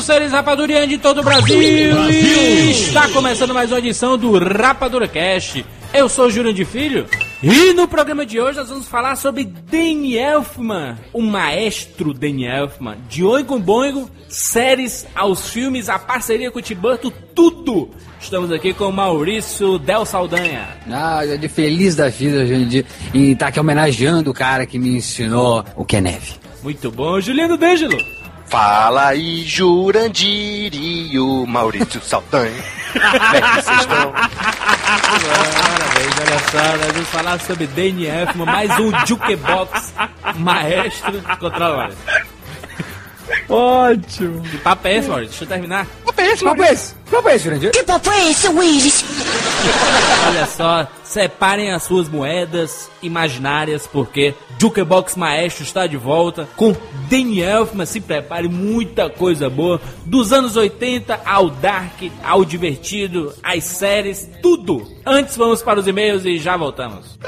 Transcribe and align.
Bem-vindos, 0.00 0.06
seres 0.06 0.32
rapadurianos 0.32 0.88
de 0.88 0.98
todo 0.98 1.20
o 1.20 1.24
Brasil. 1.24 1.92
Brasil. 1.92 2.70
Está 2.70 3.08
começando 3.08 3.52
mais 3.52 3.70
uma 3.70 3.78
edição 3.78 4.16
do 4.16 4.38
Rapadura 4.38 5.06
Cast. 5.06 5.64
Eu 5.92 6.08
sou 6.08 6.30
Júlio 6.30 6.52
de 6.54 6.64
Filho 6.64 7.06
e 7.42 7.72
no 7.72 7.86
programa 7.86 8.24
de 8.24 8.40
hoje 8.40 8.58
nós 8.58 8.68
vamos 8.68 8.86
falar 8.86 9.16
sobre 9.16 9.44
Danny 9.44 10.16
Elfman, 10.16 10.96
o 11.12 11.20
maestro 11.20 12.14
Danny 12.14 12.46
Elfman, 12.46 12.96
de 13.08 13.24
Oingo 13.24 13.58
Boingo, 13.58 14.10
séries 14.28 15.06
aos 15.14 15.50
filmes, 15.50 15.88
a 15.88 15.98
parceria 15.98 16.50
com 16.50 16.60
o 16.60 16.62
Tiburto, 16.62 17.10
tudo. 17.34 17.90
Estamos 18.20 18.50
aqui 18.52 18.72
com 18.72 18.86
o 18.86 18.92
Maurício 18.92 19.78
Del 19.78 20.06
Saldanha. 20.06 20.68
Ah, 20.90 21.26
eu 21.26 21.36
de 21.36 21.48
feliz 21.48 21.96
da 21.96 22.08
vida, 22.08 22.46
gente, 22.46 22.86
e 23.12 23.34
tá 23.34 23.48
aqui 23.48 23.60
homenageando 23.60 24.30
o 24.30 24.34
cara 24.34 24.64
que 24.64 24.78
me 24.78 24.96
ensinou 24.96 25.64
o 25.76 25.84
que 25.84 25.96
é 25.96 26.00
neve. 26.00 26.34
Muito 26.62 26.90
bom, 26.90 27.20
Juliano 27.20 27.56
D'Angelo. 27.56 28.19
Fala 28.50 29.06
aí, 29.06 29.44
Jurandir 29.44 30.74
e 30.74 31.16
o 31.20 31.46
Maurício 31.46 32.02
Saldanha. 32.02 32.52
Como 32.92 33.36
é 33.36 33.40
que 33.40 33.62
vocês 33.62 33.80
estão? 33.80 34.12
Parabéns, 35.62 36.14
olha 36.18 36.38
só, 36.50 36.76
nós 36.76 36.92
vamos 36.92 37.08
falar 37.10 37.40
sobre 37.40 37.68
Danny 37.68 38.06
Elfman, 38.06 38.46
mais 38.46 38.76
um 38.80 38.90
Jukebox 39.06 39.94
maestro 40.34 41.22
contra 41.38 41.90
Ótimo. 43.48 44.42
Que 44.42 44.58
papo 44.58 44.88
é 44.88 44.96
esse, 44.96 45.08
Maurício? 45.08 45.30
Deixa 45.30 45.44
eu 45.44 45.48
terminar. 45.48 45.86
Papo 46.04 46.20
é 46.20 46.32
esse, 46.32 46.44
papo 46.44 46.62
é 46.64 46.72
esse? 46.72 46.94
Papo 47.08 47.28
é 47.28 47.36
esse, 47.36 47.44
Jurandir? 47.44 47.70
Que 47.70 47.82
papo 47.84 48.10
é 48.10 48.30
esse, 48.30 48.48
Willis? 48.48 49.04
Olha 50.26 50.46
só, 50.46 50.86
separem 51.02 51.72
as 51.72 51.82
suas 51.82 52.08
moedas 52.08 52.90
imaginárias, 53.02 53.86
porque 53.86 54.34
Jukebox 54.58 55.16
Maestro 55.16 55.64
está 55.64 55.86
de 55.86 55.96
volta 55.96 56.48
com 56.56 56.74
Danny 57.10 57.40
Elfman. 57.40 57.84
Se 57.84 58.00
prepare, 58.00 58.48
muita 58.48 59.10
coisa 59.10 59.50
boa. 59.50 59.80
Dos 60.04 60.32
anos 60.32 60.56
80 60.56 61.20
ao 61.24 61.50
dark, 61.50 62.02
ao 62.22 62.44
divertido, 62.44 63.34
às 63.42 63.64
séries, 63.64 64.30
tudo. 64.42 64.86
Antes 65.04 65.36
vamos 65.36 65.62
para 65.62 65.80
os 65.80 65.86
e-mails 65.86 66.24
e 66.24 66.38
já 66.38 66.56
voltamos. 66.56 67.18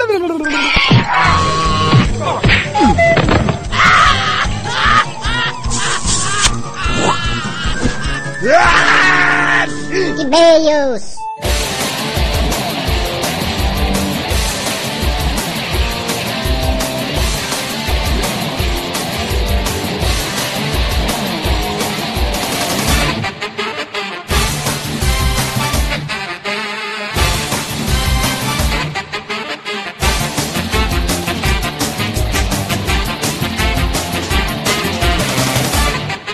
E-mails. 10.19 11.15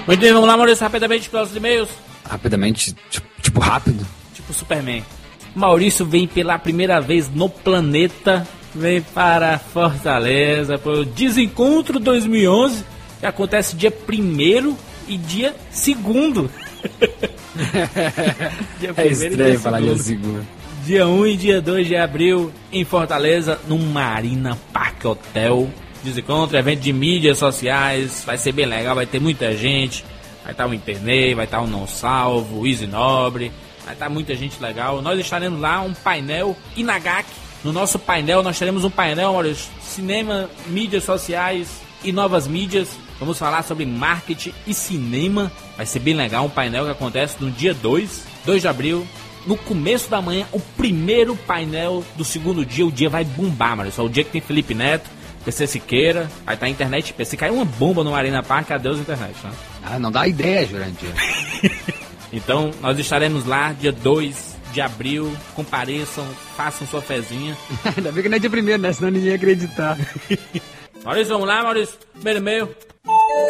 Muito 0.10 0.22
bem, 0.22 0.34
vamos 0.34 0.48
lá, 0.48 0.58
Maurício, 0.58 0.84
rapidamente 0.84 1.30
pelos 1.30 1.56
e-mails. 1.56 1.88
Rapidamente, 2.28 2.96
tipo, 3.12 3.28
tipo 3.44 3.60
rápido. 3.60 4.04
Tipo 4.34 4.52
Superman. 4.52 5.06
Maurício 5.54 6.04
vem 6.04 6.26
pela 6.26 6.58
primeira 6.58 7.00
vez 7.00 7.30
no 7.30 7.48
planeta, 7.48 8.48
vem 8.74 9.04
para 9.04 9.60
Fortaleza 9.60 10.80
para 10.80 10.92
o 10.94 11.06
Desencontro 11.06 12.00
2011, 12.00 12.84
que 13.20 13.26
acontece 13.28 13.76
dia 13.76 13.94
1 13.96 14.76
e 15.08 15.16
dia 15.16 15.56
2 15.86 15.98
dia 18.80 18.94
É 18.98 19.08
estranho 19.10 19.60
falar 19.60 19.80
dia 19.80 19.96
segundo. 19.96 20.44
Dia 20.88 21.08
1 21.08 21.28
e 21.28 21.38
dia 21.38 21.62
2 21.62 21.86
de 21.86 21.96
abril 21.96 22.52
em 22.72 22.84
Fortaleza, 22.84 23.60
no 23.68 23.78
Marina 23.78 24.58
Park 24.74 25.06
Hotel. 25.06 25.70
Desencontro, 26.04 26.58
evento 26.58 26.80
de 26.80 26.94
mídias 26.94 27.38
sociais, 27.38 28.24
vai 28.26 28.38
ser 28.38 28.52
bem 28.52 28.66
legal, 28.66 28.96
vai 28.96 29.06
ter 29.06 29.20
muita 29.20 29.56
gente. 29.56 30.06
Vai 30.44 30.54
estar 30.54 30.68
o 30.68 30.74
Internei, 30.74 31.36
vai 31.36 31.46
estar 31.46 31.62
o 31.62 31.68
Não 31.68 31.86
Salvo, 31.86 32.62
o 32.62 32.68
Easy 32.68 32.88
Nobre, 32.88 33.52
vai 33.84 33.94
estar 33.94 34.10
muita 34.10 34.34
gente 34.36 34.60
legal. 34.62 35.02
Nós 35.02 35.20
estaremos 35.20 35.60
lá, 35.60 35.82
um 35.82 35.94
painel 35.94 36.58
Inagaki. 36.76 37.30
No 37.64 37.74
nosso 37.74 38.00
painel, 38.00 38.42
nós 38.42 38.58
teremos 38.58 38.86
um 38.86 38.90
painel, 38.90 39.34
Maurício, 39.34 39.70
cinema, 39.82 40.50
mídias 40.68 41.04
sociais 41.04 41.82
e 42.04 42.12
novas 42.12 42.48
mídias. 42.48 42.90
Vamos 43.20 43.38
falar 43.38 43.64
sobre 43.64 43.86
marketing 43.86 44.54
e 44.66 44.74
cinema. 44.74 45.52
Vai 45.76 45.86
ser 45.86 46.00
bem 46.00 46.14
legal, 46.14 46.46
um 46.46 46.50
painel 46.50 46.86
que 46.86 46.92
acontece 46.92 47.36
no 47.40 47.52
dia 47.52 47.74
2, 47.74 48.26
2 48.46 48.62
de 48.62 48.68
abril, 48.68 49.06
no 49.46 49.58
começo 49.58 50.10
da 50.10 50.22
manhã, 50.22 50.48
o 50.52 50.60
primeiro 50.60 51.36
painel 51.36 52.04
do 52.16 52.24
segundo 52.24 52.66
dia. 52.66 52.86
O 52.86 52.92
dia 52.92 53.10
vai 53.10 53.26
bombar, 53.26 53.76
Maurício. 53.76 54.02
É 54.02 54.06
o 54.06 54.10
dia 54.10 54.24
que 54.24 54.32
tem 54.32 54.42
Felipe 54.42 54.74
Neto, 54.74 55.10
PC 55.50 55.66
Siqueira, 55.66 56.30
vai 56.46 56.54
estar 56.54 56.68
a 56.68 56.70
internet. 56.70 57.16
Se 57.26 57.36
cair 57.36 57.52
uma 57.52 57.66
bomba 57.66 58.04
no 58.04 58.14
Arena 58.14 58.44
Park, 58.44 58.70
adeus 58.70 59.00
internet, 59.00 59.36
né? 59.44 59.52
Ah, 59.84 59.98
não 59.98 60.12
dá 60.12 60.28
ideia, 60.28 60.64
Jurandir. 60.64 61.10
então, 62.32 62.70
nós 62.82 63.00
estaremos 63.00 63.46
lá 63.46 63.74
dia 63.74 63.92
2 63.92 64.58
de 64.72 64.80
abril. 64.80 65.36
Compareçam, 65.56 66.24
façam 66.56 66.86
sua 66.86 67.02
fezinha. 67.02 67.58
Ainda 67.98 68.12
bem 68.12 68.22
que 68.22 68.30
não 68.30 68.38
é 68.38 68.40
dia 68.40 68.50
primeiro, 68.50 68.80
né? 68.80 68.94
Senão 68.94 69.10
ninguém 69.10 69.30
ia 69.30 69.36
acreditar. 69.36 69.98
Maurício, 71.04 71.34
vamos 71.34 71.48
lá, 71.48 71.64
Maurício. 71.64 71.98
Primeiro 72.14 72.40
e-mail. 72.40 72.76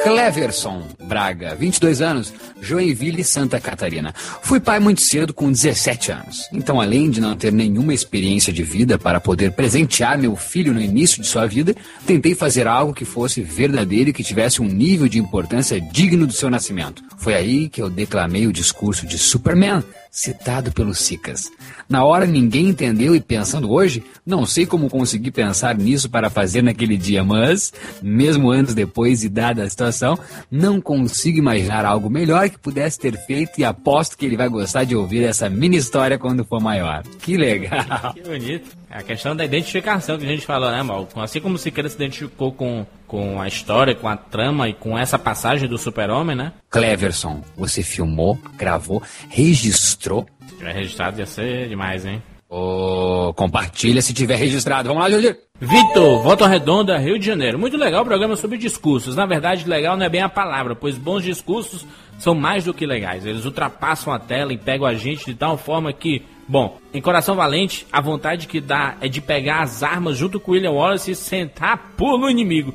Cleverson 0.03 0.83
Braga, 1.03 1.55
22 1.55 2.01
anos, 2.01 2.33
Joinville, 2.61 3.23
Santa 3.23 3.59
Catarina. 3.59 4.13
Fui 4.41 4.59
pai 4.59 4.79
muito 4.79 5.01
cedo, 5.01 5.33
com 5.33 5.51
17 5.51 6.11
anos. 6.11 6.47
Então, 6.53 6.79
além 6.79 7.09
de 7.09 7.19
não 7.19 7.35
ter 7.35 7.51
nenhuma 7.51 7.93
experiência 7.93 8.53
de 8.53 8.63
vida 8.63 8.97
para 8.97 9.19
poder 9.19 9.51
presentear 9.51 10.17
meu 10.17 10.35
filho 10.35 10.73
no 10.73 10.81
início 10.81 11.21
de 11.21 11.27
sua 11.27 11.45
vida, 11.45 11.75
tentei 12.05 12.35
fazer 12.35 12.67
algo 12.67 12.93
que 12.93 13.05
fosse 13.05 13.41
verdadeiro 13.41 14.09
e 14.09 14.13
que 14.13 14.23
tivesse 14.23 14.61
um 14.61 14.67
nível 14.67 15.07
de 15.07 15.19
importância 15.19 15.79
digno 15.81 16.25
do 16.25 16.33
seu 16.33 16.49
nascimento. 16.49 17.03
Foi 17.17 17.33
aí 17.33 17.67
que 17.69 17.81
eu 17.81 17.89
declamei 17.89 18.47
o 18.47 18.53
discurso 18.53 19.05
de 19.05 19.17
Superman, 19.17 19.83
citado 20.11 20.71
pelos 20.71 20.99
Sicas. 20.99 21.51
Na 21.87 22.03
hora 22.03 22.25
ninguém 22.25 22.69
entendeu 22.69 23.15
e 23.15 23.21
pensando 23.21 23.71
hoje, 23.71 24.03
não 24.25 24.45
sei 24.45 24.65
como 24.65 24.89
consegui 24.89 25.31
pensar 25.31 25.77
nisso 25.77 26.09
para 26.09 26.29
fazer 26.29 26.61
naquele 26.61 26.97
dia, 26.97 27.23
mas, 27.23 27.73
mesmo 28.01 28.49
anos 28.49 28.73
depois 28.73 29.23
e 29.23 29.29
dada 29.29 29.63
a 29.63 29.69
situação, 29.69 30.17
não 30.49 30.81
consigo 30.81 31.37
imaginar 31.37 31.85
algo 31.85 32.09
melhor 32.09 32.49
que 32.49 32.59
pudesse 32.59 32.99
ter 32.99 33.17
feito 33.25 33.59
e 33.59 33.63
aposto 33.63 34.17
que 34.17 34.25
ele 34.25 34.37
vai 34.37 34.49
gostar 34.49 34.83
de 34.83 34.95
ouvir 34.95 35.23
essa 35.23 35.49
mini 35.49 35.77
história 35.77 36.17
quando 36.17 36.45
for 36.45 36.61
maior. 36.61 37.03
Que 37.19 37.37
legal! 37.37 38.13
Que 38.13 38.21
bonito. 38.21 38.78
É 38.91 38.97
a 38.97 39.03
questão 39.03 39.35
da 39.35 39.45
identificação 39.45 40.17
que 40.17 40.25
a 40.25 40.29
gente 40.29 40.45
falou, 40.45 40.71
né, 40.71 40.81
Mal? 40.81 41.07
Assim 41.17 41.39
como 41.39 41.55
o 41.55 41.57
Siqueira 41.59 41.87
se 41.87 41.95
identificou 41.95 42.51
com, 42.51 42.85
com 43.05 43.39
a 43.39 43.47
história, 43.47 43.93
com 43.93 44.07
a 44.07 44.17
trama 44.17 44.67
e 44.67 44.73
com 44.73 44.97
essa 44.97 45.19
passagem 45.19 45.69
do 45.69 45.77
super-homem, 45.77 46.35
né? 46.35 46.53
Cleverson, 46.71 47.43
você 47.55 47.83
filmou, 47.83 48.39
gravou, 48.57 49.03
registrou? 49.29 50.25
Se 50.47 50.55
tiver 50.57 50.73
registrado 50.73 51.19
ia 51.19 51.25
ser 51.27 51.69
demais, 51.69 52.03
hein? 52.03 52.21
Oh, 52.51 53.31
compartilha 53.35 54.01
se 54.01 54.11
tiver 54.11 54.35
registrado. 54.35 54.87
Vamos 54.87 55.03
lá, 55.03 55.09
Jurandir. 55.09 55.37
Vitor, 55.61 56.23
Volta 56.23 56.47
Redonda, 56.47 56.97
Rio 56.97 57.19
de 57.19 57.25
Janeiro. 57.25 57.59
Muito 57.59 57.77
legal 57.77 58.01
o 58.01 58.05
programa 58.05 58.35
sobre 58.35 58.57
discursos. 58.57 59.15
Na 59.15 59.27
verdade, 59.27 59.69
legal 59.69 59.95
não 59.95 60.05
é 60.05 60.09
bem 60.09 60.23
a 60.23 60.29
palavra, 60.29 60.75
pois 60.75 60.97
bons 60.97 61.23
discursos 61.23 61.85
são 62.17 62.33
mais 62.33 62.63
do 62.65 62.73
que 62.73 62.87
legais. 62.87 63.23
Eles 63.23 63.45
ultrapassam 63.45 64.11
a 64.11 64.17
tela 64.17 64.51
e 64.51 64.57
pegam 64.57 64.87
a 64.87 64.95
gente 64.95 65.27
de 65.27 65.35
tal 65.35 65.57
forma 65.57 65.93
que, 65.93 66.23
bom, 66.49 66.79
em 66.91 66.99
Coração 66.99 67.35
Valente, 67.35 67.85
a 67.91 68.01
vontade 68.01 68.47
que 68.47 68.59
dá 68.59 68.97
é 68.99 69.07
de 69.07 69.21
pegar 69.21 69.61
as 69.61 69.83
armas 69.83 70.17
junto 70.17 70.39
com 70.39 70.53
William 70.53 70.71
Wallace 70.71 71.11
e 71.11 71.15
sentar 71.15 71.93
pô 71.95 72.17
no 72.17 72.29
inimigo. 72.29 72.73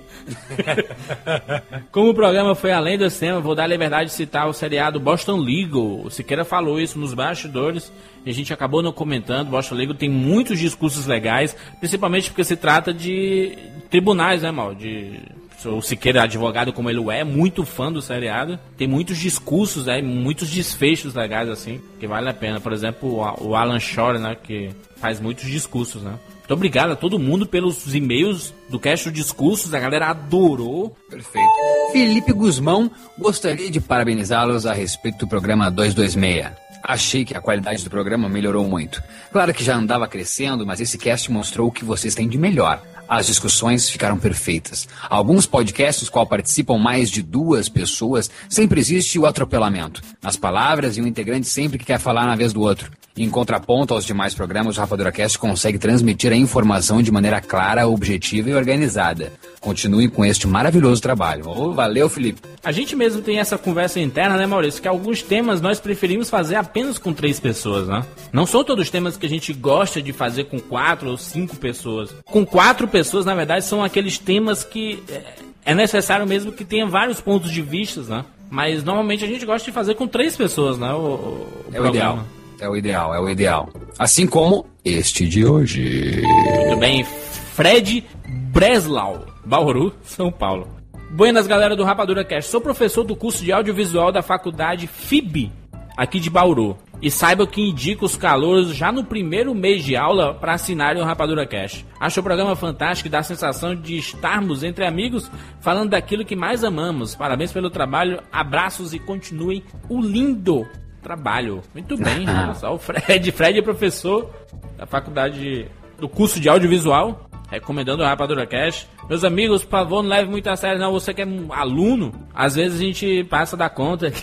Como 1.91 2.11
o 2.11 2.15
programa 2.15 2.55
foi 2.55 2.71
além 2.71 2.97
do 2.97 3.11
cinema, 3.11 3.41
vou 3.41 3.55
dar 3.55 3.65
a 3.65 3.67
liberdade 3.67 4.11
de 4.11 4.17
citar 4.17 4.49
o 4.49 4.53
seriado 4.53 5.00
Boston 5.00 5.37
Legal. 5.37 6.03
O 6.05 6.11
Siqueira 6.11 6.44
falou 6.44 6.81
isso 6.81 6.99
nos 6.99 7.12
bastidores 7.12 7.93
e 8.25 8.31
a 8.31 8.32
gente 8.32 8.53
acabou 8.53 8.82
não 8.82 8.93
comentando. 8.93 9.50
Boston 9.50 9.75
Legal 9.75 9.94
tem 9.94 10.09
muitos 10.09 10.59
discursos 10.59 11.06
legais, 11.06 11.56
principalmente 11.81 12.31
porque 12.31 12.44
se 12.44 12.56
trata 12.56 12.94
de 12.94 13.59
tribunais, 13.91 14.43
né, 14.43 14.50
mal? 14.53 14.75
De 14.75 15.21
o 15.64 15.81
Siqueira, 15.81 16.22
advogado 16.22 16.72
como 16.72 16.90
ele 16.90 17.02
é, 17.11 17.25
muito 17.25 17.64
fã 17.64 17.93
do 17.93 18.02
seriado. 18.02 18.58
Tem 18.76 18.87
muitos 18.87 19.19
discursos, 19.19 19.87
né, 19.87 20.00
muitos 20.02 20.50
desfechos 20.50 21.14
legais, 21.14 21.49
assim, 21.49 21.81
que 21.99 22.06
vale 22.06 22.28
a 22.28 22.34
pena. 22.34 22.61
Por 22.61 22.72
exemplo, 22.72 23.20
o 23.40 23.55
Alan 23.55 23.81
Shore, 23.81 24.19
né, 24.19 24.37
que 24.40 24.70
faz 24.96 25.20
muitos 25.20 25.44
discursos, 25.44 26.02
né. 26.02 26.19
Muito 26.38 26.52
obrigado 26.52 26.93
a 26.93 26.96
todo 26.96 27.19
mundo 27.19 27.46
pelos 27.46 27.94
e-mails 27.94 28.52
do 28.69 28.78
Cast 28.78 29.11
Discursos, 29.11 29.72
a 29.72 29.81
galera 29.81 30.08
adorou. 30.08 30.94
Perfeito. 31.08 31.49
Felipe 31.90 32.34
Guzmão 32.34 32.90
gostaria 33.19 33.70
de 33.70 33.81
parabenizá-los 33.81 34.66
a 34.66 34.75
respeito 34.75 35.20
do 35.20 35.26
programa 35.26 35.70
226. 35.70 36.52
Achei 36.82 37.25
que 37.25 37.34
a 37.34 37.40
qualidade 37.40 37.82
do 37.82 37.88
programa 37.88 38.28
melhorou 38.28 38.69
muito. 38.69 39.02
Claro 39.32 39.55
que 39.55 39.64
já 39.64 39.75
andava 39.75 40.06
crescendo, 40.06 40.66
mas 40.66 40.82
esse 40.82 40.99
cast 40.99 41.32
mostrou 41.32 41.69
o 41.69 41.72
que 41.72 41.82
vocês 41.82 42.14
têm 42.14 42.28
de 42.28 42.37
melhor. 42.37 42.82
As 43.08 43.26
discussões 43.26 43.90
ficaram 43.90 44.18
perfeitas. 44.18 44.88
Alguns 45.08 45.46
podcasts, 45.46 46.08
qual 46.08 46.26
participam 46.26 46.78
mais 46.78 47.10
de 47.10 47.22
duas 47.22 47.68
pessoas, 47.68 48.30
sempre 48.48 48.80
existe 48.80 49.18
o 49.18 49.26
atropelamento. 49.26 50.02
Nas 50.22 50.36
palavras, 50.36 50.96
e 50.96 51.02
um 51.02 51.06
integrante 51.06 51.46
sempre 51.46 51.78
que 51.78 51.84
quer 51.84 51.98
falar 51.98 52.26
na 52.26 52.36
vez 52.36 52.52
do 52.52 52.60
outro. 52.60 52.90
Em 53.16 53.31
contraponto 53.31 53.94
aos 53.94 54.05
demais 54.05 54.34
programas, 54.34 54.76
o 54.76 54.81
Rapadura 54.81 55.12
Cast 55.12 55.38
consegue 55.38 55.78
transmitir 55.78 56.32
a 56.32 56.37
informação 56.37 57.00
de 57.00 57.12
maneira 57.12 57.40
clara, 57.40 57.87
objetiva 57.87 58.50
e 58.50 58.55
organizada. 58.55 59.32
Continuem 59.61 60.08
com 60.08 60.25
este 60.25 60.49
maravilhoso 60.49 61.00
trabalho. 61.00 61.49
Ô, 61.49 61.72
valeu, 61.72 62.08
Felipe. 62.08 62.40
A 62.64 62.72
gente 62.72 62.96
mesmo 62.96 63.22
tem 63.22 63.38
essa 63.38 63.56
conversa 63.56 64.00
interna, 64.00 64.37
né, 64.37 64.46
Maurício? 64.46 64.82
Que 64.82 64.88
alguns 64.88 65.22
temas 65.22 65.61
nós 65.61 65.78
preferimos 65.78 66.28
fazer 66.28 66.56
apenas 66.56 66.99
com 66.99 67.12
três 67.12 67.38
pessoas, 67.38 67.87
né? 67.87 68.05
Não 68.32 68.46
são 68.46 68.64
todos 68.64 68.87
os 68.87 68.90
temas 68.90 69.16
que 69.16 69.26
a 69.26 69.28
gente 69.28 69.52
gosta 69.52 70.02
de 70.02 70.12
fazer 70.12 70.44
com 70.44 70.58
quatro 70.58 71.08
ou 71.08 71.16
cinco 71.16 71.55
pessoas. 71.55 72.12
Com 72.25 72.44
quatro 72.44 72.88
pessoas, 72.88 73.25
na 73.25 73.34
verdade, 73.34 73.64
são 73.64 73.84
aqueles 73.84 74.19
temas 74.19 74.64
que 74.64 75.00
é, 75.08 75.22
é 75.66 75.75
necessário 75.75 76.26
mesmo 76.26 76.50
que 76.50 76.64
tenha 76.64 76.84
vários 76.84 77.20
pontos 77.20 77.52
de 77.52 77.62
vista, 77.62 78.00
né? 78.02 78.25
Mas 78.50 78.82
normalmente 78.82 79.25
a 79.25 79.28
gente 79.28 79.46
gosta 79.46 79.64
de 79.64 79.72
fazer 79.72 79.94
com 79.94 80.08
três 80.08 80.37
pessoas, 80.37 80.78
né? 80.78 80.93
O, 80.93 80.99
o 80.99 81.49
É 81.72 81.81
o 81.81 81.87
ideal. 81.87 82.25
É 82.64 82.69
o 82.69 82.75
ideal, 82.75 83.14
é 83.14 83.20
o 83.20 83.28
ideal. 83.28 83.69
Assim 83.99 84.26
como 84.26 84.64
este 84.82 85.28
de 85.28 85.44
hoje. 85.44 86.22
Muito 86.64 86.78
bem, 86.78 87.05
Fred 87.05 88.02
Breslau, 88.26 89.26
Bauru, 89.44 89.93
São 90.02 90.32
Paulo. 90.32 90.66
Buenas, 91.11 91.46
galera 91.46 91.76
do 91.76 91.84
Rapadura 91.84 92.25
Cast. 92.25 92.50
Sou 92.50 92.62
professor 92.62 93.05
do 93.05 93.14
curso 93.14 93.44
de 93.44 93.52
audiovisual 93.52 94.11
da 94.11 94.22
faculdade 94.22 94.87
FIB, 94.87 95.52
aqui 95.94 96.19
de 96.19 96.31
Bauru. 96.31 96.75
E 97.02 97.11
saiba 97.11 97.46
que 97.46 97.61
indico 97.61 98.06
os 98.06 98.16
calouros 98.16 98.75
já 98.75 98.90
no 98.90 99.05
primeiro 99.05 99.55
mês 99.55 99.84
de 99.84 99.94
aula 99.94 100.32
para 100.32 100.55
assinarem 100.55 101.02
o 101.02 101.05
Rapadura 101.05 101.46
Cast. 101.46 101.84
Acho 102.00 102.20
o 102.20 102.22
programa 102.22 102.56
fantástico 102.56 103.08
e 103.08 103.11
dá 103.11 103.19
a 103.19 103.22
sensação 103.22 103.76
de 103.76 103.99
estarmos 103.99 104.64
entre 104.64 104.87
amigos 104.87 105.31
falando 105.61 105.90
daquilo 105.90 106.25
que 106.25 106.34
mais 106.34 106.64
amamos. 106.64 107.14
Parabéns 107.14 107.52
pelo 107.52 107.69
trabalho, 107.69 108.22
abraços 108.32 108.94
e 108.94 108.99
continuem 108.99 109.62
o 109.87 110.00
lindo 110.00 110.66
trabalho. 111.04 111.62
Muito 111.72 111.96
bem, 111.96 112.28
olha 112.28 112.54
só. 112.58 112.74
O 112.74 112.78
Fred, 112.78 113.30
Fred 113.30 113.58
é 113.58 113.62
professor 113.62 114.28
da 114.76 114.86
faculdade 114.86 115.68
do 116.00 116.08
curso 116.08 116.40
de 116.40 116.48
audiovisual, 116.48 117.28
recomendando 117.48 118.02
o 118.02 118.06
Rapadura 118.06 118.46
Cash. 118.46 118.88
Meus 119.08 119.22
amigos, 119.22 119.62
por 119.62 119.70
favor, 119.70 120.02
não 120.02 120.10
leve 120.10 120.28
muito 120.30 120.48
a 120.48 120.56
sério, 120.56 120.80
não. 120.80 120.90
Você 120.92 121.14
que 121.14 121.22
é 121.22 121.26
um 121.26 121.52
aluno, 121.52 122.12
às 122.34 122.56
vezes 122.56 122.80
a 122.80 122.82
gente 122.82 123.22
passa 123.24 123.56
da 123.56 123.68
conta. 123.68 124.10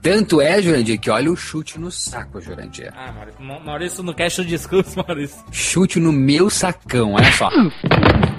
Tanto 0.00 0.40
é, 0.40 0.62
Jurandir, 0.62 0.98
que 1.00 1.10
olha 1.10 1.30
o 1.30 1.36
chute 1.36 1.78
no 1.78 1.90
saco, 1.90 2.40
Jurandir. 2.40 2.92
ah, 2.96 3.12
Maurício, 3.12 3.42
Ma- 3.42 3.60
Maurício 3.60 4.02
não 4.02 4.12
quer 4.14 4.28
o 4.38 4.44
discurso, 4.44 4.96
Maurício. 5.06 5.38
Chute 5.50 5.98
no 5.98 6.12
meu 6.12 6.48
sacão, 6.48 7.14
olha 7.14 7.32
só. 7.32 7.48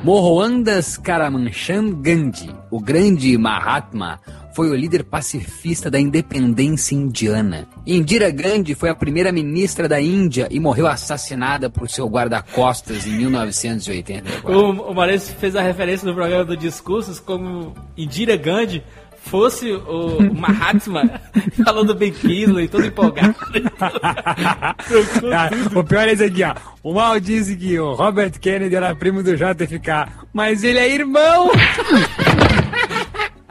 Mohandas 0.03 0.97
Karamanchan 0.97 1.91
Gandhi, 2.01 2.49
o 2.71 2.79
grande 2.79 3.37
Mahatma, 3.37 4.19
foi 4.55 4.69
o 4.69 4.75
líder 4.75 5.03
pacifista 5.03 5.91
da 5.91 5.99
independência 5.99 6.95
indiana. 6.95 7.67
Indira 7.85 8.29
Gandhi 8.31 8.75
foi 8.75 8.89
a 8.89 8.95
primeira 8.95 9.31
ministra 9.31 9.87
da 9.87 9.99
Índia 10.01 10.47
e 10.49 10.59
morreu 10.59 10.87
assassinada 10.87 11.69
por 11.69 11.89
seu 11.89 12.07
guarda-costas 12.07 13.05
em 13.05 13.11
1984. 13.17 14.49
O, 14.49 14.91
o 14.91 14.95
Maurício 14.95 15.35
fez 15.35 15.55
a 15.55 15.61
referência 15.61 16.07
no 16.07 16.13
programa 16.15 16.45
do 16.45 16.55
Discursos 16.57 17.19
como 17.19 17.73
Indira 17.97 18.35
Gandhi 18.37 18.83
fosse 19.23 19.71
o, 19.71 20.33
Mahatma 20.33 21.21
falando 21.63 21.93
bem 21.95 22.11
Kingsley, 22.11 22.67
todo 22.67 22.85
empolgado. 22.85 23.35
Ah, 23.79 25.49
o 25.75 25.83
pior 25.83 26.07
é 26.07 26.13
esse 26.13 26.23
aqui, 26.23 26.43
ó. 26.43 26.55
O 26.83 26.93
Mal 26.93 27.19
disse 27.19 27.55
que 27.55 27.79
o 27.79 27.93
Robert 27.93 28.39
Kennedy 28.39 28.75
era 28.75 28.95
primo 28.95 29.21
do 29.21 29.35
JFK, 29.35 30.07
mas 30.33 30.63
ele 30.63 30.79
é 30.79 30.89
irmão! 30.89 31.51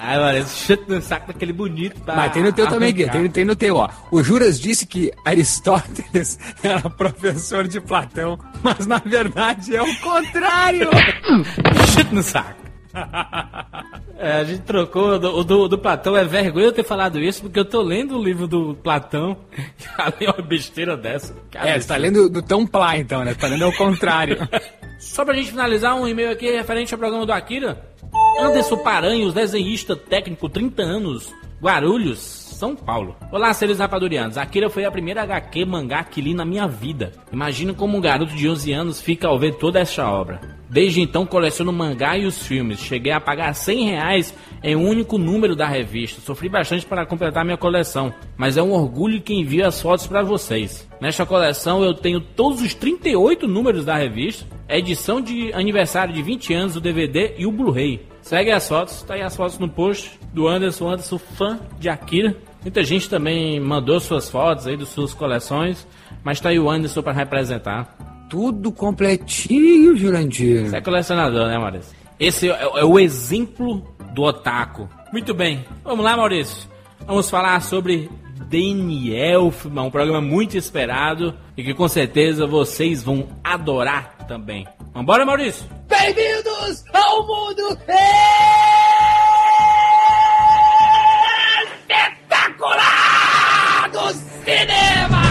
Ai, 0.00 0.16
Maurício, 0.16 0.66
chute 0.66 0.88
no 0.88 1.02
saco 1.02 1.26
daquele 1.26 1.52
bonito. 1.52 2.00
Tá 2.00 2.14
Mas 2.14 2.32
tem 2.32 2.42
no 2.42 2.52
teu 2.52 2.68
também, 2.68 2.94
Gui. 2.94 3.10
Tem, 3.10 3.28
tem 3.28 3.44
no 3.44 3.56
teu, 3.56 3.76
ó. 3.76 3.90
O 4.10 4.22
Juras 4.22 4.58
disse 4.58 4.86
que 4.86 5.12
Aristóteles 5.24 6.38
era 6.62 6.88
professor 6.88 7.66
de 7.66 7.80
Platão, 7.80 8.38
mas 8.62 8.86
na 8.86 8.98
verdade 8.98 9.76
é 9.76 9.82
o 9.82 9.96
contrário! 9.96 10.88
Chute 11.92 12.14
no 12.14 12.22
saco. 12.22 12.67
É, 14.20 14.32
a 14.32 14.44
gente 14.44 14.62
trocou, 14.62 15.10
o 15.10 15.18
do, 15.18 15.44
do, 15.44 15.68
do 15.68 15.78
Platão 15.78 16.16
é 16.16 16.24
vergonha 16.24 16.66
eu 16.66 16.72
ter 16.72 16.82
falado 16.82 17.20
isso, 17.20 17.42
porque 17.42 17.60
eu 17.60 17.64
tô 17.64 17.80
lendo 17.80 18.18
o 18.18 18.22
livro 18.22 18.48
do 18.48 18.74
Platão, 18.74 19.36
e 19.56 19.86
ali 19.96 20.26
uma 20.26 20.42
besteira 20.42 20.96
dessa. 20.96 21.36
É, 21.54 21.78
você 21.78 21.86
tá 21.86 21.96
lendo 21.96 22.28
do 22.28 22.42
Tão 22.42 22.66
Plá, 22.66 22.96
então, 22.98 23.24
né? 23.24 23.32
Tá 23.34 23.46
lendo 23.46 23.64
ao 23.64 23.72
contrário. 23.72 24.36
Só 24.98 25.24
pra 25.24 25.34
gente 25.34 25.50
finalizar, 25.50 25.94
um 25.94 26.08
e-mail 26.08 26.32
aqui 26.32 26.50
referente 26.50 26.92
ao 26.92 26.98
programa 26.98 27.24
do 27.24 27.32
Akira. 27.32 27.80
Anderson 28.40 28.78
Paranhos, 28.78 29.34
desenhista 29.34 29.94
técnico, 29.94 30.48
30 30.48 30.82
anos, 30.82 31.32
Guarulhos, 31.62 32.37
São 32.58 32.74
Paulo. 32.74 33.14
Olá, 33.30 33.54
seres 33.54 33.78
rapadurianos. 33.78 34.36
Akira 34.36 34.68
foi 34.68 34.84
a 34.84 34.90
primeira 34.90 35.22
HQ 35.22 35.64
mangá 35.64 36.02
que 36.02 36.20
li 36.20 36.34
na 36.34 36.44
minha 36.44 36.66
vida. 36.66 37.12
Imagino 37.32 37.72
como 37.72 37.96
um 37.96 38.00
garoto 38.00 38.34
de 38.34 38.48
11 38.48 38.72
anos 38.72 39.00
fica 39.00 39.28
ao 39.28 39.38
ver 39.38 39.54
toda 39.54 39.78
esta 39.78 40.10
obra. 40.10 40.40
Desde 40.68 41.00
então 41.00 41.24
coleciono 41.24 41.72
mangá 41.72 42.18
e 42.18 42.26
os 42.26 42.44
filmes. 42.44 42.80
Cheguei 42.80 43.12
a 43.12 43.20
pagar 43.20 43.54
100 43.54 43.84
reais 43.84 44.34
em 44.60 44.74
um 44.74 44.88
único 44.88 45.16
número 45.16 45.54
da 45.54 45.68
revista. 45.68 46.20
Sofri 46.20 46.48
bastante 46.48 46.84
para 46.84 47.06
completar 47.06 47.44
minha 47.44 47.56
coleção, 47.56 48.12
mas 48.36 48.56
é 48.56 48.62
um 48.62 48.72
orgulho 48.72 49.22
que 49.22 49.32
envio 49.32 49.64
as 49.64 49.80
fotos 49.80 50.08
para 50.08 50.24
vocês. 50.24 50.88
Nesta 51.00 51.24
coleção 51.24 51.84
eu 51.84 51.94
tenho 51.94 52.20
todos 52.20 52.60
os 52.60 52.74
38 52.74 53.46
números 53.46 53.84
da 53.84 53.94
revista, 53.94 54.44
a 54.68 54.76
edição 54.76 55.20
de 55.20 55.52
aniversário 55.52 56.12
de 56.12 56.22
20 56.24 56.54
anos, 56.54 56.74
o 56.74 56.80
DVD 56.80 57.36
e 57.38 57.46
o 57.46 57.52
Blu-ray. 57.52 58.04
Segue 58.20 58.50
as 58.50 58.68
fotos, 58.68 59.02
tá 59.04 59.14
aí 59.14 59.22
as 59.22 59.36
fotos 59.36 59.58
no 59.60 59.68
post 59.68 60.18
do 60.34 60.46
Anderson, 60.46 60.90
Anderson 60.90 61.18
fã 61.18 61.58
de 61.78 61.88
Akira. 61.88 62.36
Muita 62.68 62.84
gente 62.84 63.08
também 63.08 63.58
mandou 63.58 63.98
suas 63.98 64.28
fotos 64.28 64.66
aí 64.66 64.76
das 64.76 64.90
suas 64.90 65.14
coleções, 65.14 65.86
mas 66.22 66.38
tá 66.38 66.50
aí 66.50 66.60
o 66.60 66.68
Anderson 66.68 67.00
para 67.00 67.14
representar. 67.14 67.96
Tudo 68.28 68.70
completinho, 68.70 69.96
Jurandir. 69.96 70.68
Você 70.68 70.76
é 70.76 70.80
colecionador, 70.82 71.46
né, 71.46 71.56
Maurício? 71.56 71.96
Esse 72.20 72.50
é, 72.50 72.60
é 72.60 72.84
o 72.84 72.98
exemplo 72.98 73.82
do 74.12 74.22
otaku. 74.22 74.86
Muito 75.10 75.32
bem, 75.32 75.64
vamos 75.82 76.04
lá, 76.04 76.14
Maurício. 76.14 76.68
Vamos 77.06 77.30
falar 77.30 77.62
sobre 77.62 78.10
Daniel, 78.50 79.50
um 79.64 79.90
programa 79.90 80.20
muito 80.20 80.58
esperado 80.58 81.34
e 81.56 81.64
que 81.64 81.72
com 81.72 81.88
certeza 81.88 82.46
vocês 82.46 83.02
vão 83.02 83.30
adorar 83.42 84.26
também. 84.28 84.68
Vambora, 84.92 85.24
Maurício? 85.24 85.64
Bem-vindos 85.88 86.84
ao 86.92 87.26
mundo 87.26 87.78
espetacular 94.48 94.54
do 94.54 94.54
cinema! 94.54 95.22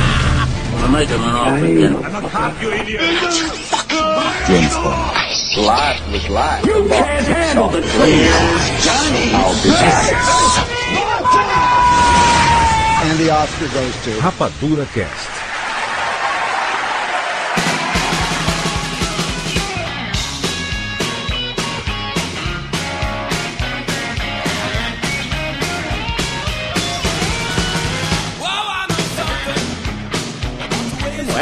Rapadura 14.22 14.86
Cast. 14.94 15.37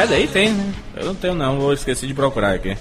Moeda 0.06 0.16
aí 0.16 0.28
tem, 0.28 0.52
né? 0.52 0.74
Eu 0.96 1.06
não 1.06 1.16
tenho 1.16 1.34
não, 1.34 1.60
vou 1.60 1.74
esquecer 1.74 2.06
de 2.06 2.14
procurar 2.14 2.54
aqui. 2.54 2.78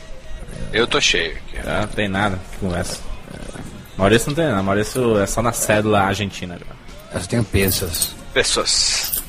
Eu 0.73 0.87
tô 0.87 1.01
cheio 1.01 1.33
aqui. 1.33 1.59
Ah, 1.67 1.81
não 1.83 1.89
tem 1.89 2.07
nada, 2.07 2.39
que 2.53 2.59
conversa. 2.59 3.01
É, 3.33 3.61
Maurício 3.97 4.29
não 4.29 4.35
tem 4.35 4.47
não, 4.47 4.63
Maurício 4.63 5.19
é 5.19 5.27
só 5.27 5.41
na 5.41 5.53
cédula 5.53 6.01
argentina. 6.01 6.59
já. 6.59 7.19
Eu 7.19 7.27
tenho 7.27 7.45
pesos. 7.45 8.15
Pessoas. 8.35 9.23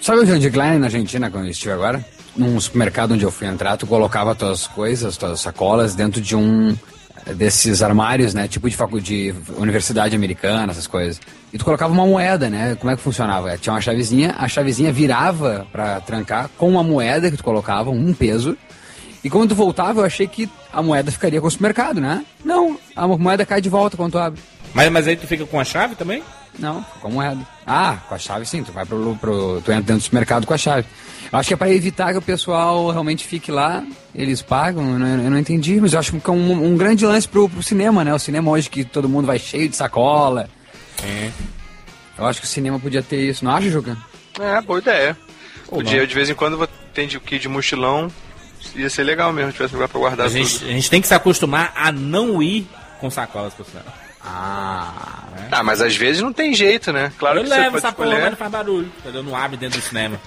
Sabe 0.00 0.20
o 0.20 0.26
Jurandir 0.26 0.52
Klein 0.52 0.78
na 0.78 0.86
Argentina 0.86 1.30
quando 1.30 1.44
ele 1.44 1.52
estive 1.52 1.72
agora? 1.72 2.04
num 2.36 2.60
supermercado 2.60 3.12
onde 3.12 3.24
eu 3.24 3.30
fui 3.30 3.46
entrar, 3.46 3.78
tu 3.78 3.86
colocava 3.86 4.34
tuas 4.34 4.66
coisas, 4.66 5.16
tuas 5.16 5.40
sacolas 5.40 5.94
dentro 5.94 6.20
de 6.20 6.36
um 6.36 6.76
desses 7.34 7.82
armários, 7.82 8.34
né? 8.34 8.46
Tipo 8.46 8.68
de 8.68 8.76
faculdade, 8.76 9.32
de 9.32 9.34
universidade 9.56 10.14
americana, 10.14 10.70
essas 10.70 10.86
coisas. 10.86 11.20
E 11.52 11.58
tu 11.58 11.64
colocava 11.64 11.92
uma 11.92 12.06
moeda, 12.06 12.48
né? 12.48 12.76
Como 12.76 12.90
é 12.90 12.96
que 12.96 13.02
funcionava? 13.02 13.56
Tinha 13.58 13.72
uma 13.72 13.80
chavezinha, 13.80 14.34
a 14.38 14.48
chavezinha 14.48 14.92
virava 14.92 15.66
pra 15.72 16.00
trancar 16.00 16.48
com 16.56 16.68
uma 16.68 16.82
moeda 16.82 17.30
que 17.30 17.36
tu 17.36 17.44
colocava, 17.44 17.90
um 17.90 18.12
peso. 18.12 18.56
E 19.24 19.30
quando 19.30 19.50
tu 19.50 19.54
voltava, 19.54 20.00
eu 20.00 20.04
achei 20.04 20.26
que 20.26 20.48
a 20.72 20.80
moeda 20.82 21.10
ficaria 21.10 21.40
com 21.40 21.46
o 21.46 21.50
supermercado, 21.50 22.00
né? 22.00 22.24
Não, 22.44 22.78
a 22.94 23.08
moeda 23.08 23.44
cai 23.44 23.60
de 23.60 23.68
volta 23.68 23.96
quando 23.96 24.12
tu 24.12 24.18
abre. 24.18 24.40
Mas, 24.72 24.90
mas 24.92 25.08
aí 25.08 25.16
tu 25.16 25.26
fica 25.26 25.44
com 25.46 25.58
a 25.58 25.64
chave 25.64 25.94
também? 25.94 26.22
Não, 26.58 26.82
com 27.00 27.08
a 27.08 27.10
moeda. 27.10 27.40
Ah, 27.66 27.98
com 28.08 28.14
a 28.14 28.18
chave 28.18 28.46
sim, 28.46 28.62
tu 28.62 28.72
vai 28.72 28.86
pro, 28.86 29.14
pro 29.20 29.60
tu 29.64 29.70
entra 29.70 29.82
dentro 29.82 29.96
do 29.96 30.00
supermercado 30.02 30.46
com 30.46 30.54
a 30.54 30.58
chave. 30.58 30.86
Eu 31.30 31.38
acho 31.38 31.48
que 31.48 31.54
é 31.54 31.56
para 31.56 31.70
evitar 31.70 32.12
que 32.12 32.18
o 32.18 32.22
pessoal 32.22 32.90
realmente 32.90 33.26
fique 33.26 33.50
lá, 33.50 33.84
eles 34.14 34.40
pagam, 34.42 34.92
eu 34.92 34.98
não, 34.98 35.06
eu 35.24 35.30
não 35.30 35.38
entendi, 35.38 35.80
mas 35.80 35.92
eu 35.92 35.98
acho 35.98 36.12
que 36.12 36.30
é 36.30 36.32
um, 36.32 36.72
um 36.72 36.76
grande 36.76 37.04
lance 37.04 37.28
pro, 37.28 37.48
pro 37.48 37.62
cinema, 37.62 38.04
né? 38.04 38.14
O 38.14 38.18
cinema 38.18 38.50
hoje 38.50 38.70
que 38.70 38.84
todo 38.84 39.08
mundo 39.08 39.26
vai 39.26 39.38
cheio 39.38 39.68
de 39.68 39.76
sacola. 39.76 40.48
É. 41.04 41.30
Eu 42.16 42.24
acho 42.26 42.40
que 42.40 42.46
o 42.46 42.50
cinema 42.50 42.78
podia 42.78 43.02
ter 43.02 43.28
isso, 43.28 43.44
não 43.44 43.52
acha, 43.52 43.68
Juca? 43.68 43.96
É, 44.40 44.60
boa 44.62 44.78
ideia. 44.78 45.16
Ou 45.68 45.78
Podia, 45.78 46.06
de 46.06 46.14
vez 46.14 46.30
em 46.30 46.34
quando, 46.34 46.66
tem 46.94 47.06
de 47.08 47.18
de 47.18 47.48
mochilão. 47.48 48.10
Ia 48.74 48.88
ser 48.88 49.02
legal 49.04 49.32
mesmo, 49.32 49.50
se 49.50 49.56
tivesse 49.56 49.74
lugar 49.74 49.88
pra 49.88 49.98
guardar 50.00 50.26
A 50.26 50.28
gente, 50.28 50.58
tudo. 50.58 50.68
a 50.68 50.72
gente 50.72 50.90
tem 50.90 51.00
que 51.00 51.06
se 51.06 51.14
acostumar 51.14 51.72
a 51.76 51.92
não 51.92 52.42
ir 52.42 52.66
com 53.00 53.10
sacolas 53.10 53.52
pro 53.52 53.64
cinema. 53.64 54.05
Ah, 54.26 55.22
Ah, 55.50 55.62
mas 55.62 55.80
às 55.80 55.96
vezes 55.96 56.20
não 56.22 56.32
tem 56.32 56.52
jeito, 56.54 56.92
né? 56.92 57.12
Claro 57.18 57.38
eu 57.38 57.42
que 57.44 57.48
você 57.48 57.56
levo 57.56 57.76
essa 57.78 57.92
porra, 57.92 58.10
mas 58.18 58.30
não 58.30 58.36
faz 58.36 58.50
barulho, 58.50 58.90
entendeu? 58.98 59.22
Não 59.22 59.36
abre 59.36 59.56
dentro 59.56 59.78
do 59.78 59.84
cinema. 59.84 60.20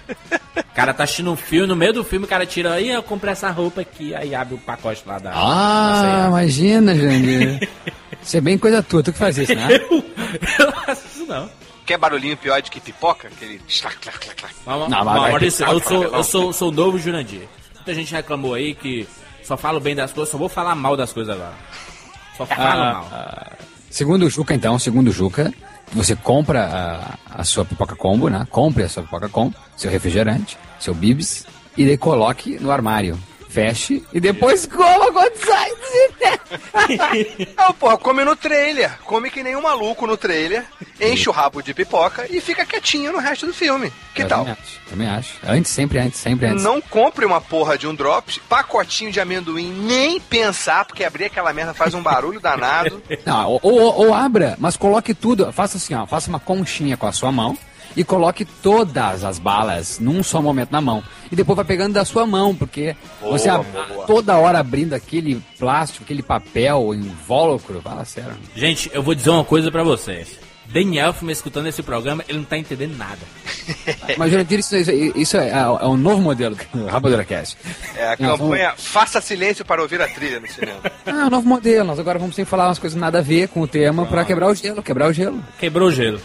O 0.58 0.74
cara 0.74 0.94
tá 0.94 1.04
assistindo 1.04 1.32
um 1.32 1.36
filme, 1.36 1.68
no 1.68 1.76
meio 1.76 1.92
do 1.92 2.04
filme 2.04 2.26
o 2.26 2.30
cara 2.30 2.46
tira, 2.46 2.74
aí 2.74 2.90
eu 2.90 3.04
comprei 3.04 3.34
essa 3.34 3.50
roupa 3.50 3.82
aqui, 3.82 4.16
aí 4.16 4.34
abre 4.34 4.56
o 4.56 4.58
pacote 4.60 5.04
lá 5.06 5.20
da. 5.20 5.32
ah 5.34 6.02
da 6.22 6.28
imagina, 6.30 6.96
Jandir. 6.96 7.70
Isso 8.24 8.38
é 8.38 8.42
bem 8.42 8.58
coisa 8.58 8.82
tua, 8.84 9.02
tu 9.04 9.12
que 9.14 9.18
faz 9.20 9.38
isso, 9.38 9.56
né? 9.56 9.68
Eu, 9.72 10.04
eu 10.60 10.66
não 10.72 10.82
faço 10.84 11.08
isso 11.08 11.26
não. 11.26 11.50
Quer 11.86 11.98
barulhinho 11.98 12.36
pior 12.38 12.62
de 12.62 12.70
que 12.70 12.80
pipoca? 12.80 13.28
Aquele... 13.30 13.62
Não, 14.90 15.04
Maurício, 15.30 15.66
eu 15.66 15.80
sou, 15.80 16.04
eu 16.04 16.24
sou, 16.24 16.54
sou 16.54 16.70
o 16.70 16.72
novo 16.72 16.98
Jurandir. 17.00 17.48
Muita 17.76 17.94
gente 17.94 18.14
reclamou 18.14 18.54
aí 18.54 18.76
que 18.76 19.08
só 19.44 19.56
falo 19.58 19.80
bem 19.80 19.96
das 19.96 20.12
coisas, 20.14 20.30
só 20.32 20.38
vou 20.38 20.50
falar 20.50 20.76
mal 20.76 20.96
das 20.98 21.12
coisas 21.14 21.34
agora. 21.34 21.54
Só 22.38 22.46
falo 22.46 22.62
Ah, 22.62 22.94
mal. 22.94 23.52
Segundo 23.90 24.26
o 24.26 24.30
Juca, 24.30 24.54
então, 24.54 24.78
segundo 24.78 25.08
o 25.08 25.12
Juca, 25.12 25.54
você 25.92 26.16
compra 26.16 27.18
a, 27.32 27.40
a 27.42 27.44
sua 27.44 27.66
pipoca 27.66 27.96
combo, 27.96 28.30
né? 28.30 28.48
Compre 28.50 28.84
a 28.84 28.90
sua 28.90 29.04
pipoca 29.04 29.28
combo, 29.28 29.56
seu 29.76 29.90
refrigerante, 29.90 30.58
seu 30.80 30.94
bibs, 30.94 31.46
e 31.76 31.86
daí 31.86 31.98
coloque 31.98 32.60
no 32.60 32.72
armário. 32.72 33.18
Feche 33.50 34.04
e 34.14 34.20
depois 34.20 34.68
coma 34.68 35.12
quando 35.12 35.36
sai. 35.44 35.72
Não, 37.58 37.74
porra, 37.74 37.98
come 37.98 38.24
no 38.24 38.36
trailer. 38.36 38.98
Come 39.06 39.30
que 39.32 39.42
nem 39.42 39.56
um 39.56 39.62
maluco 39.64 40.06
no 40.06 40.16
trailer, 40.16 40.64
enche 41.02 41.28
o 41.28 41.32
rabo 41.32 41.62
de 41.62 41.74
pipoca 41.74 42.28
e 42.30 42.40
fica 42.40 42.64
quietinho 42.66 43.12
no 43.12 43.18
resto 43.20 43.48
do 43.48 43.54
filme. 43.54 43.92
Que 44.14 44.22
Eu 44.22 44.28
tal? 44.28 44.40
Também 44.46 44.54
acho, 44.62 44.80
também 44.90 45.08
acho. 45.10 45.34
Antes, 45.48 45.72
sempre 45.72 45.98
antes, 45.98 46.20
sempre 46.20 46.46
antes. 46.48 46.64
Não 46.64 46.80
compre 46.80 47.26
uma 47.26 47.42
porra 47.42 47.76
de 47.78 47.88
um 47.88 47.96
drops, 47.96 48.38
pacotinho 48.48 49.12
de 49.12 49.20
amendoim, 49.20 49.72
nem 49.72 50.20
pensar, 50.20 50.86
porque 50.86 51.04
abrir 51.04 51.26
aquela 51.26 51.52
merda 51.52 51.74
faz 51.74 51.94
um 51.94 52.02
barulho 52.04 52.40
danado. 52.40 53.02
Não, 53.26 53.50
ou, 53.50 53.60
ou- 53.64 53.96
ou 54.08 54.14
abra, 54.14 54.56
mas 54.60 54.78
coloque 54.78 55.14
tudo. 55.14 55.52
Faça 55.52 55.78
assim, 55.78 55.94
ó. 55.96 56.06
Faça 56.06 56.30
uma 56.30 56.40
conchinha 56.40 56.96
com 56.98 57.08
a 57.08 57.12
sua 57.12 57.32
mão 57.32 57.58
e 57.96 58.04
coloque 58.04 58.46
todas 58.46 59.24
as 59.24 59.40
balas 59.40 60.00
num 60.00 60.22
só 60.24 60.42
momento 60.42 60.72
na 60.72 60.82
mão. 60.82 61.04
E 61.32 61.36
depois 61.36 61.56
vai 61.56 61.66
pegando 61.66 61.94
da 61.94 62.06
sua 62.06 62.26
mão, 62.26 62.56
porque 62.56 62.96
Boa, 63.22 63.38
você 63.38 63.50
ab- 63.50 63.66
boa. 63.94 64.06
toda 64.06 64.38
hora 64.38 64.60
abrindo 64.60 64.94
aquele 64.94 65.42
plástico, 65.58 66.04
aquele 66.04 66.24
papel 66.24 66.94
invólucro. 66.94 67.82
Fala 67.82 68.06
sério. 68.06 68.34
Gente, 68.56 68.90
eu 68.94 69.02
vou 69.04 69.14
dizer 69.16 69.30
uma 69.30 69.44
coisa 69.44 69.72
pra 69.72 69.84
vocês. 69.84 70.40
Daniel 70.72 71.08
Elfman 71.08 71.32
escutando 71.32 71.66
esse 71.66 71.82
programa, 71.82 72.24
ele 72.30 72.38
não 72.38 72.46
tá 72.46 72.56
entendendo 72.56 72.96
nada. 72.96 73.18
Mas, 74.18 74.30
Jurandir, 74.30 74.60
isso, 74.60 74.76
isso, 74.78 74.92
isso 75.18 75.36
é, 75.38 75.50
é, 75.50 75.86
um 75.88 75.98
novo 75.98 76.22
modelo 76.22 76.56
do 76.72 76.86
Rapadura 76.86 77.26
Cast. 77.26 77.58
É 77.98 78.10
a 78.10 78.16
campanha 78.18 78.74
Faça 78.78 79.20
Silêncio 79.20 79.66
para 79.66 79.82
ouvir 79.82 80.00
a 80.00 80.08
trilha 80.08 80.40
no 80.40 80.48
cinema. 80.48 80.80
Ah, 81.08 81.22
é 81.24 81.26
um 81.26 81.30
novo 81.32 81.48
modelo. 81.48 81.86
Nós 81.88 81.98
agora 81.98 82.20
vamos 82.20 82.36
sempre 82.36 82.52
falar 82.52 82.68
umas 82.68 82.78
coisas 82.78 83.00
nada 83.00 83.18
a 83.18 83.22
ver 83.22 83.48
com 83.48 83.62
o 83.62 83.68
tema 83.68 84.06
pra 84.06 84.24
quebrar 84.24 84.48
o 84.48 84.54
gelo, 84.54 84.84
quebrar 84.84 85.08
o 85.10 85.14
gelo. 85.14 85.44
Quebrou 85.60 85.88
o 85.88 85.92
gelo. 85.92 86.22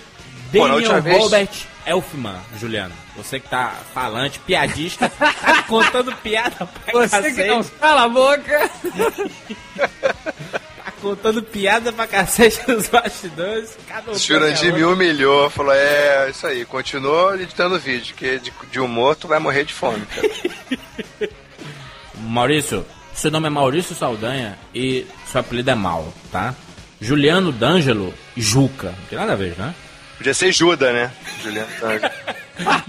Pô, 0.52 0.58
Daniel 0.60 0.74
última 0.76 1.00
vez- 1.00 1.22
Robert 1.22 1.50
Elfman, 1.86 2.40
Juliano. 2.58 2.94
Você 3.16 3.38
que 3.40 3.48
tá 3.48 3.74
falante, 3.92 4.38
piadista, 4.40 5.08
tá 5.10 5.62
contando 5.68 6.12
piada 6.16 6.66
pra 6.66 7.08
cacete. 7.08 7.70
cala 7.80 8.04
a 8.04 8.08
boca. 8.08 8.70
Tá 10.84 10.92
contando 11.00 11.42
piada 11.42 11.92
pra 11.92 12.06
cacete 12.06 12.60
nos 12.68 12.88
bastidores. 12.88 13.76
Cada 13.88 14.10
um 14.10 14.14
O 14.14 14.18
Jurandir 14.18 14.72
me 14.74 14.84
humilhou, 14.84 15.48
falou: 15.50 15.72
É, 15.74 16.28
isso 16.30 16.46
aí, 16.46 16.64
continuou 16.66 17.34
editando 17.34 17.78
vídeo, 17.78 18.14
que 18.14 18.38
de, 18.38 18.52
de 18.70 18.80
um 18.80 18.86
morto 18.88 19.26
vai 19.26 19.38
morrer 19.38 19.64
de 19.64 19.72
fome. 19.72 20.04
cara. 20.06 21.30
Maurício, 22.20 22.84
seu 23.14 23.30
nome 23.30 23.46
é 23.46 23.50
Maurício 23.50 23.94
Saldanha 23.94 24.58
e 24.74 25.06
seu 25.30 25.40
apelido 25.40 25.70
é 25.70 25.74
Mal, 25.74 26.12
tá? 26.30 26.54
Juliano 27.00 27.50
D'Angelo 27.52 28.12
Juca. 28.36 28.88
Não 28.88 29.06
tem 29.08 29.18
nada 29.18 29.32
a 29.32 29.36
ver, 29.36 29.54
né? 29.58 29.74
Podia 30.16 30.34
ser 30.34 30.52
Juda, 30.52 30.92
né? 30.92 31.10
Juliano 31.42 31.68
Tango. 31.80 32.06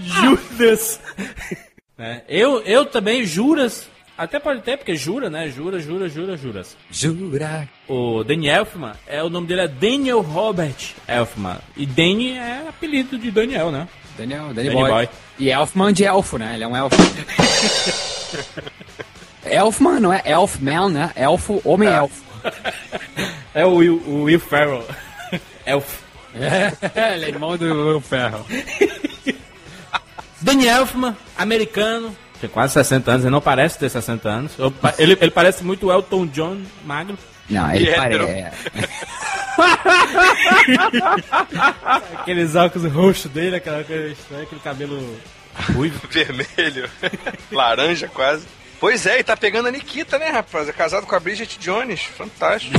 Judas. 0.00 1.00
É, 1.98 2.22
eu, 2.28 2.60
eu 2.62 2.84
também, 2.84 3.24
Juras. 3.24 3.88
Até 4.18 4.40
pode 4.40 4.62
ter, 4.62 4.78
porque 4.78 4.96
jura, 4.96 5.28
né? 5.28 5.46
Jura, 5.50 5.78
jura, 5.78 6.08
jura, 6.08 6.38
juras. 6.38 6.74
Jura. 6.90 7.68
O 7.86 8.24
Danny 8.24 8.48
Elfman, 8.48 8.92
é, 9.06 9.22
o 9.22 9.28
nome 9.28 9.46
dele 9.46 9.60
é 9.60 9.68
Daniel 9.68 10.22
Robert 10.22 10.94
Elfman. 11.06 11.58
E 11.76 11.84
Danny 11.84 12.32
é 12.32 12.64
apelido 12.66 13.18
de 13.18 13.30
Daniel, 13.30 13.70
né? 13.70 13.86
Daniel, 14.16 14.54
Danny, 14.54 14.68
Danny 14.68 14.70
Boy. 14.70 14.90
Boy. 14.90 15.08
E 15.38 15.50
Elfman 15.50 15.92
de 15.92 16.04
elfo, 16.04 16.38
né? 16.38 16.54
Ele 16.54 16.64
é 16.64 16.66
um 16.66 16.74
elfo. 16.74 16.96
Elfman, 19.44 20.00
não 20.00 20.10
é 20.10 20.22
Elfman, 20.24 20.88
né? 20.88 21.12
Elfo, 21.14 21.60
homem 21.62 21.88
elfo. 21.88 22.24
É 23.54 23.64
o 23.64 23.76
Will, 23.76 24.02
o 24.06 24.24
Will 24.24 24.38
Ferrell. 24.38 24.84
Elf. 25.64 26.02
Ele 26.36 27.24
é 27.24 27.28
irmão 27.28 27.56
do 27.56 27.64
Will 27.64 28.00
Ferrell. 28.00 28.44
Danny 30.40 30.68
Elfman, 30.68 31.16
americano. 31.36 32.16
Tem 32.40 32.48
quase 32.50 32.74
60 32.74 33.10
anos, 33.10 33.24
ele 33.24 33.32
não 33.32 33.40
parece 33.40 33.78
ter 33.78 33.88
60 33.88 34.28
anos. 34.28 34.52
Ele, 34.98 35.16
ele 35.20 35.30
parece 35.30 35.64
muito 35.64 35.86
o 35.86 35.92
Elton 35.92 36.26
John 36.26 36.60
magro. 36.84 37.16
Não, 37.48 37.72
ele 37.72 37.88
hétero. 37.88 38.26
parece. 38.26 38.56
Aqueles 42.16 42.54
óculos 42.54 42.92
roxos 42.92 43.30
dele, 43.30 43.56
aquela 43.56 43.82
coisa 43.84 44.08
estranha, 44.08 44.42
aquele 44.42 44.60
cabelo 44.60 45.16
ruivo. 45.74 46.00
Vermelho, 46.10 46.90
laranja 47.50 48.08
quase. 48.08 48.44
Pois 48.78 49.06
é, 49.06 49.20
e 49.20 49.24
tá 49.24 49.34
pegando 49.36 49.68
a 49.68 49.70
Nikita, 49.70 50.18
né, 50.18 50.28
rapaz? 50.28 50.68
É 50.68 50.72
casado 50.72 51.06
com 51.06 51.14
a 51.14 51.20
Bridget 51.20 51.58
Jones. 51.58 52.02
Fantástico. 52.02 52.76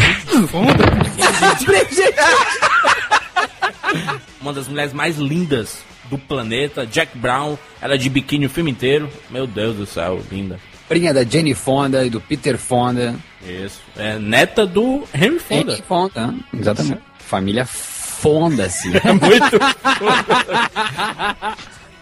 Uma 4.41 4.53
das 4.53 4.67
mulheres 4.67 4.93
mais 4.93 5.17
lindas 5.17 5.79
do 6.09 6.17
planeta, 6.17 6.85
Jack 6.85 7.17
Brown. 7.17 7.57
Ela 7.81 7.95
é 7.95 7.97
de 7.97 8.09
biquíni 8.09 8.45
o 8.45 8.49
filme 8.49 8.71
inteiro. 8.71 9.09
Meu 9.29 9.45
Deus 9.47 9.75
do 9.75 9.85
céu, 9.85 10.21
linda. 10.31 10.59
Prinha 10.87 11.13
da 11.13 11.23
Jenny 11.23 11.53
Fonda 11.53 12.05
e 12.05 12.09
do 12.09 12.21
Peter 12.21 12.57
Fonda. 12.57 13.15
Isso. 13.45 13.81
É 13.97 14.17
neta 14.17 14.65
do 14.65 15.03
Henry 15.13 15.39
Fonda. 15.39 15.73
Henry 15.73 15.83
Fonda, 15.87 16.35
exatamente. 16.53 17.01
Família 17.19 17.65
Fonda-se. 17.65 18.89
É 18.97 19.11
muito. 19.13 19.59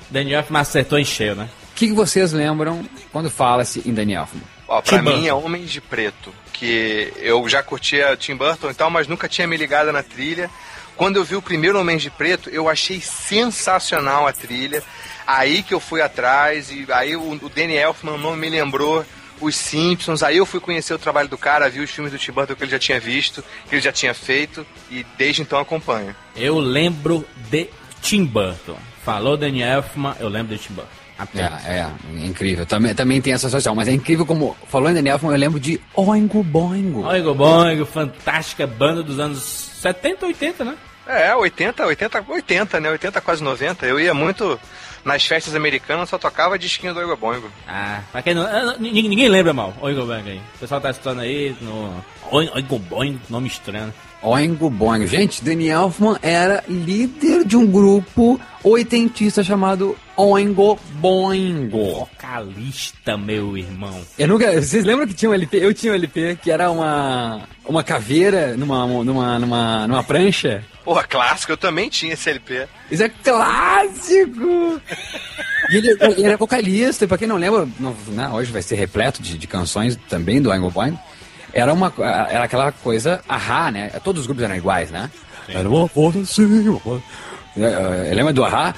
Daniel 0.10 0.40
Elfman 0.42 0.62
acertou 0.62 1.00
em 1.00 1.06
cheio, 1.06 1.36
né? 1.36 1.50
O 1.72 1.76
que, 1.76 1.88
que 1.88 1.94
vocês 1.94 2.32
lembram 2.32 2.86
quando 3.12 3.30
fala-se 3.30 3.82
em 3.86 3.94
Danny 3.94 4.14
Elfman? 4.14 4.42
Ó, 4.68 4.82
pra 4.82 4.98
Tim 4.98 5.04
mim 5.04 5.12
Burton. 5.12 5.28
é 5.28 5.34
Homens 5.34 5.72
de 5.72 5.82
Preto, 5.82 6.34
que 6.54 7.12
eu 7.18 7.48
já 7.50 7.62
curtia 7.62 8.16
Tim 8.16 8.36
Burton 8.36 8.70
e 8.70 8.74
tal, 8.74 8.90
mas 8.90 9.08
nunca 9.08 9.28
tinha 9.28 9.48
me 9.48 9.58
ligado 9.58 9.92
na 9.92 10.02
trilha. 10.02 10.50
Quando 10.96 11.18
eu 11.18 11.24
vi 11.24 11.36
o 11.36 11.42
primeiro 11.42 11.80
Homens 11.80 12.02
de 12.02 12.10
Preto, 12.10 12.50
eu 12.50 12.70
achei 12.70 13.02
sensacional 13.02 14.28
a 14.28 14.34
trilha. 14.34 14.84
Aí 15.28 15.64
que 15.64 15.74
eu 15.74 15.80
fui 15.80 16.02
atrás, 16.02 16.72
e 16.72 16.86
aí 16.92 17.16
o, 17.16 17.32
o 17.32 17.50
Danny 17.50 17.76
Elfman 17.76 18.18
não 18.18 18.36
me 18.36 18.50
lembrou 18.50 19.06
os 19.42 19.56
Simpsons. 19.56 20.24
Aí 20.24 20.38
eu 20.38 20.46
fui 20.46 20.60
conhecer 20.60 20.94
o 20.94 21.00
trabalho 21.00 21.28
do 21.28 21.38
cara, 21.38 21.70
vi 21.70 21.82
os 21.82 21.92
filmes 21.92 22.12
do 22.12 22.18
Tim 22.18 22.32
Burton 22.32 22.56
que 22.56 22.64
ele 22.64 22.72
já 22.72 22.80
tinha 22.80 23.00
visto, 23.00 23.44
que 23.68 23.76
ele 23.76 23.82
já 23.82 23.92
tinha 23.92 24.14
feito, 24.14 24.66
e 24.90 25.06
desde 25.18 25.42
então 25.42 25.60
acompanho. 25.60 26.16
Eu 26.36 26.58
lembro 26.60 27.28
de 27.50 27.70
Tim 28.02 28.24
Burton. 28.26 28.78
Falou 29.04 29.38
Daniel 29.38 29.78
Elfman, 29.78 30.16
eu 30.20 30.30
lembro 30.30 30.56
de 30.56 30.64
Tim 30.64 30.74
Burton. 30.74 31.05
Apenas. 31.18 31.66
É, 31.66 31.80
é, 31.80 31.88
é 32.22 32.26
incrível. 32.26 32.66
Também, 32.66 32.94
também 32.94 33.22
tem 33.22 33.34
essa 33.34 33.50
social, 33.50 33.74
mas 33.74 33.88
é 33.88 33.92
incrível 33.92 34.26
como, 34.26 34.56
falou 34.68 34.90
em 34.90 34.94
Danny 34.94 35.10
Elfman, 35.10 35.32
eu 35.32 35.38
lembro 35.38 35.60
de 35.60 35.80
Oingo 35.96 36.44
Boingo. 36.44 37.06
Oingo 37.06 37.34
Boingo, 37.34 37.86
fantástica 37.86 38.68
banda 38.68 39.02
dos 39.02 39.20
anos 39.20 39.40
70, 39.82 40.26
80, 40.26 40.66
né? 40.66 40.76
É, 41.08 41.36
80, 41.36 41.86
80, 41.86 42.26
80, 42.28 42.80
né? 42.80 42.90
80, 42.90 43.22
quase 43.22 43.44
90. 43.44 43.86
Eu 43.86 44.00
ia 44.00 44.14
muito 44.14 44.60
nas 45.06 45.24
festas 45.26 45.56
americanas, 45.56 46.10
só 46.10 46.18
tocava 46.18 46.58
disquinho 46.58 46.94
do 46.94 47.00
Oingo 47.00 47.16
Boingo. 47.16 47.50
Ah, 47.68 48.02
pra 48.12 48.24
quem 48.24 48.34
não, 48.34 48.42
ah, 48.42 48.76
ninguém, 48.80 49.08
ninguém 49.08 49.30
lembra 49.30 49.54
mal, 49.54 49.74
Oingo 49.80 50.06
Boingo 50.06 50.28
aí. 50.28 50.42
O 50.56 50.60
pessoal 50.60 50.82
tá 50.82 50.90
escutando 50.90 51.22
aí 51.22 51.56
no 51.62 52.04
Oingo 52.32 52.80
Boingo, 52.80 53.20
nome 53.30 53.48
estranho. 53.48 53.94
Oingo 54.26 54.72
Boingo. 54.72 55.06
Gente, 55.06 55.44
Danny 55.44 55.70
Elfman 55.70 56.18
era 56.20 56.64
líder 56.68 57.46
de 57.46 57.56
um 57.56 57.68
grupo 57.68 58.42
oitentista 58.64 59.44
chamado 59.44 59.96
Oingo 60.18 60.80
Boingo. 60.94 61.94
Vocalista, 61.94 63.16
meu 63.16 63.56
irmão. 63.56 64.02
Eu 64.18 64.28
nunca, 64.28 64.52
vocês 64.60 64.84
lembram 64.84 65.06
que 65.06 65.14
tinha 65.14 65.30
um 65.30 65.34
LP? 65.34 65.58
Eu 65.64 65.74
tinha 65.76 65.94
um 65.94 65.96
LP 65.96 66.40
que 66.42 66.50
era 66.50 66.72
uma 66.72 67.44
uma 67.64 67.84
caveira 67.84 68.58
numa 68.58 68.88
numa 69.04 69.38
numa, 69.38 69.88
numa 69.88 70.04
prancha. 70.04 70.64
Porra, 70.84 71.04
clássico, 71.04 71.52
eu 71.52 71.58
também 71.58 71.88
tinha 71.88 72.14
esse 72.14 72.28
LP. 72.28 72.68
Isso 72.90 73.04
é 73.04 73.10
clássico! 73.10 74.82
e 75.70 75.78
ele, 75.78 75.98
ele 76.02 76.24
era 76.24 76.38
vocalista, 76.38 77.06
e 77.06 77.08
pra 77.08 77.18
quem 77.18 77.28
não 77.28 77.38
lembra, 77.38 77.68
não, 77.80 77.96
né, 78.10 78.30
hoje 78.30 78.52
vai 78.52 78.62
ser 78.62 78.76
repleto 78.76 79.22
de, 79.22 79.38
de 79.38 79.48
canções 79.48 79.96
também 80.10 80.42
do 80.42 80.50
Oingo 80.50 80.72
Boingo. 80.72 81.00
Era, 81.56 81.74
uma, 81.74 81.92
era 82.30 82.44
aquela 82.44 82.72
coisa, 82.72 83.22
ahá, 83.28 83.72
né? 83.72 83.90
Todos 84.04 84.22
os 84.22 84.28
grupos 84.28 84.44
eram 84.44 84.56
iguais, 84.56 84.92
né? 84.92 85.10
Era 85.48 85.68
uma 85.70 85.88
foto 85.88 86.20
assim, 86.20 86.68
uma 86.70 86.80
foto. 86.80 87.02
É, 87.58 88.10
é, 88.12 88.14
Lembra 88.14 88.34
do 88.34 88.44
ahá? 88.44 88.76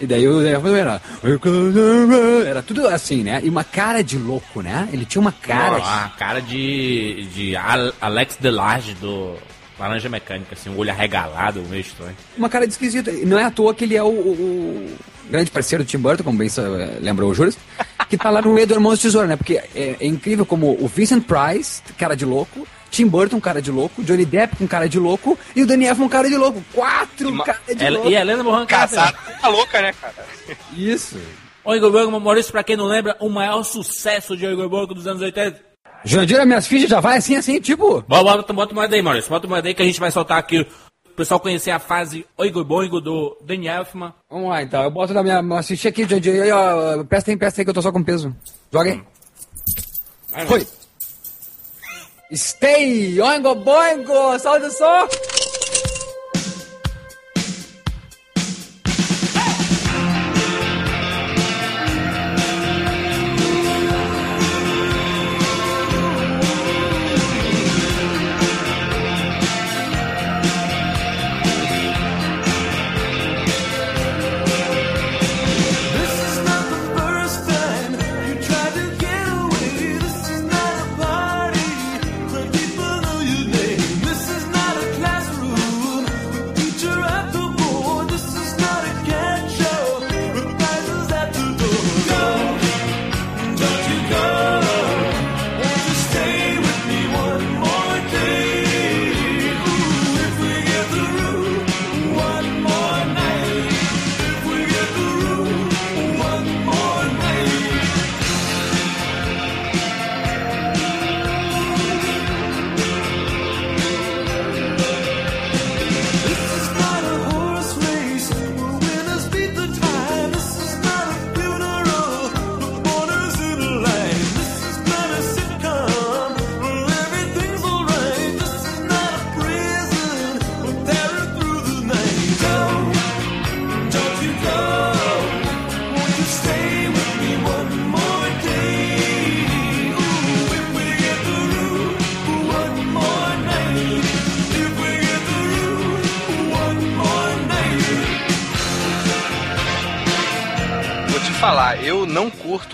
E 0.00 0.06
daí 0.06 0.26
o 0.28 0.42
era, 0.76 1.00
era 2.46 2.62
tudo 2.62 2.88
assim, 2.88 3.22
né? 3.22 3.40
E 3.44 3.48
uma 3.48 3.62
cara 3.62 4.02
de 4.02 4.18
louco, 4.18 4.60
né? 4.60 4.88
Ele 4.92 5.04
tinha 5.04 5.20
uma 5.22 5.30
cara. 5.32 5.76
Uma 5.78 6.08
cara 6.18 6.40
de, 6.42 7.26
de 7.32 7.56
Al- 7.56 7.92
Alex 8.00 8.36
Delarge 8.40 8.94
do 8.94 9.36
Laranja 9.78 10.08
Mecânica, 10.08 10.54
assim, 10.54 10.70
um 10.70 10.78
olho 10.78 10.90
arregalado, 10.90 11.60
meio 11.62 11.80
estranho. 11.80 12.16
Uma 12.38 12.48
cara 12.48 12.66
de 12.66 12.72
esquisito. 12.72 13.10
E 13.10 13.24
Não 13.24 13.38
é 13.38 13.44
à 13.44 13.50
toa 13.50 13.74
que 13.74 13.84
ele 13.84 13.96
é 13.96 14.02
o, 14.02 14.06
o- 14.06 14.88
o 15.26 15.30
grande 15.30 15.50
parceiro 15.50 15.82
do 15.84 15.86
Tim 15.88 15.98
Burton, 15.98 16.22
como 16.22 16.38
bem 16.38 16.48
lembrou 17.00 17.30
o 17.30 17.34
Juras, 17.34 17.56
que 18.08 18.16
tá 18.16 18.30
lá 18.30 18.40
no 18.42 18.52
meio 18.52 18.66
do 18.66 18.74
Irmãos 18.74 19.00
Tesouro, 19.00 19.26
né? 19.26 19.36
Porque 19.36 19.54
é, 19.74 19.96
é 20.00 20.06
incrível 20.06 20.46
como 20.46 20.76
o 20.80 20.86
Vincent 20.86 21.24
Price, 21.24 21.82
cara 21.98 22.14
de 22.14 22.24
louco, 22.24 22.66
Tim 22.90 23.06
Burton, 23.08 23.40
cara 23.40 23.60
de 23.60 23.72
louco, 23.72 24.02
Johnny 24.04 24.24
Depp 24.24 24.56
com 24.56 24.68
cara 24.68 24.88
de 24.88 24.98
louco 25.00 25.36
e 25.56 25.62
o 25.62 25.66
Danny 25.66 25.86
Elfman, 25.86 26.08
cara 26.08 26.28
de 26.28 26.36
louco. 26.36 26.62
Quatro 26.72 27.32
ma- 27.32 27.42
cara 27.44 27.58
de 27.74 27.90
louco. 27.90 28.08
e 28.08 28.16
a 28.16 28.20
Helena 28.20 28.44
Carter. 28.44 28.66
Casado, 28.68 29.16
tá 29.40 29.48
louca, 29.48 29.82
né, 29.82 29.92
cara? 30.00 30.14
Isso. 30.76 31.18
Oingo 31.64 31.90
Boingo, 31.90 32.20
Maurício, 32.20 32.52
pra 32.52 32.62
quem 32.62 32.76
não 32.76 32.84
lembra, 32.84 33.16
o 33.18 33.28
maior 33.28 33.62
sucesso 33.64 34.36
de 34.36 34.46
Oingo 34.46 34.68
Boingo 34.68 34.94
dos 34.94 35.06
anos 35.06 35.22
80. 35.22 35.73
Jandira, 36.04 36.44
minhas 36.44 36.66
fichas 36.66 36.90
já 36.90 37.00
vai 37.00 37.16
assim, 37.16 37.34
assim, 37.34 37.60
tipo... 37.60 38.02
Bota, 38.02 38.22
bota, 38.22 38.52
bota 38.52 38.72
uma 38.72 38.86
daí, 38.86 39.00
Maurício. 39.00 39.30
Bota 39.30 39.46
uma 39.46 39.62
daí 39.62 39.74
que 39.74 39.82
a 39.82 39.84
gente 39.86 39.98
vai 39.98 40.10
soltar 40.10 40.38
aqui 40.38 40.66
o 41.14 41.16
pessoal 41.16 41.38
conhecer 41.38 41.70
a 41.70 41.78
fase 41.78 42.26
Oingo 42.36 42.64
Boingo 42.64 43.00
do 43.00 43.38
Danny 43.40 43.68
Elfman. 43.68 44.12
Vamos 44.28 44.50
lá, 44.50 44.62
então. 44.62 44.82
Eu 44.82 44.90
boto 44.90 45.14
na 45.14 45.22
minha, 45.22 45.40
minha 45.40 45.62
ficha 45.62 45.88
aqui, 45.88 46.06
Jandir. 46.08 46.42
Aí, 46.42 46.50
ó, 46.50 47.04
presta 47.04 47.30
aí, 47.30 47.36
presta 47.36 47.60
aí 47.60 47.64
que 47.64 47.70
eu 47.70 47.74
tô 47.74 47.80
só 47.80 47.92
com 47.92 48.02
peso. 48.02 48.34
Joga 48.72 48.90
aí. 48.90 50.46
Foi. 50.46 50.66
Stay, 52.34 53.20
oingo 53.20 53.54
boingo, 53.54 54.38
salve 54.40 54.66
o 54.66 54.70
som. 54.72 55.08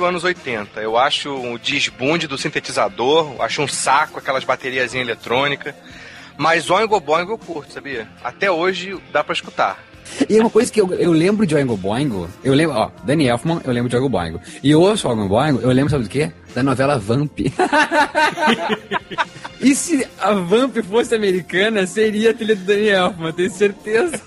Curto 0.01 0.05
anos 0.05 0.25
80. 0.25 0.81
Eu 0.81 0.97
acho 0.97 1.31
o 1.31 1.59
desbunde 1.59 2.27
do 2.27 2.39
sintetizador, 2.39 3.37
acho 3.41 3.63
um 3.63 3.69
saco 3.69 4.19
aquelas 4.19 4.45
baterias 4.45 4.95
eletrônicas. 4.95 5.75
Mas 6.39 6.71
Oingo 6.71 6.99
Boingo 6.99 7.33
eu 7.33 7.39
curto, 7.39 7.75
sabia? 7.75 8.09
Até 8.25 8.51
hoje 8.51 8.99
dá 9.13 9.23
pra 9.23 9.35
escutar. 9.35 9.79
E 10.29 10.41
uma 10.41 10.49
coisa 10.49 10.73
que 10.73 10.81
eu, 10.81 10.93
eu 10.95 11.13
lembro 11.13 11.47
de 11.47 11.55
Oingo 11.55 11.77
Boingo, 11.77 12.29
eu 12.43 12.55
lembro, 12.55 12.77
ó, 12.77 12.91
Danny 13.05 13.29
Elfman, 13.29 13.61
eu 13.63 13.73
lembro 13.73 13.91
de 13.91 13.97
Oingo 13.97 14.09
Boingo. 14.09 14.41
E 14.63 14.71
eu 14.71 14.81
ouço 14.81 15.07
Oingo 15.09 15.29
Boingo, 15.29 15.61
eu 15.61 15.71
lembro, 15.71 15.91
sabe 15.91 16.05
do 16.05 16.11
quê? 16.11 16.33
Da 16.55 16.63
novela 16.63 16.99
Vamp. 16.99 17.39
e 19.61 19.75
se 19.75 20.09
a 20.19 20.33
Vamp 20.33 20.77
fosse 20.89 21.15
americana, 21.15 21.87
seria 21.87 22.31
a 22.31 22.35
trilha 22.35 22.57
do 22.57 22.65
Danny 22.65 22.89
Elfman, 22.89 23.33
tenho 23.33 23.51
certeza. 23.51 24.19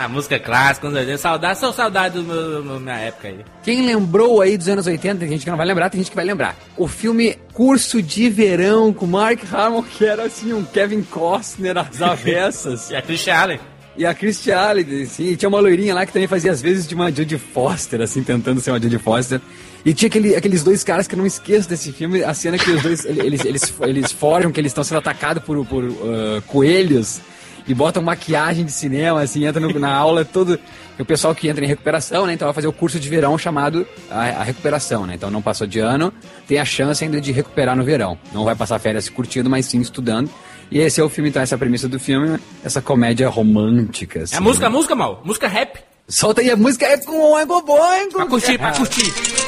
Ah, 0.00 0.08
música 0.08 0.38
clássica, 0.38 0.86
com 0.86 0.92
certeza. 0.94 1.18
Saudade, 1.18 1.58
são 1.58 1.72
saudades 1.72 2.24
da 2.24 2.78
minha 2.78 2.96
época 2.98 3.28
aí. 3.28 3.38
Quem 3.64 3.84
lembrou 3.84 4.40
aí 4.40 4.56
dos 4.56 4.68
anos 4.68 4.86
80, 4.86 5.18
tem 5.18 5.28
gente 5.28 5.42
que 5.44 5.50
não 5.50 5.56
vai 5.56 5.66
lembrar, 5.66 5.90
tem 5.90 5.98
gente 6.00 6.10
que 6.10 6.14
vai 6.16 6.24
lembrar. 6.24 6.56
O 6.76 6.86
filme 6.86 7.36
Curso 7.52 8.00
de 8.00 8.30
Verão 8.30 8.92
com 8.92 9.06
Mark 9.06 9.40
Harmon, 9.52 9.82
que 9.82 10.04
era 10.04 10.24
assim, 10.24 10.52
um 10.52 10.64
Kevin 10.64 11.02
Costner 11.02 11.76
às 11.78 12.00
avessas. 12.00 12.90
E 12.92 12.96
a 12.96 13.02
Christian 13.02 13.34
Allen. 13.34 13.60
E 13.96 14.06
a 14.06 14.14
Christy 14.14 14.52
Allen, 14.52 15.02
assim, 15.02 15.24
e 15.30 15.36
tinha 15.36 15.48
uma 15.48 15.58
loirinha 15.58 15.92
lá 15.92 16.06
que 16.06 16.12
também 16.12 16.28
fazia 16.28 16.52
às 16.52 16.62
vezes 16.62 16.86
de 16.86 16.94
uma 16.94 17.10
Jodie 17.10 17.36
Foster, 17.36 18.00
assim, 18.00 18.22
tentando 18.22 18.60
ser 18.60 18.70
uma 18.70 18.80
Jodie 18.80 18.96
Foster. 19.00 19.40
E 19.84 19.92
tinha 19.92 20.06
aquele, 20.06 20.36
aqueles 20.36 20.62
dois 20.62 20.84
caras 20.84 21.08
que 21.08 21.16
eu 21.16 21.18
não 21.18 21.26
esqueço 21.26 21.68
desse 21.68 21.90
filme, 21.90 22.22
a 22.22 22.32
cena 22.32 22.56
que 22.56 22.70
os 22.70 22.80
dois, 22.80 23.04
ele- 23.04 23.26
eles, 23.26 23.44
eles, 23.44 23.74
eles 23.80 24.12
forjam 24.12 24.52
que 24.52 24.60
eles 24.60 24.70
estão 24.70 24.84
sendo 24.84 24.98
atacados 24.98 25.42
por, 25.42 25.66
por 25.66 25.84
ah, 25.84 26.40
coelhos 26.46 27.20
e 27.68 27.74
botam 27.74 28.02
maquiagem 28.02 28.64
de 28.64 28.72
cinema, 28.72 29.20
assim, 29.22 29.44
entra 29.46 29.60
no- 29.60 29.78
na 29.78 29.92
aula 29.94 30.24
todo... 30.24 30.58
E 30.98 31.02
o 31.02 31.04
pessoal 31.04 31.32
que 31.32 31.46
entra 31.48 31.64
em 31.64 31.68
recuperação, 31.68 32.26
né, 32.26 32.32
então 32.32 32.46
vai 32.46 32.52
fazer 32.54 32.66
o 32.66 32.72
curso 32.72 32.98
de 32.98 33.08
verão 33.08 33.38
chamado 33.38 33.86
a, 34.10 34.20
a 34.40 34.42
recuperação, 34.42 35.06
né, 35.06 35.14
então 35.14 35.30
não 35.30 35.40
passou 35.40 35.64
de 35.64 35.78
ano, 35.78 36.12
tem 36.48 36.58
a 36.58 36.64
chance 36.64 37.04
ainda 37.04 37.20
de 37.20 37.30
recuperar 37.30 37.76
no 37.76 37.84
verão. 37.84 38.18
Não 38.32 38.42
vai 38.44 38.56
passar 38.56 38.80
férias 38.80 39.08
curtindo, 39.08 39.48
mas 39.48 39.66
sim 39.66 39.80
estudando. 39.80 40.28
E 40.72 40.80
esse 40.80 41.00
é 41.00 41.04
o 41.04 41.08
filme, 41.08 41.30
então, 41.30 41.40
essa 41.40 41.54
é 41.54 41.56
a 41.56 41.58
premissa 41.58 41.88
do 41.88 42.00
filme, 42.00 42.40
essa 42.64 42.82
comédia 42.82 43.28
romântica. 43.28 44.18
É 44.18 44.22
assim, 44.24 44.34
a 44.36 44.40
música, 44.40 44.68
né? 44.68 44.74
música, 44.74 44.96
mal. 44.96 45.22
Música 45.24 45.46
rap. 45.46 45.78
Solta 46.08 46.40
aí 46.40 46.50
a 46.50 46.56
música 46.56 46.84
é 46.84 46.96
com 46.98 47.12
o 47.12 47.32
Oingo 47.34 47.62
Boingo. 47.62 48.14
Pra 48.14 48.26
curtir, 48.26 48.58
pra 48.58 48.72
curtir. 48.72 49.47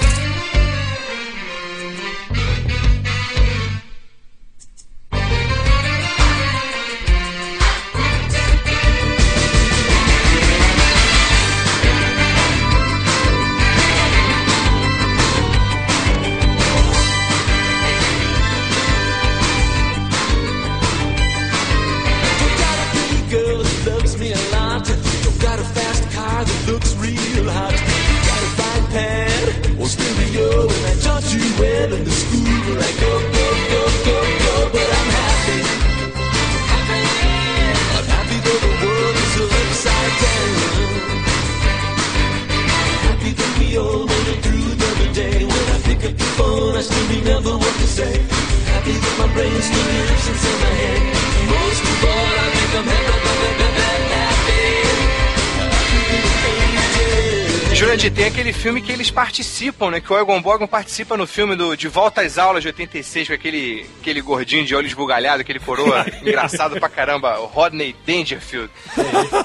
Tem 58.20 58.26
aquele 58.26 58.52
filme 58.52 58.82
que 58.82 58.92
eles 58.92 59.10
participam, 59.10 59.90
né? 59.90 59.98
Que 59.98 60.12
o 60.12 60.18
Egon 60.18 60.42
Bogon 60.42 60.66
participa 60.66 61.16
no 61.16 61.26
filme 61.26 61.56
do 61.56 61.74
De 61.74 61.88
Volta 61.88 62.20
às 62.20 62.36
Aulas 62.36 62.62
de 62.62 62.68
86, 62.68 63.28
com 63.28 63.32
aquele, 63.32 63.88
aquele 63.98 64.20
gordinho 64.20 64.62
de 64.62 64.74
olhos 64.74 64.92
bugalhados, 64.92 65.40
aquele 65.40 65.58
coroa 65.58 66.04
engraçado 66.20 66.78
pra 66.78 66.90
caramba, 66.90 67.40
o 67.40 67.46
Rodney 67.46 67.96
Dangerfield. 68.06 68.70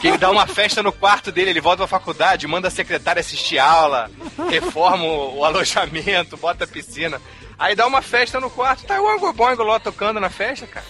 Que 0.01 0.09
ele 0.09 0.17
dá 0.17 0.29
uma 0.29 0.45
festa 0.45 0.83
no 0.83 0.91
quarto 0.91 1.31
dele, 1.31 1.51
ele 1.51 1.61
volta 1.61 1.87
pra 1.87 1.87
faculdade, 1.87 2.45
manda 2.47 2.67
a 2.67 2.71
secretária 2.71 3.21
assistir 3.21 3.59
aula, 3.59 4.11
reforma 4.49 5.05
o, 5.05 5.37
o 5.37 5.45
alojamento, 5.45 6.35
bota 6.35 6.65
a 6.65 6.67
piscina. 6.67 7.21
Aí 7.57 7.75
dá 7.75 7.87
uma 7.87 8.01
festa 8.01 8.41
no 8.41 8.49
quarto, 8.49 8.85
tá 8.85 9.01
o 9.01 9.09
Egon 9.09 9.31
Bogon 9.31 9.63
lá 9.63 9.79
tocando 9.79 10.19
na 10.19 10.29
festa, 10.29 10.67
cara. 10.67 10.85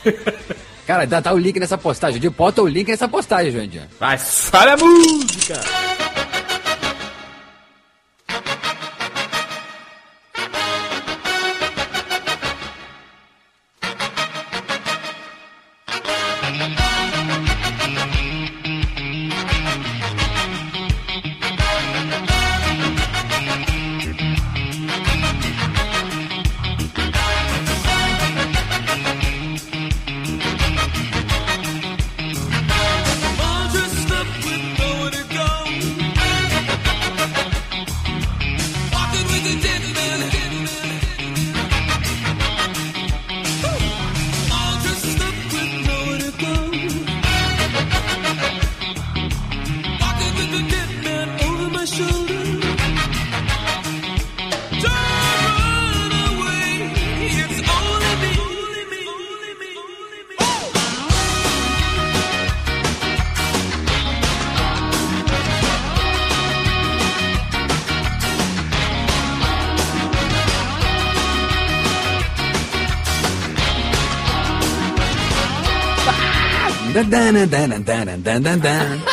Cara, 0.88 1.06
dá, 1.06 1.20
dá 1.20 1.32
o 1.32 1.38
link 1.38 1.60
nessa 1.60 1.78
postagem. 1.78 2.20
De 2.20 2.32
bota 2.32 2.64
o 2.64 2.68
link 2.68 2.88
nessa 2.88 3.08
postagem, 3.08 3.52
Jandir. 3.52 3.84
Vai, 4.00 4.18
sobe 4.18 4.70
a 4.70 4.78
música! 4.78 6.05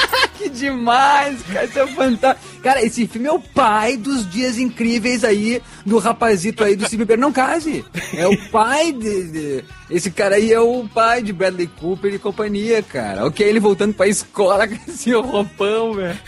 que 0.39 0.49
demais, 0.49 1.41
cara, 1.43 1.65
isso 1.67 1.79
é 1.79 1.87
fantástico. 1.89 2.63
Cara, 2.63 2.83
esse 2.85 3.07
filme 3.07 3.27
é 3.29 3.33
o 3.33 3.41
pai 3.41 3.97
dos 3.97 4.29
dias 4.31 4.57
incríveis 4.59 5.25
aí 5.25 5.61
do 5.85 5.99
rapazito 5.99 6.63
aí 6.65 6.77
do 6.77 6.89
Beber 6.97 7.19
Não 7.19 7.33
Case. 7.33 7.85
É 8.17 8.27
o 8.27 8.37
pai 8.51 8.93
de, 8.93 9.25
de- 9.33 9.65
Esse 9.91 10.11
cara 10.11 10.37
aí 10.37 10.53
é 10.53 10.61
o 10.61 10.89
pai 10.93 11.23
de 11.23 11.33
Bradley 11.33 11.67
Cooper 11.79 12.15
e 12.15 12.19
companhia, 12.19 12.83
cara. 12.83 13.27
Ok, 13.27 13.45
ele 13.47 13.59
voltando 13.61 13.95
pra 13.95 14.07
escola 14.09 14.67
com 14.69 14.75
esse 14.89 15.13
roupão, 15.13 15.95
velho. 15.95 16.19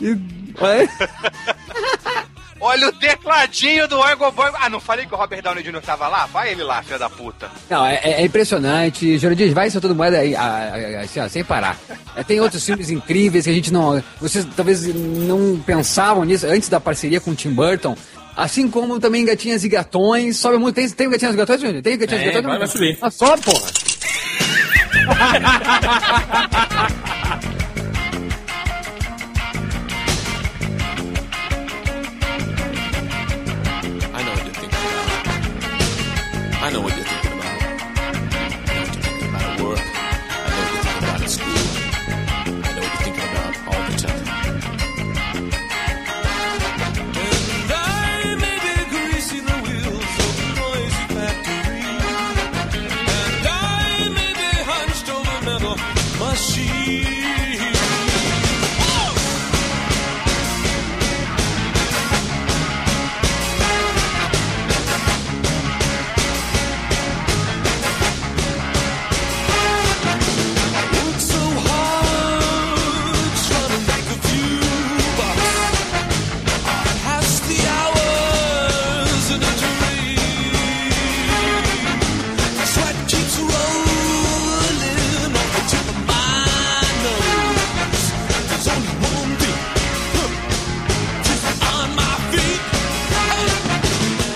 E- 0.00 0.40
Olha 2.60 2.88
o 2.88 2.92
tecladinho 2.92 3.88
do 3.88 4.04
Egon 4.06 4.30
Bogon. 4.32 4.52
Ah, 4.60 4.68
não 4.68 4.78
falei 4.80 5.06
que 5.06 5.14
o 5.14 5.16
Robert 5.16 5.40
Downey 5.42 5.62
Jr. 5.62 5.80
tava 5.80 6.06
lá? 6.08 6.26
Vai 6.26 6.50
ele 6.52 6.62
lá, 6.62 6.82
filha 6.82 6.98
da 6.98 7.08
puta. 7.08 7.50
Não, 7.70 7.86
é, 7.86 7.98
é 8.04 8.22
impressionante. 8.24 9.16
Jurandir, 9.18 9.54
vai 9.54 9.70
soltando 9.70 9.94
moeda 9.94 10.18
aí, 10.18 10.36
a- 10.36 10.42
a- 10.42 11.00
assim, 11.02 11.20
ó, 11.20 11.28
sem 11.28 11.42
parar. 11.42 11.78
É, 12.14 12.22
tem 12.22 12.38
outros 12.40 12.64
filmes 12.64 12.90
incríveis 12.90 13.44
que 13.44 13.50
a 13.50 13.54
gente 13.54 13.72
não. 13.72 14.02
Vocês 14.20 14.46
talvez 14.54 14.82
não 14.94 15.58
pensavam 15.64 16.24
nisso 16.24 16.46
antes 16.46 16.68
da 16.68 16.78
parceria 16.78 17.20
com 17.20 17.30
o 17.30 17.34
Tim 17.34 17.50
Burton. 17.54 17.96
Assim 18.36 18.68
como 18.70 19.00
também 19.00 19.24
Gatinhas 19.24 19.64
e 19.64 19.68
Gatões. 19.68 20.36
Sobe 20.36 20.58
muito. 20.58 20.74
Tem, 20.74 20.88
tem 20.90 21.08
Gatinhas 21.10 21.34
e 21.34 21.36
Gatões, 21.38 21.60
Jurandir? 21.60 21.82
Tem 21.82 21.96
Gatinhas 21.98 22.20
e 22.22 22.24
Tem, 22.24 22.34
Gatões? 22.34 22.50
vai- 22.50 22.58
vai 22.58 22.68
subir. 22.68 22.98
Ah, 23.00 23.10
sobe, 23.10 23.42
porra. 23.42 23.66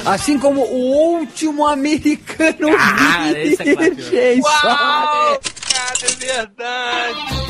Assim 0.06 0.38
como 0.38 0.60
o 0.60 1.18
último 1.18 1.66
americano 1.66 2.76
Cara, 2.76 3.38
esse 3.38 4.16
é. 4.16 4.40
Uau! 4.40 5.40
Cara, 5.72 5.98
é 6.02 6.12
verdade! 6.18 7.43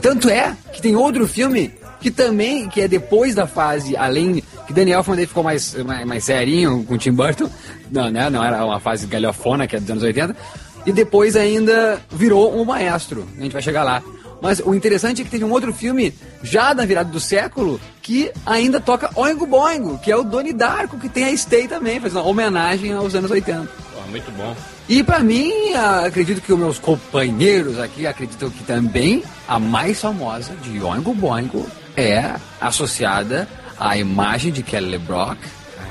Tanto 0.00 0.28
é 0.28 0.56
que 0.72 0.80
tem 0.80 0.94
outro 0.94 1.26
filme 1.26 1.72
que 2.00 2.10
também, 2.10 2.68
que 2.68 2.80
é 2.80 2.88
depois 2.88 3.34
da 3.34 3.46
fase, 3.46 3.96
além 3.96 4.42
que 4.66 4.72
Daniel 4.72 4.98
Elfman 4.98 5.16
ficou 5.26 5.44
mais, 5.44 5.74
mais, 5.84 6.06
mais 6.06 6.24
serinho 6.24 6.84
com 6.84 6.98
Tim 6.98 7.12
Burton, 7.12 7.48
não, 7.90 8.10
né, 8.10 8.28
não 8.28 8.42
era 8.44 8.64
uma 8.64 8.80
fase 8.80 9.06
galhofona 9.06 9.66
que 9.66 9.76
é 9.76 9.80
dos 9.80 9.90
anos 9.90 10.02
80, 10.02 10.36
e 10.84 10.92
depois 10.92 11.36
ainda 11.36 12.00
virou 12.10 12.60
um 12.60 12.64
maestro. 12.64 13.26
A 13.38 13.42
gente 13.42 13.52
vai 13.52 13.62
chegar 13.62 13.84
lá. 13.84 14.02
Mas 14.40 14.58
o 14.58 14.74
interessante 14.74 15.22
é 15.22 15.24
que 15.24 15.30
teve 15.30 15.44
um 15.44 15.52
outro 15.52 15.72
filme, 15.72 16.12
já 16.42 16.74
na 16.74 16.84
virada 16.84 17.08
do 17.08 17.20
século, 17.20 17.80
que 18.02 18.32
ainda 18.44 18.80
toca 18.80 19.08
Oingo 19.14 19.46
Boingo, 19.46 19.98
que 19.98 20.10
é 20.10 20.16
o 20.16 20.24
Doni 20.24 20.52
Darko, 20.52 20.98
que 20.98 21.08
tem 21.08 21.26
a 21.26 21.36
Stay 21.36 21.68
também, 21.68 22.00
fazendo 22.00 22.22
uma 22.22 22.28
homenagem 22.28 22.92
aos 22.92 23.14
anos 23.14 23.30
80. 23.30 23.70
Muito 24.10 24.30
bom. 24.32 24.54
E 24.88 25.02
pra 25.02 25.20
mim, 25.20 25.52
ah, 25.74 26.04
acredito 26.06 26.40
que 26.40 26.52
os 26.52 26.58
meus 26.58 26.78
companheiros 26.78 27.78
aqui 27.78 28.06
acreditam 28.06 28.50
que 28.50 28.62
também 28.64 29.22
a 29.48 29.58
mais 29.58 30.00
famosa 30.00 30.54
de 30.62 30.82
Oingo 30.82 31.14
Boingo 31.14 31.66
é 31.96 32.34
associada 32.60 33.48
à 33.78 33.96
imagem 33.96 34.52
de 34.52 34.62
Kelly 34.62 34.90
LeBrock, 34.90 35.38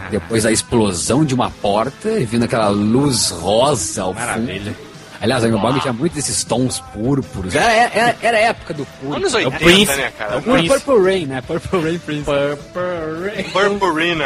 depois 0.10 0.44
da 0.44 0.52
explosão 0.52 1.24
de 1.26 1.34
uma 1.34 1.50
porta 1.50 2.10
e 2.10 2.26
vindo 2.26 2.44
aquela 2.44 2.70
luz 2.70 3.30
rosa 3.30 4.04
ao 4.04 4.14
Maravilha. 4.14 4.74
fundo. 4.74 4.92
Aliás, 5.22 5.44
Oingo 5.44 5.60
Boingo 5.60 5.80
tinha 5.80 5.94
muito 5.94 6.14
desses 6.14 6.44
tons 6.44 6.80
púrpuros. 6.94 7.54
Era, 7.54 7.72
era, 7.72 8.18
era 8.24 8.38
a 8.38 8.42
época 8.42 8.74
do 8.74 8.84
púrpuro. 8.86 9.18
Anos 9.18 9.34
É 9.36 9.38
o 9.42 9.46
80, 9.52 9.64
Prince. 9.64 9.96
né, 9.96 10.12
cara? 10.18 10.34
É 10.34 10.38
o 10.38 10.42
Prince. 10.42 10.68
Purple 10.84 11.04
Rain, 11.04 11.26
né? 11.28 11.42
Purple 11.42 11.80
Rain 11.82 12.00
Prince. 12.00 12.26
Purpurina. 13.54 14.26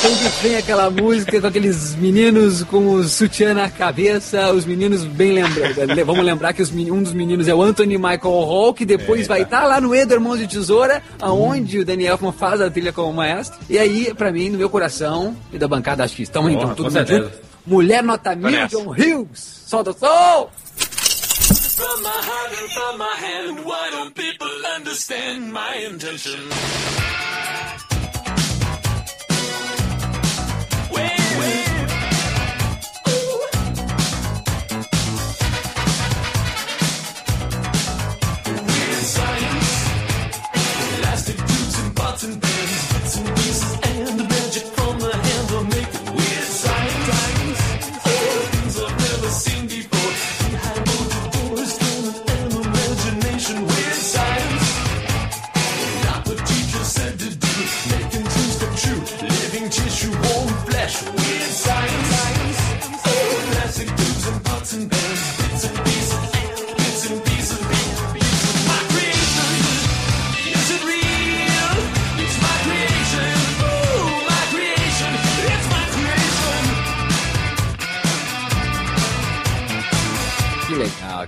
Sempre 0.00 0.28
vem 0.42 0.56
aquela 0.56 0.88
música 0.90 1.40
com 1.40 1.46
aqueles 1.48 1.96
meninos 1.96 2.62
com 2.62 2.92
o 2.92 3.02
sutiã 3.02 3.52
na 3.52 3.68
cabeça, 3.68 4.52
os 4.52 4.64
meninos 4.64 5.04
bem 5.04 5.32
lembrados. 5.32 5.76
Vamos 6.06 6.24
lembrar 6.24 6.52
que 6.52 6.62
um 6.62 7.02
dos 7.02 7.12
meninos 7.12 7.48
é 7.48 7.54
o 7.54 7.60
Anthony 7.60 7.98
Michael 7.98 8.20
Hall, 8.20 8.72
que 8.72 8.86
depois 8.86 9.26
vai 9.26 9.42
estar 9.42 9.64
lá 9.64 9.80
no 9.80 9.92
Eder 9.92 10.20
Mãos 10.20 10.38
de 10.38 10.46
Tesoura, 10.46 11.02
aonde 11.20 11.80
o 11.80 11.84
Daniel 11.84 12.12
Elfman 12.12 12.30
faz 12.30 12.60
a 12.60 12.70
trilha 12.70 12.92
como 12.92 13.12
maestro. 13.12 13.58
E 13.68 13.76
aí, 13.76 14.14
pra 14.14 14.30
mim, 14.30 14.50
no 14.50 14.58
meu 14.58 14.70
coração 14.70 15.36
e 15.52 15.58
da 15.58 15.66
bancada, 15.66 16.04
acho 16.04 16.14
que 16.14 16.22
estamos 16.22 16.52
então 16.52 16.74
tudo 16.76 16.90
junto. 16.90 17.30
Mulher 17.66 18.02
nota 18.02 18.36
mil. 18.36 18.66
John 18.68 18.90
Hughes. 18.90 19.64
Solta 19.66 19.90
o 19.90 19.94
som! 19.94 20.48
From 21.76 22.02
my 22.02 22.08
heart 22.08 22.52
and 22.52 22.70
from 22.70 22.98
my 22.98 23.14
hand, 23.16 23.64
why 23.64 23.90
don't 23.90 24.14
people 24.14 24.48
understand 24.76 25.52
my 25.52 25.76
intention? 25.86 26.38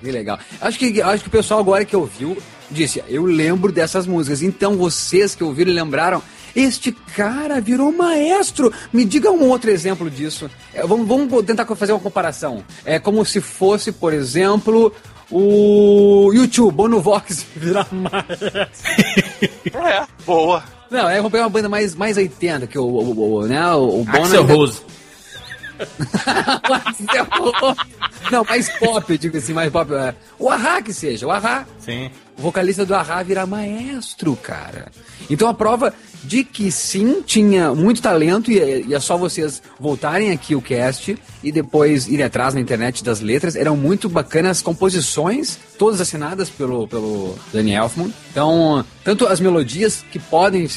Que 0.00 0.10
legal. 0.10 0.38
Acho 0.60 0.78
que, 0.78 1.02
acho 1.02 1.22
que 1.22 1.28
o 1.28 1.32
pessoal 1.32 1.60
agora 1.60 1.84
que 1.84 1.94
ouviu 1.94 2.36
disse, 2.70 3.02
eu 3.08 3.24
lembro 3.24 3.70
dessas 3.72 4.06
músicas. 4.06 4.42
Então 4.42 4.76
vocês 4.76 5.34
que 5.34 5.44
ouviram 5.44 5.70
e 5.70 5.74
lembraram, 5.74 6.22
este 6.56 6.90
cara 6.92 7.60
virou 7.60 7.92
maestro. 7.92 8.72
Me 8.92 9.04
diga 9.04 9.30
um 9.30 9.48
outro 9.50 9.70
exemplo 9.70 10.08
disso. 10.10 10.50
É, 10.72 10.86
vamos, 10.86 11.06
vamos 11.06 11.44
tentar 11.44 11.66
fazer 11.76 11.92
uma 11.92 12.00
comparação. 12.00 12.64
É 12.84 12.98
como 12.98 13.24
se 13.24 13.40
fosse, 13.40 13.92
por 13.92 14.12
exemplo, 14.12 14.92
o 15.30 16.32
YouTube, 16.32 16.74
Bono 16.74 17.00
Vox 17.00 17.44
virar 17.54 17.86
maestro. 17.92 18.48
É, 19.86 20.06
boa. 20.24 20.64
Não, 20.90 21.08
é, 21.08 21.16
vamos 21.16 21.30
pegar 21.30 21.44
uma 21.44 21.50
banda 21.50 21.68
mais, 21.68 21.94
mais 21.94 22.16
80, 22.16 22.66
que 22.66 22.78
o, 22.78 22.84
o, 22.84 23.34
o, 23.42 23.46
né, 23.46 23.64
o, 23.74 24.00
o 24.00 24.04
Bono... 24.04 24.24
Axel 24.24 24.40
ainda- 24.40 24.54
Rose. 24.54 24.80
Não, 28.32 28.44
mais 28.44 28.68
pop, 28.78 29.12
eu 29.12 29.18
digo 29.18 29.36
assim, 29.36 29.52
mais 29.52 29.70
pop. 29.70 29.92
é, 29.92 30.14
O 30.38 30.48
Ahá 30.48 30.80
que 30.80 30.92
seja, 30.92 31.26
o 31.26 31.30
Ahá. 31.30 31.66
Sim. 31.78 32.10
O 32.38 32.42
vocalista 32.42 32.86
do 32.86 32.94
Ahá 32.94 33.22
virar 33.22 33.46
maestro, 33.46 34.36
cara. 34.36 34.86
Então 35.28 35.48
a 35.48 35.54
prova 35.54 35.92
de 36.22 36.44
que 36.44 36.70
sim, 36.70 37.22
tinha 37.22 37.74
muito 37.74 38.02
talento 38.02 38.50
e, 38.50 38.86
e 38.86 38.94
é 38.94 39.00
só 39.00 39.16
vocês 39.16 39.62
voltarem 39.78 40.30
aqui 40.30 40.54
o 40.54 40.60
cast 40.60 41.16
e 41.42 41.50
depois 41.52 42.08
irem 42.08 42.24
atrás 42.24 42.54
na 42.54 42.60
internet 42.60 43.02
das 43.02 43.20
letras. 43.20 43.56
Eram 43.56 43.76
muito 43.76 44.08
bacanas 44.08 44.58
as 44.58 44.62
composições, 44.62 45.58
todas 45.78 46.00
assinadas 46.00 46.50
pelo, 46.50 46.86
pelo 46.88 47.36
Danny 47.52 47.72
Elfman. 47.72 48.12
Então, 48.30 48.84
tanto 49.02 49.26
as 49.26 49.40
melodias 49.40 50.04
que 50.10 50.18
podem 50.18 50.68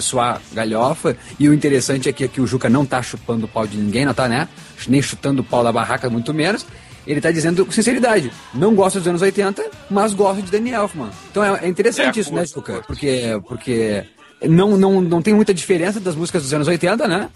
soar 0.00 0.40
galhofa, 0.52 1.16
e 1.38 1.48
o 1.48 1.54
interessante 1.54 2.08
é 2.08 2.12
que 2.12 2.24
aqui 2.24 2.40
o 2.40 2.46
Juca 2.46 2.68
não 2.68 2.86
tá 2.86 3.02
chupando 3.02 3.44
o 3.46 3.48
pau 3.48 3.66
de 3.66 3.76
ninguém, 3.76 4.04
não 4.06 4.14
tá, 4.14 4.28
né? 4.28 4.48
Nem 4.88 5.02
chutando 5.02 5.42
o 5.42 5.44
pau 5.44 5.62
da 5.62 5.72
barraca, 5.72 6.08
muito 6.08 6.32
menos. 6.32 6.64
Ele 7.06 7.20
tá 7.20 7.30
dizendo 7.30 7.64
com 7.64 7.70
sinceridade, 7.72 8.32
não 8.52 8.74
gosto 8.74 8.98
dos 8.98 9.06
anos 9.08 9.22
80, 9.22 9.64
mas 9.90 10.12
gosto 10.12 10.42
de 10.42 10.50
Danny 10.50 10.70
Elfman. 10.72 11.10
Então 11.30 11.44
é, 11.44 11.64
é 11.64 11.68
interessante 11.68 12.18
É, 12.18 12.20
isso, 12.22 12.34
né, 12.34 12.40
curto, 12.42 12.54
Juca? 12.54 12.72
curto. 12.72 12.86
Porque, 12.86 13.40
porque 13.46 14.04
não, 14.42 14.76
não, 14.76 15.00
não 15.00 15.22
tem 15.22 15.32
muita 15.32 15.54
diferença 15.54 15.98
das 15.98 16.14
músicas 16.14 16.42
dos 16.42 16.52
anos 16.52 16.68
80, 16.68 17.08
né? 17.08 17.30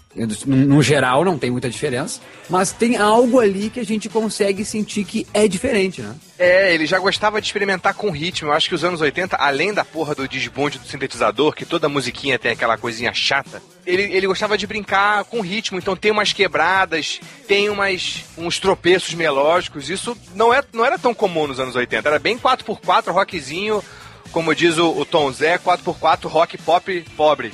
No, 0.45 0.55
no 0.55 0.83
geral, 0.83 1.25
não 1.25 1.37
tem 1.37 1.49
muita 1.49 1.69
diferença. 1.69 2.21
Mas 2.47 2.71
tem 2.71 2.97
algo 2.97 3.39
ali 3.39 3.69
que 3.71 3.79
a 3.79 3.85
gente 3.85 4.07
consegue 4.07 4.63
sentir 4.63 5.03
que 5.03 5.25
é 5.33 5.47
diferente, 5.47 6.01
né? 6.01 6.15
É, 6.37 6.73
ele 6.73 6.85
já 6.85 6.99
gostava 6.99 7.41
de 7.41 7.47
experimentar 7.47 7.95
com 7.95 8.11
ritmo. 8.11 8.49
Eu 8.49 8.53
acho 8.53 8.69
que 8.69 8.75
os 8.75 8.83
anos 8.83 9.01
80, 9.01 9.35
além 9.35 9.73
da 9.73 9.83
porra 9.83 10.13
do 10.13 10.27
desbonde 10.27 10.77
do 10.77 10.87
sintetizador, 10.87 11.53
que 11.53 11.65
toda 11.65 11.89
musiquinha 11.89 12.37
tem 12.37 12.51
aquela 12.51 12.77
coisinha 12.77 13.13
chata, 13.13 13.61
ele, 13.85 14.03
ele 14.03 14.27
gostava 14.27 14.55
de 14.55 14.67
brincar 14.67 15.23
com 15.25 15.41
ritmo. 15.41 15.79
Então 15.79 15.95
tem 15.95 16.11
umas 16.11 16.33
quebradas, 16.33 17.19
tem 17.47 17.69
umas, 17.69 18.25
uns 18.37 18.59
tropeços 18.59 19.15
melódicos. 19.15 19.89
Isso 19.89 20.15
não, 20.35 20.53
é, 20.53 20.63
não 20.71 20.85
era 20.85 20.99
tão 20.99 21.15
comum 21.15 21.47
nos 21.47 21.59
anos 21.59 21.75
80. 21.75 22.07
Era 22.07 22.19
bem 22.19 22.37
4x4, 22.37 23.11
rockzinho, 23.11 23.83
como 24.31 24.53
diz 24.55 24.77
o, 24.77 24.89
o 24.91 25.05
Tom 25.05 25.31
Zé, 25.31 25.57
4x4, 25.57 26.27
rock 26.27 26.57
pop 26.57 27.05
pobre. 27.15 27.53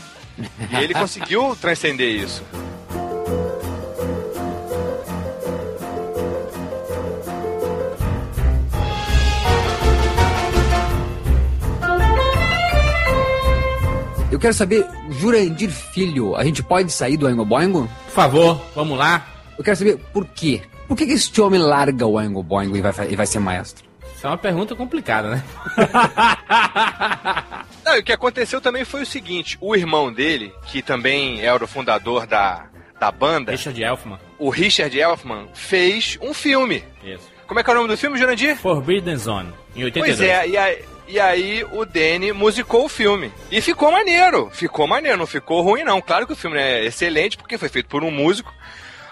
E 0.72 0.76
ele 0.76 0.94
conseguiu 0.96 1.56
transcender 1.56 2.10
isso. 2.10 2.44
Eu 14.30 14.40
quero 14.40 14.54
saber, 14.54 14.86
Jurandir 15.10 15.72
Filho, 15.72 16.36
a 16.36 16.44
gente 16.44 16.62
pode 16.62 16.92
sair 16.92 17.18
do 17.18 17.26
Oingo 17.26 17.44
Boingo? 17.44 17.90
Por 18.06 18.12
favor, 18.12 18.62
vamos 18.76 18.96
lá. 18.96 19.26
Eu 19.58 19.64
quero 19.64 19.76
saber 19.76 19.98
por 20.14 20.28
quê. 20.28 20.62
Por 20.88 20.96
que, 20.96 21.08
que 21.08 21.14
este 21.14 21.42
homem 21.42 21.60
larga 21.60 22.06
o 22.06 22.12
Oingo 22.12 22.44
Boingo 22.44 22.78
e 22.78 22.82
vai, 22.82 22.94
e 23.10 23.16
vai 23.16 23.26
ser 23.26 23.40
maestro? 23.40 23.87
É 24.28 24.32
uma 24.32 24.38
pergunta 24.38 24.76
complicada, 24.76 25.30
né? 25.30 25.44
Não, 27.86 27.96
e 27.96 28.00
o 28.00 28.04
que 28.04 28.12
aconteceu 28.12 28.60
também 28.60 28.84
foi 28.84 29.04
o 29.04 29.06
seguinte: 29.06 29.58
o 29.62 29.74
irmão 29.74 30.12
dele, 30.12 30.54
que 30.66 30.82
também 30.82 31.40
era 31.40 31.64
o 31.64 31.68
fundador 31.68 32.28
da, 32.28 32.66
da 33.00 33.10
banda, 33.10 33.54
Richard 33.54 33.82
Elfman. 33.82 34.20
o 34.38 34.50
Richard 34.50 35.00
Elfman, 35.00 35.48
fez 35.54 36.20
um 36.22 36.34
filme. 36.34 36.84
Isso. 37.02 37.26
Como 37.48 37.58
é 37.58 37.64
que 37.64 37.70
é 37.70 37.74
o 37.74 37.78
nome 37.78 37.88
do 37.88 37.96
filme, 37.96 38.18
Jurandir? 38.18 38.58
Forbidden 38.58 39.16
Zone, 39.16 39.54
em 39.74 39.86
82. 39.86 40.18
Pois 40.18 40.30
é, 40.30 40.46
e 40.46 40.58
aí, 40.58 40.86
e 41.08 41.20
aí 41.22 41.66
o 41.72 41.86
Danny 41.86 42.34
musicou 42.34 42.84
o 42.84 42.90
filme. 42.90 43.32
E 43.50 43.62
ficou 43.62 43.94
maneiro, 43.94 44.50
ficou 44.52 44.86
maneiro, 44.86 45.18
não 45.18 45.26
ficou 45.26 45.62
ruim 45.62 45.86
não. 45.86 46.02
Claro 46.02 46.28
que 46.28 46.34
o 46.34 46.36
filme 46.36 46.58
é 46.58 46.84
excelente, 46.84 47.38
porque 47.38 47.58
foi 47.58 47.70
feito 47.70 47.88
por 47.88 48.04
um 48.04 48.12
músico, 48.12 48.54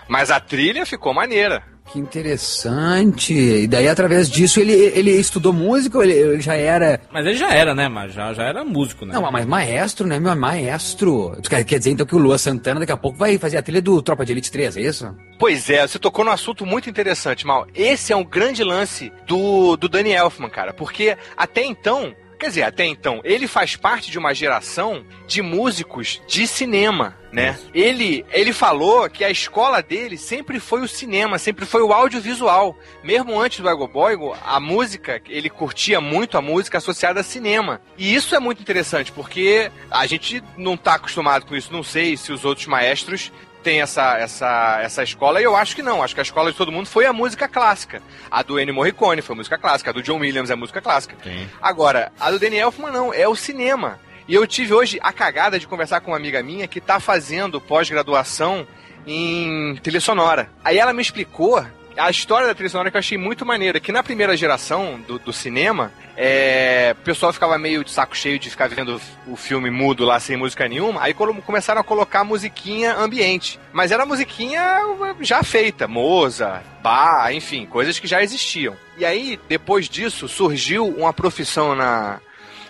mas 0.10 0.30
a 0.30 0.42
trilha 0.42 0.86
ficou 0.86 1.14
maneira. 1.14 1.64
Que 1.92 2.00
interessante. 2.00 3.34
E 3.34 3.68
daí, 3.68 3.88
através 3.88 4.30
disso, 4.30 4.60
ele, 4.60 4.74
ele 4.74 5.12
estudou 5.12 5.54
música 5.54 5.98
ou 5.98 6.04
ele, 6.04 6.14
ele 6.14 6.42
já 6.42 6.56
era. 6.56 7.00
Mas 7.12 7.26
ele 7.26 7.36
já 7.36 7.54
era, 7.54 7.76
né? 7.76 7.88
Mas 7.88 8.14
já, 8.14 8.34
já 8.34 8.44
era 8.44 8.64
músico, 8.64 9.06
né? 9.06 9.14
Não, 9.14 9.32
mas 9.32 9.46
maestro, 9.46 10.08
né, 10.08 10.20
meu? 10.20 10.36
Maestro. 10.36 11.38
Quer 11.48 11.78
dizer 11.78 11.92
então 11.92 12.06
que 12.06 12.16
o 12.16 12.20
Lua 12.20 12.38
Santana 12.38 12.80
daqui 12.80 12.92
a 12.92 12.98
pouco 12.98 13.18
vai 13.18 13.38
fazer 13.38 13.58
a 13.58 13.62
trilha 13.62 13.82
do 13.82 14.02
Tropa 14.02 14.26
de 14.26 14.32
Elite 14.34 14.52
3, 14.52 14.78
é 14.78 14.82
isso? 14.82 15.16
Pois 15.38 15.70
é, 15.70 15.88
você 15.88 16.00
tocou 16.00 16.26
num 16.26 16.32
assunto 16.32 16.66
muito 16.66 16.90
interessante, 16.90 17.46
Mal. 17.46 17.68
Esse 17.74 18.12
é 18.12 18.16
um 18.16 18.24
grande 18.24 18.64
lance 18.64 19.12
do, 19.28 19.78
do 19.78 19.88
Danny 19.88 20.12
Elfman, 20.12 20.50
cara, 20.50 20.74
porque 20.74 21.18
até 21.38 21.64
então 21.64 22.14
Quer 22.40 22.48
dizer, 22.50 22.64
até 22.64 22.86
então, 22.86 23.22
ele 23.24 23.48
faz 23.48 23.76
parte 23.76 24.12
de 24.12 24.20
uma 24.20 24.34
geração 24.34 25.06
de 25.26 25.42
músicos 25.42 26.22
de 26.28 26.46
cinema, 26.46 27.16
né? 27.36 27.60
Ele, 27.74 28.26
ele 28.32 28.54
falou 28.54 29.10
que 29.10 29.22
a 29.22 29.30
escola 29.30 29.84
dele 29.84 30.18
sempre 30.18 30.58
foi 30.58 30.80
o 30.80 30.88
cinema, 30.88 31.38
sempre 31.38 31.66
foi 31.66 31.82
o 31.82 31.92
audiovisual. 31.92 32.78
Mesmo 33.04 33.38
antes 33.38 33.60
do 33.60 33.68
Ego 33.68 33.90
Boigo, 33.90 34.34
a 34.46 34.58
música, 34.58 35.22
ele 35.28 35.50
curtia 35.50 36.00
muito 36.00 36.38
a 36.38 36.42
música 36.42 36.78
associada 36.78 37.20
a 37.20 37.24
cinema. 37.24 37.82
E 37.98 38.16
isso 38.16 38.34
é 38.36 38.40
muito 38.40 38.62
interessante, 38.62 39.12
porque 39.12 39.70
a 39.92 40.06
gente 40.08 40.42
não 40.56 40.78
tá 40.78 40.94
acostumado 40.96 41.46
com 41.46 41.58
isso. 41.58 41.74
Não 41.74 41.84
sei 41.84 42.16
se 42.16 42.32
os 42.32 42.46
outros 42.46 42.68
maestros 42.68 43.34
tem 43.62 43.82
essa, 43.82 44.18
essa, 44.18 44.80
essa 44.82 45.04
escola, 45.04 45.42
e 45.42 45.44
eu 45.44 45.58
acho 45.58 45.76
que 45.76 45.82
não. 45.82 46.02
Acho 46.02 46.14
que 46.14 46.22
a 46.22 46.24
escola 46.24 46.54
de 46.54 46.58
todo 46.58 46.72
mundo 46.72 46.88
foi 46.88 47.06
a 47.06 47.12
música 47.12 47.50
clássica. 47.50 48.02
A 48.32 48.44
do 48.44 48.58
Ennio 48.58 48.76
Morricone 48.76 49.22
foi 49.22 49.36
música 49.36 49.58
clássica, 49.58 49.90
a 49.90 49.94
do 49.94 50.02
John 50.02 50.20
Williams 50.20 50.50
é 50.50 50.56
música 50.56 50.80
clássica. 50.80 51.18
Agora, 51.62 52.14
a 52.18 52.32
do 52.32 52.40
Danny 52.40 52.60
Elfman 52.60 52.92
não, 52.92 53.14
é 53.14 53.28
o 53.28 53.36
cinema. 53.36 54.00
E 54.28 54.34
eu 54.34 54.48
tive 54.48 54.74
hoje 54.74 54.98
a 55.02 55.14
cagada 55.14 55.60
de 55.60 55.68
conversar 55.68 56.02
com 56.02 56.12
uma 56.12 56.18
amiga 56.18 56.42
minha 56.42 56.68
que 56.68 56.82
tá 56.82 57.00
fazendo 57.00 57.62
pós-graduação 57.62 58.68
em 59.06 59.76
trilha 59.84 60.02
sonora. 60.02 60.50
Aí 60.64 60.80
ela 60.80 60.94
me 60.94 61.02
explicou 61.02 61.64
a 61.98 62.10
história 62.10 62.48
da 62.48 62.56
trilha 62.56 62.70
sonora 62.70 62.92
que 62.92 62.98
eu 62.98 63.00
achei 63.00 63.18
muito 63.18 63.46
maneira, 63.46 63.80
que 63.80 63.92
na 63.92 64.04
primeira 64.04 64.36
geração 64.36 65.00
do, 65.08 65.18
do 65.20 65.32
cinema, 65.32 65.92
é, 66.18 66.96
o 66.98 67.04
pessoal 67.04 67.32
ficava 67.32 67.58
meio 67.58 67.84
de 67.84 67.92
saco 67.92 68.18
cheio 68.18 68.38
de 68.40 68.50
ficar 68.50 68.68
vendo 68.68 69.00
o 69.28 69.36
filme 69.36 69.70
mudo 69.70 70.04
lá 70.04 70.20
sem 70.20 70.36
música 70.36 70.68
nenhuma, 70.68 71.04
aí 71.04 71.14
começaram 71.14 71.80
a 71.80 71.84
colocar 71.84 72.24
musiquinha 72.24 72.96
ambiente. 72.96 73.60
Mas 73.72 73.92
era 73.92 74.06
musiquinha 74.06 74.82
já 75.22 75.44
feita, 75.44 75.88
Moza, 75.88 76.64
Bach, 76.82 77.32
enfim, 77.32 77.66
coisas 77.66 78.00
que 78.00 78.08
já 78.08 78.22
existiam. 78.22 78.76
E 78.98 79.06
aí, 79.06 79.40
depois 79.48 79.88
disso, 79.88 80.28
surgiu 80.28 80.88
uma 80.88 81.14
profissão 81.14 81.76
na, 81.76 82.20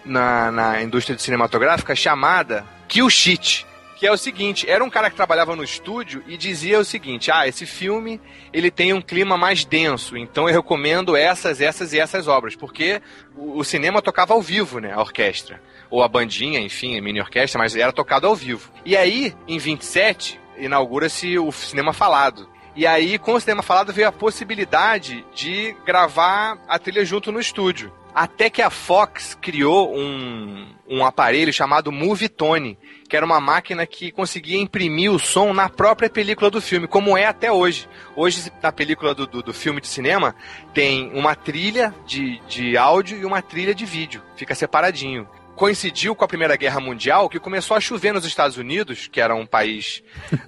na, 0.06 0.52
na 0.52 0.82
indústria 0.84 1.18
cinematográfica 1.18 1.96
chamada 1.96 2.66
kill 2.88 3.10
sheet. 3.10 3.66
Que 3.96 4.06
é 4.06 4.12
o 4.12 4.18
seguinte, 4.18 4.70
era 4.70 4.84
um 4.84 4.90
cara 4.90 5.10
que 5.10 5.16
trabalhava 5.16 5.56
no 5.56 5.64
estúdio 5.64 6.22
e 6.28 6.36
dizia 6.36 6.80
o 6.80 6.84
seguinte: 6.84 7.32
ah, 7.32 7.48
esse 7.48 7.66
filme 7.66 8.20
ele 8.52 8.70
tem 8.70 8.92
um 8.92 9.02
clima 9.02 9.38
mais 9.38 9.64
denso, 9.64 10.18
então 10.18 10.50
eu 10.50 10.56
recomendo 10.56 11.16
essas, 11.16 11.62
essas 11.62 11.94
e 11.94 12.00
essas 12.00 12.28
obras, 12.28 12.58
porque 12.58 13.02
o, 13.38 13.60
o 13.60 13.64
cinema 13.64 14.02
tocava 14.02 14.34
ao 14.34 14.42
vivo, 14.42 14.80
né, 14.80 14.92
a 14.94 15.00
orquestra. 15.00 15.62
Ou 15.90 16.04
a 16.04 16.10
bandinha, 16.10 16.60
enfim, 16.60 16.98
a 16.98 17.02
mini 17.02 17.22
orquestra, 17.22 17.58
mas 17.58 17.74
era 17.74 17.94
tocado 17.94 18.28
ao 18.28 18.36
vivo. 18.36 18.70
E 18.84 18.98
aí, 18.98 19.34
em 19.48 19.58
27, 19.58 20.40
inaugura-se 20.58 21.40
o 21.40 21.50
cinema 21.52 21.94
falado. 21.94 22.50
E 22.76 22.86
aí, 22.86 23.18
com 23.18 23.34
o 23.34 23.40
cinema 23.40 23.64
falado, 23.64 23.94
veio 23.94 24.10
a 24.10 24.12
possibilidade 24.12 25.26
de 25.34 25.74
gravar 25.86 26.58
a 26.68 26.78
trilha 26.78 27.06
junto 27.06 27.32
no 27.32 27.40
estúdio. 27.40 27.94
Até 28.16 28.50
que 28.50 28.62
a 28.62 28.70
Fox 28.70 29.38
criou 29.42 29.94
um, 29.94 30.74
um 30.88 31.06
aparelho 31.06 31.52
chamado 31.52 31.92
Movietone, 31.92 32.80
que 33.10 33.18
era 33.18 33.26
uma 33.26 33.42
máquina 33.42 33.86
que 33.86 34.10
conseguia 34.10 34.58
imprimir 34.58 35.12
o 35.12 35.20
som 35.20 35.52
na 35.54 35.68
própria 35.68 36.10
película 36.10 36.50
do 36.50 36.62
filme, 36.62 36.88
como 36.88 37.18
é 37.18 37.26
até 37.26 37.52
hoje. 37.52 37.90
Hoje, 38.16 38.50
na 38.64 38.72
película 38.72 39.14
do, 39.14 39.28
do, 39.28 39.44
do 39.44 39.54
filme 39.54 39.82
de 39.82 39.88
cinema, 39.88 40.34
tem 40.74 41.12
uma 41.14 41.36
trilha 41.36 41.94
de, 42.08 42.40
de 42.48 42.78
áudio 42.78 43.18
e 43.18 43.26
uma 43.26 43.42
trilha 43.42 43.76
de 43.76 43.86
vídeo. 43.86 44.24
Fica 44.38 44.56
separadinho 44.56 45.28
coincidiu 45.56 46.16
com 46.16 46.26
a 46.26 46.28
Primeira 46.28 46.56
Guerra 46.56 46.80
Mundial, 46.80 47.30
que 47.30 47.40
começou 47.40 47.76
a 47.76 47.82
chover 47.82 48.14
nos 48.14 48.26
Estados 48.26 48.58
Unidos, 48.58 49.08
que 49.08 49.22
era 49.22 49.34
um 49.36 49.46
país 49.46 50.04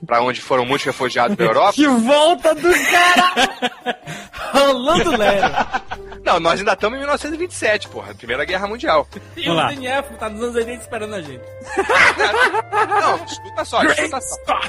para 0.06 0.22
onde 0.22 0.42
foram 0.42 0.66
muitos 0.66 0.86
refugiados 0.86 1.36
da 1.36 1.44
Europa. 1.44 1.74
Que 1.74 1.88
volta 1.88 2.54
do 2.54 2.70
cara! 2.72 3.98
Rolando 4.54 5.18
Lero. 5.18 5.54
Não, 6.24 6.40
nós 6.42 6.60
ainda 6.60 6.74
estamos 6.74 6.98
em 6.98 7.00
1927, 7.00 7.88
porra, 7.88 8.14
Primeira 8.14 8.44
Guerra 8.44 8.68
Mundial. 8.68 9.08
E 9.36 9.50
o. 9.50 9.56
Daniel 9.56 10.04
tá 10.20 10.30
nos 10.30 10.44
anos 10.44 10.56
80 10.56 10.82
esperando 10.82 11.16
a 11.16 11.22
gente. 11.22 11.44
Não, 12.90 13.26
escuta 13.26 13.66
só, 13.66 13.84
escuta 13.84 14.20
só. 14.22 14.60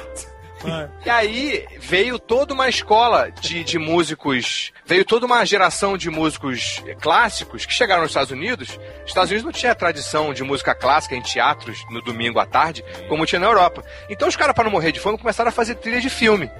E 1.04 1.10
aí 1.10 1.66
veio 1.78 2.18
toda 2.18 2.52
uma 2.52 2.68
escola 2.68 3.30
de, 3.30 3.62
de 3.62 3.78
músicos, 3.78 4.72
veio 4.84 5.04
toda 5.04 5.26
uma 5.26 5.44
geração 5.44 5.96
de 5.96 6.10
músicos 6.10 6.82
clássicos 7.00 7.64
que 7.64 7.72
chegaram 7.72 8.02
nos 8.02 8.10
Estados 8.10 8.30
Unidos. 8.30 8.78
Os 9.02 9.08
Estados 9.08 9.30
Unidos 9.30 9.44
não 9.44 9.52
tinha 9.52 9.74
tradição 9.74 10.32
de 10.32 10.42
música 10.42 10.74
clássica 10.74 11.14
em 11.14 11.22
teatros 11.22 11.84
no 11.90 12.02
domingo 12.02 12.38
à 12.38 12.46
tarde, 12.46 12.84
como 13.08 13.26
tinha 13.26 13.40
na 13.40 13.46
Europa. 13.46 13.84
Então 14.08 14.28
os 14.28 14.36
caras, 14.36 14.54
para 14.54 14.64
não 14.64 14.70
morrer 14.70 14.92
de 14.92 15.00
fome, 15.00 15.18
começaram 15.18 15.48
a 15.48 15.52
fazer 15.52 15.76
trilha 15.76 16.00
de 16.00 16.10
filme. 16.10 16.50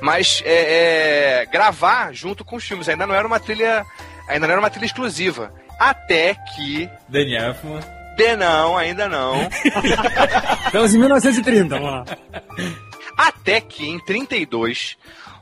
Mas 0.00 0.42
é, 0.44 1.42
é, 1.42 1.46
gravar 1.46 2.12
junto 2.12 2.44
com 2.44 2.56
os 2.56 2.64
filmes. 2.64 2.88
Ainda 2.88 3.06
não 3.06 3.14
era 3.14 3.26
uma 3.26 3.40
trilha. 3.40 3.84
Ainda 4.28 4.46
não 4.46 4.52
era 4.52 4.60
uma 4.60 4.70
trilha 4.70 4.86
exclusiva. 4.86 5.52
Até 5.78 6.34
que. 6.34 6.88
Daniel 7.08 7.48
Elfman. 7.48 7.80
De 8.16 8.36
não, 8.36 8.76
ainda 8.76 9.08
não. 9.08 9.48
Estamos 10.66 10.94
em 10.94 10.98
1930, 10.98 11.78
vamos 11.80 11.90
lá. 11.90 12.04
Até 13.16 13.60
que 13.60 13.88
em 13.88 13.98
32, 13.98 14.96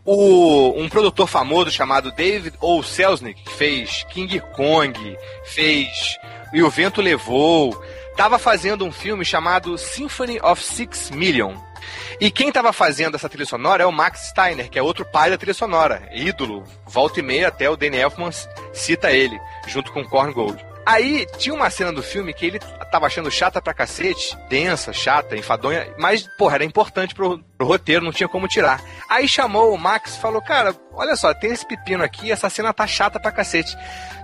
o, 0.04 0.74
um 0.76 0.88
produtor 0.88 1.26
famoso 1.26 1.70
chamado 1.70 2.12
David 2.12 2.56
O. 2.60 2.82
Selznick, 2.82 3.42
que 3.42 3.52
fez 3.52 4.04
King 4.10 4.40
Kong, 4.54 5.16
fez 5.44 5.88
E 6.52 6.62
o 6.62 6.70
Vento 6.70 7.00
Levou, 7.00 7.80
estava 8.10 8.38
fazendo 8.38 8.84
um 8.84 8.92
filme 8.92 9.24
chamado 9.24 9.78
Symphony 9.78 10.38
of 10.40 10.62
Six 10.62 11.10
Million. 11.10 11.54
E 12.20 12.30
quem 12.30 12.48
estava 12.48 12.72
fazendo 12.72 13.16
essa 13.16 13.28
trilha 13.28 13.46
sonora 13.46 13.82
é 13.82 13.86
o 13.86 13.92
Max 13.92 14.28
Steiner, 14.28 14.70
que 14.70 14.78
é 14.78 14.82
outro 14.82 15.04
pai 15.04 15.30
da 15.30 15.38
trilha 15.38 15.54
sonora, 15.54 16.08
ídolo. 16.12 16.64
Volta 16.86 17.20
e 17.20 17.22
meia 17.22 17.48
até 17.48 17.68
o 17.68 17.76
Danny 17.76 17.96
Elfman 17.96 18.30
cita 18.72 19.10
ele, 19.10 19.38
junto 19.66 19.92
com 19.92 20.04
Korn 20.04 20.32
Gold. 20.32 20.71
Aí 20.84 21.26
tinha 21.38 21.54
uma 21.54 21.70
cena 21.70 21.92
do 21.92 22.02
filme 22.02 22.34
que 22.34 22.46
ele 22.46 22.58
tava 22.90 23.06
achando 23.06 23.30
chata 23.30 23.62
pra 23.62 23.72
cacete, 23.72 24.36
densa, 24.48 24.92
chata, 24.92 25.36
enfadonha, 25.36 25.94
mas, 25.98 26.28
porra, 26.36 26.56
era 26.56 26.64
importante 26.64 27.14
pro, 27.14 27.38
pro 27.56 27.66
roteiro, 27.66 28.04
não 28.04 28.12
tinha 28.12 28.28
como 28.28 28.48
tirar. 28.48 28.82
Aí 29.08 29.28
chamou 29.28 29.72
o 29.72 29.78
Max 29.78 30.14
e 30.16 30.20
falou: 30.20 30.42
Cara, 30.42 30.74
olha 30.92 31.16
só, 31.16 31.32
tem 31.32 31.52
esse 31.52 31.66
pepino 31.66 32.02
aqui, 32.02 32.32
essa 32.32 32.50
cena 32.50 32.72
tá 32.72 32.86
chata 32.86 33.20
pra 33.20 33.32
cacete. 33.32 33.76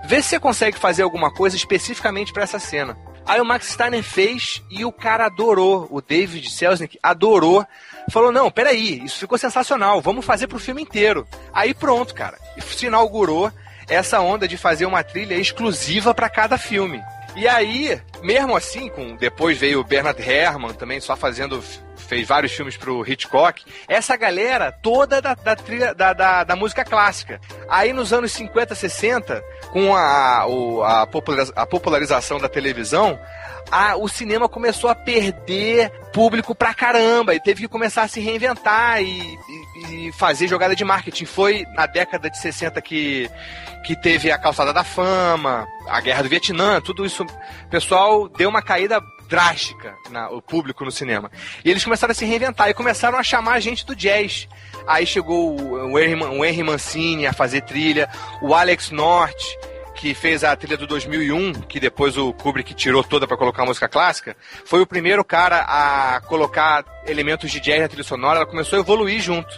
Vê 0.05 0.21
se 0.21 0.29
você 0.29 0.39
consegue 0.39 0.77
fazer 0.77 1.03
alguma 1.03 1.31
coisa 1.33 1.55
especificamente 1.55 2.33
pra 2.33 2.43
essa 2.43 2.59
cena. 2.59 2.97
Aí 3.25 3.39
o 3.39 3.45
Max 3.45 3.67
Steiner 3.67 4.03
fez 4.03 4.61
e 4.69 4.83
o 4.83 4.91
cara 4.91 5.25
adorou, 5.27 5.87
o 5.89 6.01
David 6.01 6.49
Selznick 6.49 6.99
adorou. 7.01 7.65
Falou: 8.11 8.31
Não, 8.31 8.51
peraí, 8.51 9.03
isso 9.03 9.17
ficou 9.19 9.37
sensacional, 9.37 10.01
vamos 10.01 10.25
fazer 10.25 10.47
pro 10.47 10.59
filme 10.59 10.81
inteiro. 10.81 11.27
Aí 11.53 11.73
pronto, 11.73 12.13
cara, 12.13 12.37
se 12.59 12.87
inaugurou 12.87 13.51
essa 13.89 14.19
onda 14.21 14.47
de 14.47 14.57
fazer 14.57 14.85
uma 14.85 15.03
trilha 15.03 15.35
exclusiva 15.35 16.13
para 16.13 16.29
cada 16.29 16.57
filme. 16.57 17.01
E 17.35 17.47
aí, 17.47 17.99
mesmo 18.21 18.55
assim, 18.55 18.89
com 18.89 19.15
depois 19.15 19.57
veio 19.57 19.79
o 19.79 19.83
Bernard 19.83 20.21
Herrmann 20.21 20.73
também 20.73 20.99
só 20.99 21.15
fazendo 21.15 21.63
fez 21.99 22.27
vários 22.27 22.51
filmes 22.51 22.75
pro 22.77 23.05
Hitchcock. 23.07 23.63
Essa 23.87 24.15
galera 24.17 24.71
toda 24.71 25.21
da, 25.21 25.33
da 25.33 25.55
trilha 25.55 25.93
da, 25.93 26.13
da, 26.13 26.43
da 26.43 26.55
música 26.55 26.83
clássica. 26.83 27.39
Aí 27.69 27.93
nos 27.93 28.11
anos 28.13 28.31
50, 28.31 28.73
60, 28.75 29.43
com 29.71 29.95
a, 29.95 30.45
a, 30.85 31.07
a 31.55 31.65
popularização 31.65 32.39
da 32.39 32.49
televisão, 32.49 33.19
a- 33.71 33.95
o 33.95 34.07
cinema 34.07 34.49
começou 34.49 34.89
a 34.89 34.95
perder 34.95 35.91
público 36.11 36.55
pra 36.55 36.73
caramba 36.73 37.35
e 37.35 37.39
teve 37.39 37.61
que 37.61 37.67
começar 37.67 38.03
a 38.03 38.07
se 38.07 38.19
reinventar 38.19 39.01
e, 39.01 39.05
e- 39.05 40.07
e 40.07 40.11
fazer 40.13 40.47
jogada 40.47 40.75
de 40.75 40.83
marketing. 40.83 41.25
Foi 41.25 41.65
na 41.75 41.85
década 41.85 42.29
de 42.29 42.37
60 42.39 42.81
que, 42.81 43.29
que 43.85 43.95
teve 43.95 44.31
a 44.31 44.37
calçada 44.37 44.73
da 44.73 44.83
fama, 44.83 45.67
a 45.87 46.01
guerra 46.01 46.23
do 46.23 46.29
Vietnã, 46.29 46.81
tudo 46.81 47.05
isso. 47.05 47.23
O 47.23 47.69
pessoal 47.69 48.27
deu 48.27 48.49
uma 48.49 48.61
caída 48.61 48.99
drástica 49.29 49.95
na, 50.09 50.29
o 50.29 50.41
público 50.41 50.83
no 50.83 50.91
cinema. 50.91 51.31
E 51.63 51.69
eles 51.69 51.83
começaram 51.83 52.11
a 52.11 52.15
se 52.15 52.25
reinventar 52.25 52.69
e 52.69 52.73
começaram 52.73 53.17
a 53.17 53.23
chamar 53.23 53.53
a 53.53 53.59
gente 53.59 53.85
do 53.85 53.95
jazz. 53.95 54.47
Aí 54.87 55.05
chegou 55.05 55.55
o, 55.55 55.93
o, 55.93 55.99
Henry, 55.99 56.15
o 56.15 56.43
Henry 56.43 56.63
Mancini 56.63 57.27
a 57.27 57.33
fazer 57.33 57.61
trilha, 57.61 58.09
o 58.41 58.55
Alex 58.55 58.89
North, 58.89 59.39
que 59.95 60.13
fez 60.13 60.43
a 60.43 60.55
trilha 60.55 60.77
do 60.77 60.87
2001, 60.87 61.53
que 61.61 61.79
depois 61.79 62.17
o 62.17 62.33
Kubrick 62.33 62.73
tirou 62.73 63.03
toda 63.03 63.27
para 63.27 63.37
colocar 63.37 63.65
música 63.65 63.87
clássica, 63.87 64.35
foi 64.65 64.81
o 64.81 64.87
primeiro 64.87 65.23
cara 65.23 65.59
a 65.67 66.21
colocar 66.21 66.85
elementos 67.05 67.51
de 67.51 67.59
jazz 67.59 67.81
na 67.81 67.87
trilha 67.87 68.03
sonora, 68.03 68.37
ela 68.37 68.45
começou 68.45 68.77
a 68.77 68.81
evoluir 68.81 69.21
junto. 69.21 69.49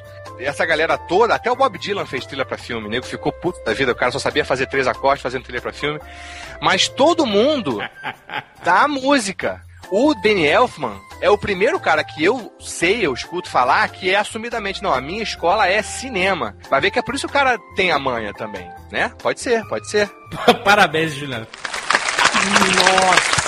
Essa 0.43 0.65
galera 0.65 0.97
toda, 0.97 1.35
até 1.35 1.51
o 1.51 1.55
Bob 1.55 1.77
Dylan 1.77 2.05
fez 2.05 2.25
trilha 2.25 2.45
pra 2.45 2.57
filme, 2.57 2.89
nego 2.89 3.05
ficou 3.05 3.31
puto 3.31 3.63
da 3.63 3.73
vida, 3.73 3.91
o 3.91 3.95
cara 3.95 4.11
só 4.11 4.19
sabia 4.19 4.45
fazer 4.45 4.67
três 4.67 4.87
acordes 4.87 5.21
fazendo 5.21 5.43
trilha 5.43 5.61
pra 5.61 5.73
filme. 5.73 5.99
Mas 6.61 6.87
todo 6.87 7.25
mundo 7.25 7.79
da 8.63 8.87
música. 8.87 9.61
O 9.93 10.13
Danny 10.15 10.47
Elfman 10.47 10.97
é 11.19 11.29
o 11.29 11.37
primeiro 11.37 11.77
cara 11.77 12.01
que 12.01 12.23
eu 12.23 12.55
sei, 12.61 13.05
eu 13.05 13.13
escuto 13.13 13.49
falar, 13.49 13.89
que 13.89 14.09
é 14.09 14.15
assumidamente, 14.15 14.81
não, 14.81 14.93
a 14.93 15.01
minha 15.01 15.21
escola 15.21 15.67
é 15.67 15.81
cinema. 15.81 16.55
Vai 16.69 16.79
ver 16.79 16.91
que 16.91 16.99
é 16.99 17.01
por 17.01 17.13
isso 17.13 17.27
que 17.27 17.31
o 17.31 17.33
cara 17.33 17.59
tem 17.75 17.91
a 17.91 17.99
manha 17.99 18.33
também, 18.33 18.71
né? 18.89 19.11
Pode 19.21 19.41
ser, 19.41 19.65
pode 19.67 19.89
ser. 19.89 20.09
Parabéns, 20.63 21.13
Juliano. 21.13 21.45
Nossa, 22.75 23.41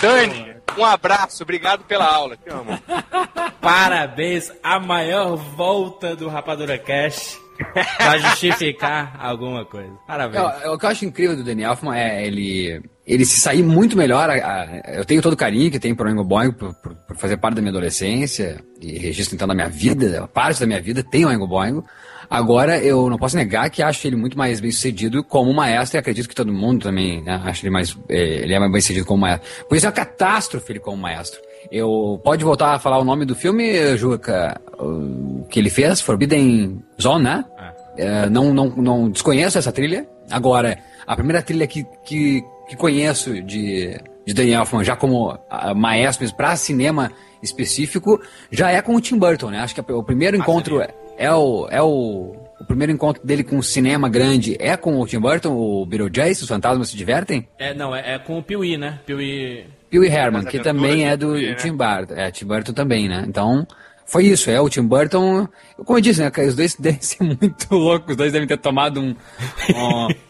Dani, 0.00 0.54
um 0.78 0.84
abraço, 0.84 1.42
obrigado 1.42 1.84
pela 1.84 2.04
aula, 2.06 2.36
te 2.36 2.48
amo. 2.50 2.78
Parabéns, 3.60 4.50
a 4.62 4.78
maior 4.80 5.36
volta 5.36 6.14
do 6.16 6.28
Rapadura 6.28 6.78
Cash. 6.78 7.38
pra 7.98 8.16
justificar 8.16 9.14
alguma 9.20 9.66
coisa. 9.66 9.92
Parabéns. 10.06 10.42
O 10.66 10.78
que 10.78 10.86
eu 10.86 10.88
acho 10.90 11.04
incrível 11.04 11.36
do 11.36 11.44
Danny 11.44 11.62
Elfman 11.62 11.94
é 11.94 12.26
ele, 12.26 12.82
ele 13.06 13.22
se 13.26 13.38
sair 13.38 13.62
muito 13.62 13.98
melhor. 13.98 14.30
a- 14.30 14.32
a- 14.32 14.94
eu 14.94 15.04
tenho 15.04 15.20
todo 15.20 15.34
o 15.34 15.36
carinho 15.36 15.70
que 15.70 15.78
tem 15.78 15.94
pro 15.94 16.08
Oingo 16.08 16.24
Boingo 16.24 16.54
por, 16.54 16.72
por- 16.76 16.94
por 16.94 17.16
fazer 17.18 17.36
parte 17.36 17.56
da 17.56 17.60
minha 17.60 17.70
adolescência 17.70 18.64
e 18.80 18.98
registro 18.98 19.34
então 19.34 19.46
da 19.46 19.54
minha 19.54 19.68
vida, 19.68 20.26
parte 20.32 20.58
da 20.58 20.66
minha 20.66 20.80
vida 20.80 21.02
tem 21.04 21.26
o 21.26 21.28
Oingo 21.28 21.46
Boingo. 21.46 21.84
Agora, 22.30 22.78
eu 22.78 23.10
não 23.10 23.18
posso 23.18 23.36
negar 23.36 23.68
que 23.70 23.82
acho 23.82 24.06
ele 24.06 24.14
muito 24.14 24.38
mais 24.38 24.60
bem 24.60 24.70
sucedido 24.70 25.24
como 25.24 25.52
maestro 25.52 25.96
e 25.96 25.98
acredito 25.98 26.28
que 26.28 26.34
todo 26.34 26.52
mundo 26.52 26.84
também 26.84 27.20
né, 27.22 27.42
acha 27.44 27.66
ele 27.66 27.72
mais, 27.72 27.98
eh, 28.08 28.42
ele 28.42 28.54
é 28.54 28.58
mais 28.60 28.70
bem 28.70 28.80
sucedido 28.80 29.04
como 29.04 29.22
maestro. 29.22 29.48
Por 29.68 29.76
isso 29.76 29.84
é 29.84 29.88
uma 29.88 29.94
catástrofe 29.94 30.70
ele 30.70 30.78
como 30.78 30.96
maestro. 30.96 31.40
Eu, 31.72 32.20
pode 32.22 32.44
voltar 32.44 32.74
a 32.74 32.78
falar 32.78 32.98
o 32.98 33.04
nome 33.04 33.24
do 33.24 33.34
filme, 33.34 33.96
Juca, 33.96 34.60
que 35.50 35.58
ele 35.58 35.70
fez? 35.70 36.00
Forbidden 36.00 36.80
Zone, 37.02 37.24
né? 37.24 37.44
É, 37.96 38.30
não, 38.30 38.54
não, 38.54 38.68
não 38.76 39.10
desconheço 39.10 39.58
essa 39.58 39.72
trilha. 39.72 40.06
Agora, 40.30 40.78
a 41.04 41.16
primeira 41.16 41.42
trilha 41.42 41.66
que, 41.66 41.84
que, 42.04 42.42
que 42.68 42.76
conheço 42.76 43.42
de, 43.42 44.00
de 44.24 44.32
Daniel 44.32 44.60
Elfman, 44.60 44.84
já 44.84 44.94
como 44.94 45.36
ah, 45.50 45.74
maestro 45.74 46.32
para 46.34 46.54
cinema 46.54 47.10
específico, 47.42 48.20
já 48.50 48.70
é 48.70 48.80
com 48.80 48.94
o 48.94 49.00
Tim 49.00 49.18
Burton, 49.18 49.50
né? 49.50 49.58
Acho 49.58 49.74
que 49.74 49.92
o 49.92 50.02
primeiro 50.02 50.36
encontro 50.36 50.80
é, 50.80 50.88
é 51.20 51.32
o. 51.32 51.68
É 51.70 51.82
o 51.82 52.36
o 52.60 52.64
primeiro 52.64 52.92
encontro 52.92 53.26
dele 53.26 53.42
com 53.42 53.56
o 53.56 53.62
cinema 53.62 54.06
grande 54.06 54.54
é 54.60 54.76
com 54.76 55.00
o 55.00 55.06
Tim 55.06 55.18
Burton, 55.18 55.48
o 55.50 55.86
Beetlejuice, 55.86 56.42
os 56.42 56.48
fantasmas 56.48 56.90
se 56.90 56.96
divertem? 56.96 57.48
É, 57.58 57.72
não, 57.72 57.96
é, 57.96 58.16
é 58.16 58.18
com 58.18 58.38
o 58.38 58.42
Piuí, 58.42 58.76
né? 58.76 59.00
Piuí... 59.06 59.64
Pee 59.88 59.98
Wee 59.98 60.08
Herman, 60.08 60.42
que 60.42 60.58
Aventuras 60.58 60.64
também 60.64 61.08
é 61.08 61.16
do 61.16 61.32
Pee-wee, 61.32 61.48
né? 61.48 61.54
Tim 61.54 61.72
Burton. 61.72 62.14
É, 62.14 62.30
Tim 62.30 62.44
Burton 62.44 62.72
também, 62.72 63.08
né? 63.08 63.24
Então, 63.26 63.66
foi 64.10 64.26
isso. 64.26 64.50
É, 64.50 64.60
o 64.60 64.68
Tim 64.68 64.82
Burton... 64.82 65.48
Como 65.84 65.98
eu 65.98 66.02
disse, 66.02 66.20
né? 66.20 66.30
cara, 66.30 66.48
Os 66.48 66.54
dois 66.54 66.74
devem 66.80 67.00
ser 67.00 67.22
muito 67.22 67.74
loucos. 67.74 68.10
Os 68.10 68.16
dois 68.16 68.32
devem 68.32 68.48
ter 68.48 68.58
tomado 68.58 69.00
um... 69.00 69.14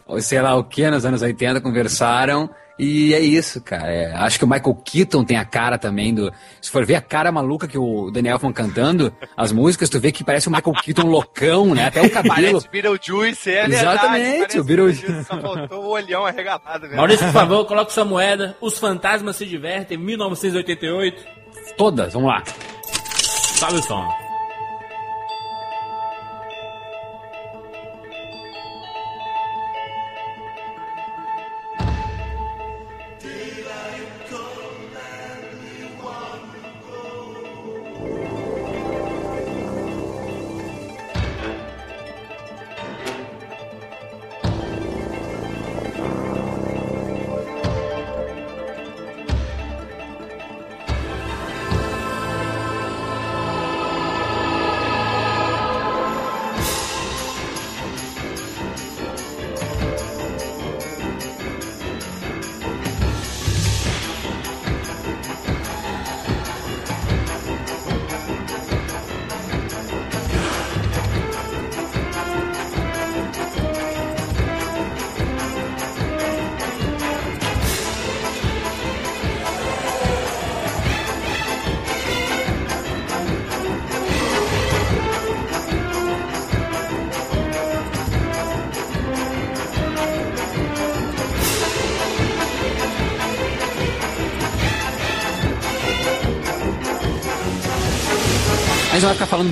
um 0.07 0.19
sei 0.21 0.41
lá 0.41 0.55
o 0.55 0.63
que, 0.63 0.89
nos 0.89 1.05
anos 1.05 1.21
80, 1.21 1.61
conversaram... 1.61 2.49
E 2.79 3.13
é 3.13 3.19
isso, 3.19 3.61
cara. 3.61 3.93
É, 3.93 4.11
acho 4.11 4.39
que 4.39 4.45
o 4.45 4.47
Michael 4.47 4.73
Keaton 4.83 5.23
tem 5.23 5.37
a 5.37 5.45
cara 5.45 5.77
também 5.77 6.15
do. 6.15 6.33
Se 6.59 6.71
for 6.71 6.83
ver 6.83 6.95
a 6.95 7.01
cara 7.01 7.31
maluca 7.31 7.67
que 7.67 7.77
o 7.77 8.09
Daniel 8.09 8.37
Elfman 8.37 8.51
cantando 8.51 9.13
as 9.37 9.51
músicas, 9.51 9.87
tu 9.87 9.99
vê 9.99 10.11
que 10.11 10.23
parece 10.23 10.47
o 10.47 10.51
Michael 10.51 10.75
Keaton 10.81 11.05
loucão, 11.05 11.75
né? 11.75 11.85
Até 11.85 12.01
o 12.01 12.09
cabelo. 12.09 12.59
Parece 12.59 12.69
Beetlejuice, 12.69 13.51
é 13.51 13.67
Exatamente, 13.67 14.29
verdade. 14.31 14.59
o 14.59 14.63
Beetlejuice. 14.63 15.23
Só 15.25 15.39
faltou 15.39 15.83
o 15.83 15.89
olhão 15.89 16.25
arregalado. 16.25 16.81
Mesmo. 16.81 16.95
Maurício, 16.95 17.25
por 17.27 17.33
favor, 17.33 17.65
coloque 17.65 17.93
sua 17.93 18.05
moeda. 18.05 18.57
Os 18.59 18.79
fantasmas 18.79 19.35
se 19.35 19.45
divertem, 19.45 19.95
1988. 19.99 21.23
Todas, 21.77 22.13
vamos 22.13 22.29
lá. 22.29 22.43
Sobe 23.61 23.77
o 23.77 23.81
som. 23.83 24.01
A 24.01 24.20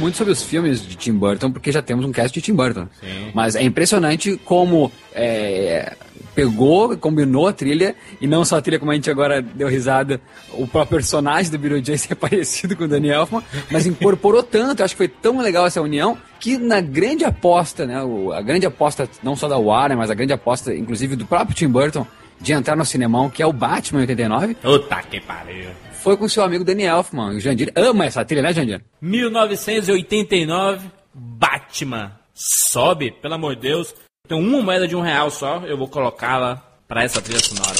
muito 0.09 0.17
sobre 0.17 0.33
os 0.33 0.43
filmes 0.43 0.85
de 0.85 0.95
Tim 0.95 1.13
Burton, 1.13 1.51
porque 1.51 1.71
já 1.71 1.81
temos 1.81 2.03
um 2.03 2.11
cast 2.11 2.33
de 2.33 2.41
Tim 2.41 2.53
Burton. 2.53 2.87
Mas 3.33 3.55
é 3.55 3.61
impressionante 3.63 4.39
como 4.43 4.91
é, 5.13 5.95
pegou, 6.33 6.97
combinou 6.97 7.47
a 7.47 7.53
trilha, 7.53 7.95
e 8.19 8.25
não 8.25 8.43
só 8.43 8.57
a 8.57 8.61
trilha, 8.61 8.79
como 8.79 8.91
a 8.91 8.95
gente 8.95 9.09
agora 9.09 9.41
deu 9.41 9.67
risada, 9.67 10.19
o 10.53 10.67
próprio 10.67 10.97
personagem 10.97 11.51
do 11.51 11.59
Beetlejuice 11.59 12.07
é 12.11 12.15
parecido 12.15 12.75
com 12.75 12.85
o 12.85 12.87
Danny 12.87 13.09
Elfman, 13.09 13.43
mas 13.71 13.85
incorporou 13.85 14.41
tanto, 14.41 14.83
acho 14.83 14.95
que 14.95 14.97
foi 14.97 15.07
tão 15.07 15.39
legal 15.39 15.67
essa 15.67 15.81
união, 15.81 16.17
que 16.39 16.57
na 16.57 16.81
grande 16.81 17.23
aposta, 17.23 17.85
né, 17.85 18.01
a 18.35 18.41
grande 18.41 18.65
aposta 18.65 19.07
não 19.21 19.35
só 19.35 19.47
da 19.47 19.57
Warner, 19.57 19.97
mas 19.97 20.09
a 20.09 20.15
grande 20.15 20.33
aposta, 20.33 20.73
inclusive, 20.73 21.15
do 21.15 21.25
próprio 21.25 21.55
Tim 21.55 21.67
Burton, 21.67 22.05
de 22.41 22.53
entrar 22.53 22.75
no 22.75 22.85
cinemão, 22.85 23.29
que 23.29 23.43
é 23.43 23.45
o 23.45 23.53
Batman 23.53 23.99
em 23.99 24.03
89, 24.03 24.55
Puta 24.55 25.03
que 25.03 25.19
pariu. 25.19 25.69
Foi 25.99 26.17
com 26.17 26.27
seu 26.27 26.43
amigo 26.43 26.63
Danny 26.63 26.83
Elfman. 26.83 27.35
O 27.35 27.39
Jandir 27.39 27.71
ama 27.75 28.05
essa 28.05 28.25
trilha, 28.25 28.41
né, 28.41 28.53
Jandir? 28.53 28.81
1989, 29.01 30.89
Batman. 31.13 32.17
Sobe, 32.33 33.11
pelo 33.11 33.33
amor 33.33 33.55
de 33.55 33.61
Deus. 33.61 33.93
Tem 34.27 34.37
uma 34.37 34.61
moeda 34.61 34.87
de 34.87 34.95
um 34.95 35.01
real 35.01 35.29
só, 35.29 35.63
eu 35.65 35.77
vou 35.77 35.87
colocá-la 35.87 36.55
pra 36.87 37.03
essa 37.03 37.21
trilha 37.21 37.39
sonora. 37.39 37.77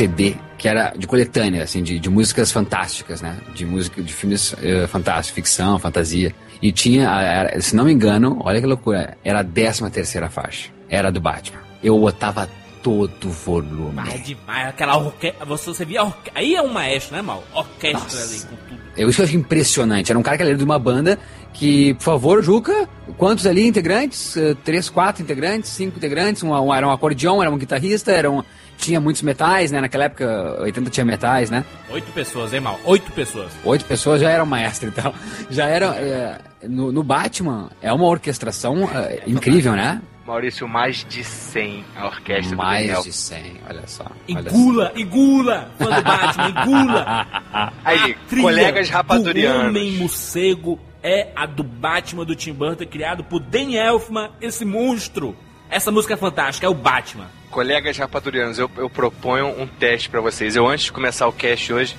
CD 0.00 0.34
que 0.56 0.68
era 0.68 0.92
de 0.96 1.06
coletânea, 1.06 1.62
assim, 1.62 1.82
de, 1.82 1.98
de 1.98 2.08
músicas 2.10 2.50
fantásticas, 2.52 3.20
né? 3.22 3.36
De 3.54 3.64
música, 3.66 4.02
de 4.02 4.12
filmes 4.12 4.54
eh, 4.62 4.86
fantásticos, 4.86 5.34
ficção, 5.34 5.78
fantasia. 5.78 6.34
E 6.62 6.70
tinha, 6.70 7.08
era- 7.08 7.60
se 7.60 7.74
não 7.74 7.84
me 7.84 7.92
engano, 7.92 8.38
olha 8.44 8.60
que 8.60 8.66
loucura, 8.66 9.16
era 9.24 9.40
a 9.40 9.44
13 9.44 9.90
terceira 9.90 10.28
faixa. 10.28 10.70
Era 10.88 11.10
do 11.10 11.20
Batman. 11.20 11.60
Eu 11.82 11.98
botava 11.98 12.48
todo 12.82 13.26
o 13.26 13.30
volume. 13.30 14.00
É 14.12 14.18
demais, 14.18 14.68
aquela 14.68 14.96
orquestra. 14.98 15.44
Você, 15.46 15.64
você 15.66 15.84
via 15.84 16.02
orque... 16.02 16.30
Aí 16.34 16.54
é 16.54 16.62
um 16.62 16.72
maestro, 16.72 17.16
né, 17.16 17.22
Mal? 17.22 17.42
Orquestra 17.54 18.00
Nossa. 18.02 18.22
ali 18.34 18.40
com 18.42 18.56
tudo. 18.68 18.79
Eu, 18.96 19.08
isso 19.08 19.16
que 19.16 19.22
eu 19.22 19.26
acho 19.26 19.36
impressionante. 19.36 20.10
Era 20.10 20.18
um 20.18 20.22
cara 20.22 20.36
que 20.36 20.42
era 20.42 20.54
de 20.56 20.64
uma 20.64 20.78
banda 20.78 21.18
que, 21.52 21.94
por 21.94 22.02
favor, 22.02 22.42
Juca, 22.42 22.88
quantos 23.16 23.46
ali 23.46 23.66
integrantes? 23.66 24.36
Eh, 24.36 24.54
Três, 24.64 24.88
quatro 24.88 25.22
integrantes, 25.22 25.70
cinco 25.70 25.96
integrantes, 25.96 26.42
um, 26.42 26.52
um- 26.52 26.74
era 26.74 26.86
um 26.86 26.90
acordeão, 26.90 27.40
era 27.42 27.50
um 27.50 27.56
guitarrista, 27.58 28.12
era 28.12 28.30
um, 28.30 28.42
tinha 28.76 29.00
muitos 29.00 29.22
metais, 29.22 29.70
né? 29.70 29.80
Naquela 29.80 30.04
época, 30.04 30.56
80 30.60 30.90
tinha 30.90 31.04
metais, 31.04 31.50
né? 31.50 31.64
Oito 31.90 32.10
pessoas, 32.12 32.52
hein, 32.52 32.60
mal? 32.60 32.78
Oito 32.84 33.10
pessoas. 33.12 33.52
Oito 33.64 33.84
pessoas 33.84 34.20
já 34.20 34.30
eram 34.30 34.46
maestro, 34.46 34.88
então. 34.88 35.12
Já 35.50 35.66
era. 35.66 35.86
é, 35.96 36.38
no, 36.68 36.92
no 36.92 37.02
Batman, 37.02 37.70
é 37.80 37.92
uma 37.92 38.06
orquestração 38.06 38.88
é, 38.94 39.22
incrível, 39.26 39.72
né? 39.72 40.00
Maurício, 40.26 40.68
mais 40.68 41.04
de 41.08 41.24
100 41.24 41.84
a 41.96 42.06
orquestra 42.06 42.54
do 42.54 42.56
Mais 42.56 43.02
de 43.02 43.12
100, 43.12 43.60
olha 43.68 43.86
só. 43.86 44.04
olha. 44.04 44.40
Engula, 44.48 44.92
engula! 44.94 45.70
Fã 45.78 45.86
do 45.86 46.02
Batman, 46.02 46.48
engula! 46.48 47.72
Aí, 47.84 48.14
trilha 48.28 48.42
colegas 48.42 48.88
rapadurianos. 48.90 49.70
Homem 49.70 49.92
Morcego 49.92 50.78
é 51.02 51.28
a 51.34 51.46
do 51.46 51.62
Batman 51.62 52.24
do 52.24 52.36
Tim 52.36 52.52
Burton, 52.52 52.86
criado 52.86 53.24
por 53.24 53.40
Danny 53.40 53.76
Elfman, 53.76 54.30
esse 54.40 54.64
monstro. 54.64 55.36
Essa 55.70 55.90
música 55.90 56.14
é 56.14 56.16
fantástica, 56.16 56.66
é 56.66 56.70
o 56.70 56.74
Batman. 56.74 57.28
Colegas 57.50 57.96
rapadurianos, 57.96 58.58
eu, 58.58 58.70
eu 58.76 58.90
proponho 58.90 59.48
um 59.60 59.66
teste 59.66 60.10
pra 60.10 60.20
vocês. 60.20 60.54
Eu, 60.54 60.66
antes 60.66 60.86
de 60.86 60.92
começar 60.92 61.26
o 61.28 61.32
cast 61.32 61.72
hoje, 61.72 61.96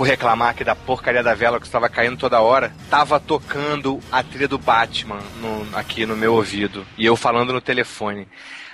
fui 0.00 0.08
reclamar 0.08 0.48
aqui 0.48 0.64
da 0.64 0.74
porcaria 0.74 1.22
da 1.22 1.34
vela 1.34 1.60
que 1.60 1.66
estava 1.66 1.86
caindo 1.86 2.16
toda 2.16 2.40
hora. 2.40 2.72
Tava 2.88 3.20
tocando 3.20 4.00
a 4.10 4.22
trilha 4.22 4.48
do 4.48 4.56
Batman 4.56 5.18
no- 5.42 5.76
aqui 5.76 6.06
no 6.06 6.16
meu 6.16 6.32
ouvido. 6.36 6.86
E 6.96 7.04
eu 7.04 7.14
falando 7.16 7.52
no 7.52 7.60
telefone. 7.60 8.26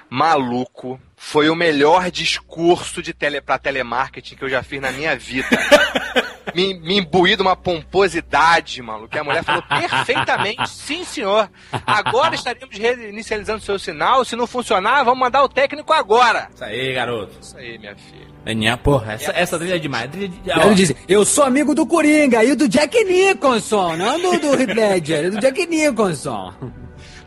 Maluco, 0.09 1.01
foi 1.16 1.51
o 1.51 1.57
melhor 1.57 2.12
discurso 2.12 3.03
de 3.03 3.12
tele, 3.12 3.41
pra 3.41 3.59
telemarketing 3.59 4.37
que 4.37 4.45
eu 4.45 4.49
já 4.49 4.62
fiz 4.62 4.81
na 4.81 4.93
minha 4.93 5.16
vida. 5.16 5.49
me, 6.55 6.74
me 6.74 6.99
imbuí 6.99 7.36
de 7.36 7.42
uma 7.42 7.57
pomposidade, 7.57 8.80
maluco. 8.82 9.09
Que 9.09 9.18
a 9.18 9.24
mulher 9.24 9.42
falou 9.44 9.62
perfeitamente, 9.62 10.68
sim, 10.68 11.05
senhor. 11.05 11.51
Agora 11.86 12.34
estaremos 12.34 12.76
reinicializando 12.76 13.59
o 13.59 13.64
seu 13.64 13.78
sinal. 13.78 14.24
Se 14.24 14.36
não 14.36 14.47
funcionar, 14.47 15.05
vamos 15.05 15.20
mandar 15.20 15.42
o 15.42 15.49
técnico 15.49 15.92
agora. 15.92 16.49
Isso 16.55 16.64
aí, 16.64 16.92
garoto. 16.94 17.32
Isso 17.40 17.57
aí, 17.57 17.78
minha 17.78 17.97
filha. 17.97 18.26
Daniel, 18.44 18.78
porra, 18.78 19.14
essa, 19.14 19.32
essa 19.32 19.59
trilha 19.59 19.74
é 19.74 19.78
demais. 19.78 20.09
Trilha 20.11 20.28
de, 20.28 20.51
Ele 20.51 20.74
diz, 20.74 20.94
eu 21.09 21.24
sou 21.24 21.44
amigo 21.44 21.74
do 21.74 21.84
Coringa 21.84 22.44
e 22.44 22.55
do 22.55 22.68
Jack 22.68 23.03
Nicholson, 23.05 23.97
não 23.97 24.20
do, 24.20 24.38
do 24.38 24.61
Heath 24.61 24.74
Ledger, 24.76 25.24
é 25.24 25.30
do 25.30 25.40
Jack 25.40 25.66
Nicholson. 25.66 26.55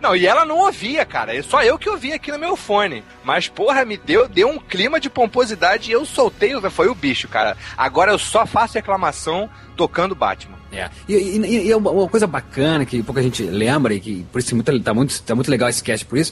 Não, 0.02 0.16
e 0.16 0.26
ela 0.26 0.45
não 0.45 0.58
ouvia, 0.60 1.06
cara. 1.06 1.36
É 1.36 1.41
só 1.41 1.62
eu 1.62 1.78
que 1.78 1.89
ouvia 1.89 2.16
aqui 2.16 2.32
no 2.32 2.39
meu 2.39 2.56
fone. 2.56 3.04
Mas, 3.24 3.47
porra, 3.47 3.84
me 3.84 3.97
deu, 3.97 4.28
deu 4.28 4.47
um 4.50 4.58
clima 4.58 5.00
de 5.00 5.10
pomposidade 5.10 5.89
e 5.89 5.93
eu 5.93 6.06
soltei. 6.06 6.54
Foi 6.72 6.88
o 6.88 6.95
bicho, 6.95 7.28
cara. 7.28 7.58
Agora 7.78 8.12
eu 8.12 8.20
só 8.20 8.45
faço 8.45 8.76
reclamação 8.76 9.50
tocando 9.76 10.16
Batman. 10.16 10.58
É. 10.72 10.89
E, 11.08 11.14
e- 11.16 11.68
e 11.68 11.72
é 11.72 11.76
uma 11.76 12.08
coisa 12.08 12.28
bacana 12.28 12.86
que 12.86 13.02
pouca 13.04 13.22
gente 13.24 13.43
lembra 13.43 13.93
e 13.93 14.00
que 14.00 14.26
por 14.32 14.39
isso 14.39 14.56
muito, 14.56 14.80
tá, 14.82 14.93
muito, 14.93 15.22
tá 15.24 15.36
muito 15.36 15.50
legal 15.50 15.68
esse 15.68 15.84
cast 15.84 16.06
por 16.06 16.18
isso, 16.18 16.32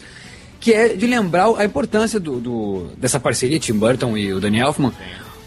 que 0.60 0.74
é 0.74 0.90
de 0.90 1.08
lembrar 1.08 1.48
a 1.58 1.66
importância 1.66 2.20
do, 2.20 2.40
do- 2.40 2.88
dessa 2.98 3.20
parceria 3.20 3.60
Tim 3.60 3.74
Burton 3.74 4.16
e 4.18 4.32
o 4.34 4.40
Danny 4.40 4.60
Elfman 4.60 4.94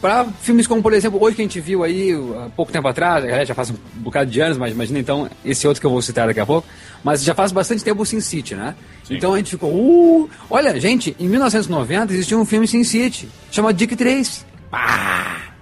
para 0.01 0.25
filmes 0.41 0.67
como, 0.67 0.83
por 0.83 0.93
exemplo, 0.93 1.23
hoje 1.23 1.37
que 1.37 1.43
a 1.43 1.45
gente 1.45 1.61
viu 1.61 1.85
aí 1.85 2.13
há 2.13 2.49
pouco 2.51 2.73
tempo 2.73 2.89
atrás, 2.89 3.25
é, 3.25 3.45
já 3.45 3.55
faz 3.55 3.71
um 3.71 3.77
bocado 3.97 4.31
de 4.31 4.41
anos, 4.41 4.57
mas 4.57 4.73
imagina 4.73 4.99
então 4.99 5.29
esse 5.45 5.67
outro 5.67 5.81
que 5.81 5.87
eu 5.87 5.91
vou 5.91 6.01
citar 6.01 6.27
daqui 6.27 6.41
a 6.41 6.47
pouco, 6.47 6.67
mas 7.05 7.23
já 7.23 7.35
faz 7.35 7.53
bastante 7.53 7.85
tempo 7.85 8.03
o 8.03 8.07
Sin 8.07 8.21
City, 8.21 8.55
né? 8.55 8.75
Então 9.11 9.35
a 9.35 9.37
gente 9.39 9.51
ficou, 9.51 9.71
uh, 9.71 10.31
olha, 10.49 10.79
gente, 10.81 11.17
em 11.19 11.29
1990 11.29 12.13
existia 12.13 12.39
um 12.39 12.45
filme 12.45 12.67
Sin 12.67 12.85
City 12.85 13.29
chamado 13.51 13.75
Dick 13.75 13.97
Tracy 13.97 14.45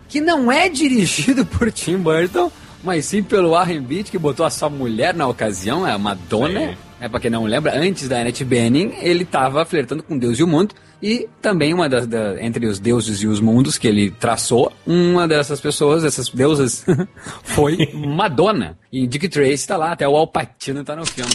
que 0.09 0.21
não 0.21 0.51
é 0.51 0.69
dirigido 0.69 1.45
por 1.47 1.71
Tim 1.71 1.99
Burton, 1.99 2.51
mas 2.83 3.05
sim 3.07 3.23
pelo 3.23 3.51
Warren 3.51 3.81
Beatty, 3.81 4.11
que 4.11 4.19
botou 4.19 4.45
a 4.45 4.51
sua 4.51 4.71
mulher 4.71 5.15
na 5.15 5.27
ocasião, 5.27 5.85
a 5.85 5.99
Madonna. 5.99 6.77
É 7.01 7.09
pra 7.09 7.21
quem 7.21 7.31
não 7.31 7.45
lembra, 7.45 7.79
antes 7.79 8.09
da 8.09 8.21
Annette 8.21 8.45
Bening, 8.45 8.93
ele 9.01 9.25
tava 9.25 9.65
flertando 9.65 10.03
com 10.03 10.19
Deus 10.19 10.39
e 10.39 10.43
o 10.43 10.49
mundo. 10.49 10.75
E 11.01 11.29
também 11.41 11.73
uma 11.73 11.89
das, 11.89 12.09
da- 12.09 12.43
entre 12.43 12.67
os 12.67 12.81
deuses 12.81 13.23
e 13.23 13.27
os 13.29 13.39
mundos 13.41 13.79
que 13.79 13.87
ele 13.87 14.11
traçou, 14.11 14.73
uma 14.85 15.29
dessas 15.29 15.61
pessoas, 15.61 16.03
essas 16.03 16.29
deusas, 16.29 16.85
foi 17.45 17.77
Madonna. 17.95 18.77
E 18.93 19.07
Dick 19.07 19.29
Tracy 19.29 19.67
tá 19.69 19.77
lá, 19.77 19.93
até 19.93 20.09
o 20.09 20.17
Al 20.17 20.27
Pacino 20.27 20.83
tá 20.83 20.97
no 20.97 21.07
filme. 21.07 21.31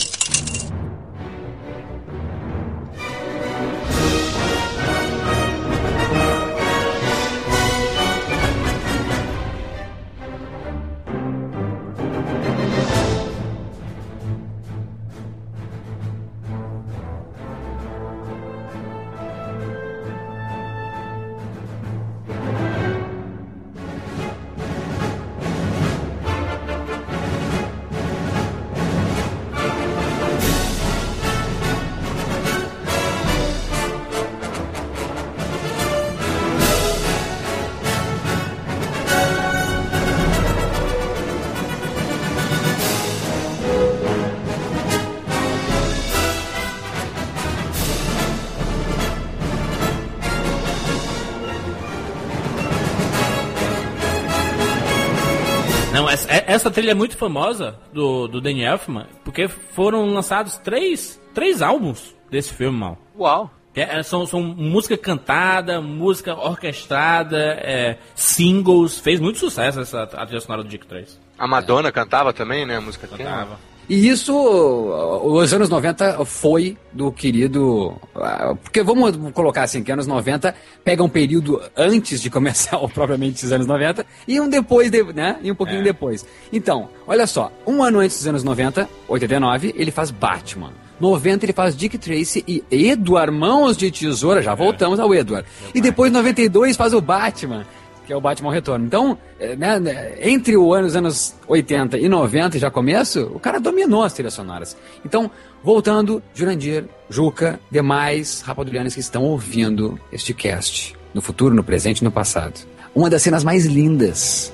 Essa, 56.63 56.69
é- 56.69 56.71
trilha 56.71 56.91
é 56.91 56.95
muito 56.95 57.17
famosa 57.17 57.75
do, 57.91 58.27
do 58.27 58.41
Danny 58.41 58.63
Elfman, 58.63 59.07
porque 59.23 59.47
foram 59.47 60.13
lançados 60.13 60.57
três, 60.57 61.19
três 61.33 61.61
álbuns 61.61 62.15
desse 62.29 62.53
filme, 62.53 62.77
mal. 62.77 62.97
Uau! 63.17 63.51
É, 63.75 63.99
é, 63.99 64.03
são, 64.03 64.25
são 64.25 64.41
música 64.41 64.95
cantada, 64.95 65.81
música 65.81 66.35
orquestrada, 66.35 67.37
é, 67.37 67.97
singles. 68.13 68.99
Fez 68.99 69.19
muito 69.19 69.39
sucesso 69.39 69.79
essa 69.79 70.03
a 70.03 70.25
trilha 70.25 70.41
sonora 70.41 70.63
do 70.63 70.69
Dick 70.69 70.85
3. 70.85 71.19
A 71.39 71.47
Madonna 71.47 71.91
cantava 71.91 72.31
também, 72.31 72.65
né? 72.65 72.77
A 72.77 72.81
música 72.81 73.07
tema. 73.07 73.57
E 73.89 74.07
isso, 74.07 74.33
os 74.33 75.53
anos 75.53 75.69
90 75.69 76.23
foi 76.25 76.77
do 76.91 77.11
querido. 77.11 77.95
ah, 78.15 78.55
Porque 78.63 78.81
vamos 78.81 79.15
colocar 79.33 79.63
assim, 79.63 79.83
que 79.83 79.91
anos 79.91 80.07
90 80.07 80.55
pega 80.83 81.03
um 81.03 81.09
período 81.09 81.61
antes 81.75 82.21
de 82.21 82.29
começar 82.29 82.77
o 82.77 82.87
propriamente 82.89 83.45
os 83.45 83.51
anos 83.51 83.67
90 83.67 84.05
e 84.27 84.39
um 84.39 84.47
depois, 84.47 84.89
de- 84.89 85.03
né? 85.13 85.37
E 85.43 85.51
um 85.51 85.55
pouquinho 85.55 85.83
depois. 85.83 86.25
Então, 86.51 86.89
olha 87.05 87.27
só, 87.27 87.51
um 87.67 87.83
ano 87.83 87.99
antes 87.99 88.17
dos 88.17 88.27
anos 88.27 88.43
90, 88.43 88.87
89, 89.07 89.73
ele 89.77 89.91
faz 89.91 90.11
Batman. 90.11 90.71
90 90.99 91.45
ele 91.45 91.53
faz 91.53 91.75
Dick 91.75 91.97
Tracy 91.97 92.43
e 92.47 92.63
Edward 92.71 93.31
Mãos 93.35 93.75
de 93.75 93.91
Tesoura, 93.91 94.41
já 94.41 94.55
voltamos 94.55 94.99
ao 94.99 95.13
Edward. 95.13 95.45
E 95.75 95.81
depois 95.81 96.11
92 96.11 96.77
faz 96.77 96.93
o 96.93 97.01
Batman 97.01 97.65
que 98.05 98.13
é 98.13 98.15
o 98.15 98.21
Batman 98.21 98.51
Retorno. 98.51 98.85
Então, 98.85 99.17
é, 99.39 99.55
né, 99.55 99.79
né, 99.79 100.15
entre 100.21 100.57
os 100.57 100.95
anos 100.95 101.35
80 101.47 101.97
e 101.97 102.07
90, 102.07 102.59
já 102.59 102.69
começo, 102.69 103.31
o 103.33 103.39
cara 103.39 103.59
dominou 103.59 104.03
as 104.03 104.13
trilhas 104.13 104.33
sonoras. 104.33 104.75
Então, 105.05 105.29
voltando, 105.63 106.21
Jurandir, 106.33 106.85
Juca, 107.09 107.59
demais 107.69 108.41
rapadurianos 108.41 108.93
que 108.93 108.99
estão 108.99 109.23
ouvindo 109.23 109.99
este 110.11 110.33
cast, 110.33 110.95
no 111.13 111.21
futuro, 111.21 111.55
no 111.55 111.63
presente 111.63 111.99
e 111.99 112.03
no 112.03 112.11
passado. 112.11 112.59
Uma 112.95 113.09
das 113.09 113.21
cenas 113.21 113.43
mais 113.43 113.65
lindas 113.65 114.53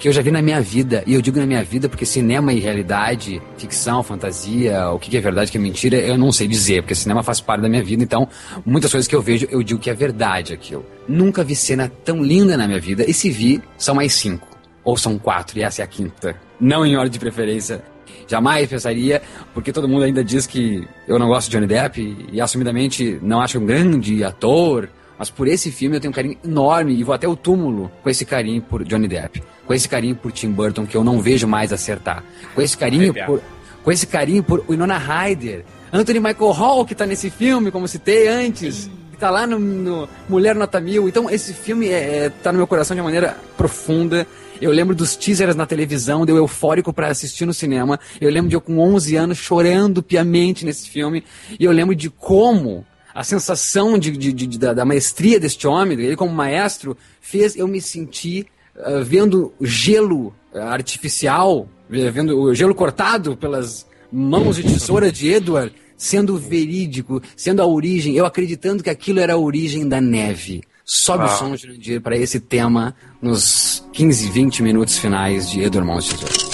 que 0.00 0.08
eu 0.08 0.12
já 0.14 0.22
vi 0.22 0.30
na 0.30 0.40
minha 0.40 0.62
vida, 0.62 1.04
e 1.06 1.12
eu 1.12 1.20
digo 1.20 1.38
na 1.38 1.44
minha 1.44 1.62
vida 1.62 1.86
porque 1.86 2.06
cinema 2.06 2.54
e 2.54 2.58
realidade, 2.58 3.40
ficção, 3.58 4.02
fantasia, 4.02 4.88
o 4.88 4.98
que 4.98 5.14
é 5.14 5.20
verdade, 5.20 5.50
o 5.50 5.52
que 5.52 5.58
é 5.58 5.60
mentira, 5.60 5.98
eu 5.98 6.16
não 6.16 6.32
sei 6.32 6.48
dizer, 6.48 6.80
porque 6.80 6.94
cinema 6.94 7.22
faz 7.22 7.38
parte 7.38 7.60
da 7.60 7.68
minha 7.68 7.84
vida, 7.84 8.02
então 8.02 8.26
muitas 8.64 8.90
coisas 8.90 9.06
que 9.06 9.14
eu 9.14 9.20
vejo, 9.20 9.46
eu 9.50 9.62
digo 9.62 9.78
que 9.78 9.90
é 9.90 9.94
verdade 9.94 10.54
aquilo. 10.54 10.86
Nunca 11.06 11.44
vi 11.44 11.54
cena 11.54 11.92
tão 12.02 12.22
linda 12.22 12.56
na 12.56 12.66
minha 12.66 12.80
vida, 12.80 13.04
e 13.06 13.12
se 13.12 13.30
vi, 13.30 13.62
são 13.76 13.94
mais 13.94 14.14
cinco, 14.14 14.48
ou 14.82 14.96
são 14.96 15.18
quatro, 15.18 15.58
e 15.58 15.62
essa 15.62 15.82
é 15.82 15.84
a 15.84 15.86
quinta. 15.86 16.34
Não 16.58 16.86
em 16.86 16.96
ordem 16.96 17.12
de 17.12 17.18
preferência. 17.18 17.82
Jamais 18.26 18.70
pensaria, 18.70 19.20
porque 19.52 19.70
todo 19.70 19.86
mundo 19.86 20.04
ainda 20.04 20.24
diz 20.24 20.46
que 20.46 20.82
eu 21.06 21.18
não 21.18 21.28
gosto 21.28 21.50
de 21.50 21.56
Johnny 21.56 21.66
Depp, 21.66 22.28
e 22.32 22.40
assumidamente 22.40 23.18
não 23.20 23.42
acho 23.42 23.58
um 23.58 23.66
grande 23.66 24.24
ator, 24.24 24.88
mas 25.20 25.28
por 25.28 25.46
esse 25.46 25.70
filme 25.70 25.96
eu 25.98 26.00
tenho 26.00 26.10
um 26.10 26.14
carinho 26.14 26.38
enorme 26.42 26.94
e 26.94 27.04
vou 27.04 27.14
até 27.14 27.28
o 27.28 27.36
túmulo 27.36 27.92
com 28.02 28.08
esse 28.08 28.24
carinho 28.24 28.62
por 28.62 28.82
Johnny 28.82 29.06
Depp. 29.06 29.42
Com 29.66 29.74
esse 29.74 29.86
carinho 29.86 30.16
por 30.16 30.32
Tim 30.32 30.50
Burton 30.50 30.86
que 30.86 30.96
eu 30.96 31.04
não 31.04 31.20
vejo 31.20 31.46
mais 31.46 31.74
acertar. 31.74 32.24
Com 32.54 32.62
esse 32.62 32.74
carinho 32.74 33.12
por 33.26 33.42
com 33.84 33.92
esse 33.92 34.06
carinho 34.06 34.42
por 34.42 34.64
Winona 34.66 34.96
Ryder. 34.96 35.62
Anthony 35.92 36.20
Michael 36.20 36.52
Hall 36.52 36.86
que 36.86 36.94
tá 36.94 37.04
nesse 37.04 37.28
filme, 37.28 37.70
como 37.70 37.86
citei 37.86 38.28
antes. 38.28 38.88
Que 39.10 39.18
tá 39.18 39.28
lá 39.28 39.46
no, 39.46 39.58
no 39.58 40.08
Mulher 40.26 40.54
Nota 40.54 40.80
Mil. 40.80 41.06
Então 41.06 41.28
esse 41.28 41.52
filme 41.52 41.88
é, 41.88 42.24
é- 42.24 42.30
tá 42.30 42.50
no 42.50 42.56
meu 42.56 42.66
coração 42.66 42.94
de 42.94 43.02
uma 43.02 43.08
maneira 43.08 43.36
profunda. 43.58 44.26
Eu 44.58 44.70
lembro 44.72 44.94
dos 44.94 45.16
teasers 45.16 45.54
na 45.54 45.66
televisão, 45.66 46.24
deu 46.24 46.38
eufórico 46.38 46.94
pra 46.94 47.08
assistir 47.08 47.44
no 47.44 47.52
cinema. 47.52 48.00
Eu 48.18 48.30
lembro 48.30 48.48
de 48.48 48.56
eu 48.56 48.60
com 48.62 48.78
11 48.78 49.16
anos 49.16 49.36
chorando 49.36 50.02
piamente 50.02 50.64
nesse 50.64 50.88
filme. 50.88 51.22
E 51.58 51.64
eu 51.66 51.72
lembro 51.72 51.94
de 51.94 52.08
como 52.08 52.86
a 53.14 53.24
sensação 53.24 53.98
de, 53.98 54.10
de- 54.12 54.32
de- 54.32 54.58
da, 54.58 54.72
da 54.72 54.84
maestria 54.84 55.38
deste 55.40 55.66
homem, 55.66 55.98
ele 56.00 56.16
como 56.16 56.32
maestro, 56.32 56.96
fez 57.20 57.56
eu 57.56 57.66
me 57.68 57.80
sentir 57.80 58.46
ah, 58.78 59.00
vendo 59.04 59.52
gelo 59.60 60.32
ah, 60.54 60.72
artificial, 60.72 61.68
eh, 61.92 62.10
vendo 62.10 62.40
o 62.40 62.54
gelo 62.54 62.74
cortado 62.74 63.36
pelas 63.36 63.86
mãos 64.12 64.56
de 64.56 64.62
tesoura 64.62 65.10
de 65.12 65.28
Edward, 65.28 65.72
sendo 65.96 66.36
verídico, 66.38 67.20
sendo 67.36 67.60
a 67.62 67.66
origem, 67.66 68.14
eu 68.16 68.24
acreditando 68.24 68.82
que 68.82 68.90
aquilo 68.90 69.20
era 69.20 69.34
a 69.34 69.38
origem 69.38 69.86
da 69.88 70.00
neve. 70.00 70.62
Sobe 70.84 71.22
o 71.24 71.26
Ah. 71.26 71.28
som, 71.28 71.56
Jurandir, 71.56 72.00
para 72.00 72.16
esse 72.16 72.40
tema 72.40 72.96
nos 73.22 73.84
15, 73.92 74.28
20 74.30 74.62
minutos 74.62 74.98
finais 74.98 75.48
de 75.50 75.60
Edward 75.60 75.86
Mãos 75.86 76.04
de 76.06 76.16
Tesoura. 76.16 76.49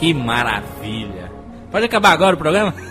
Que 0.00 0.12
maravilha. 0.14 1.30
Pode 1.70 1.84
acabar 1.84 2.12
agora 2.12 2.34
o 2.34 2.38
programa? 2.38 2.74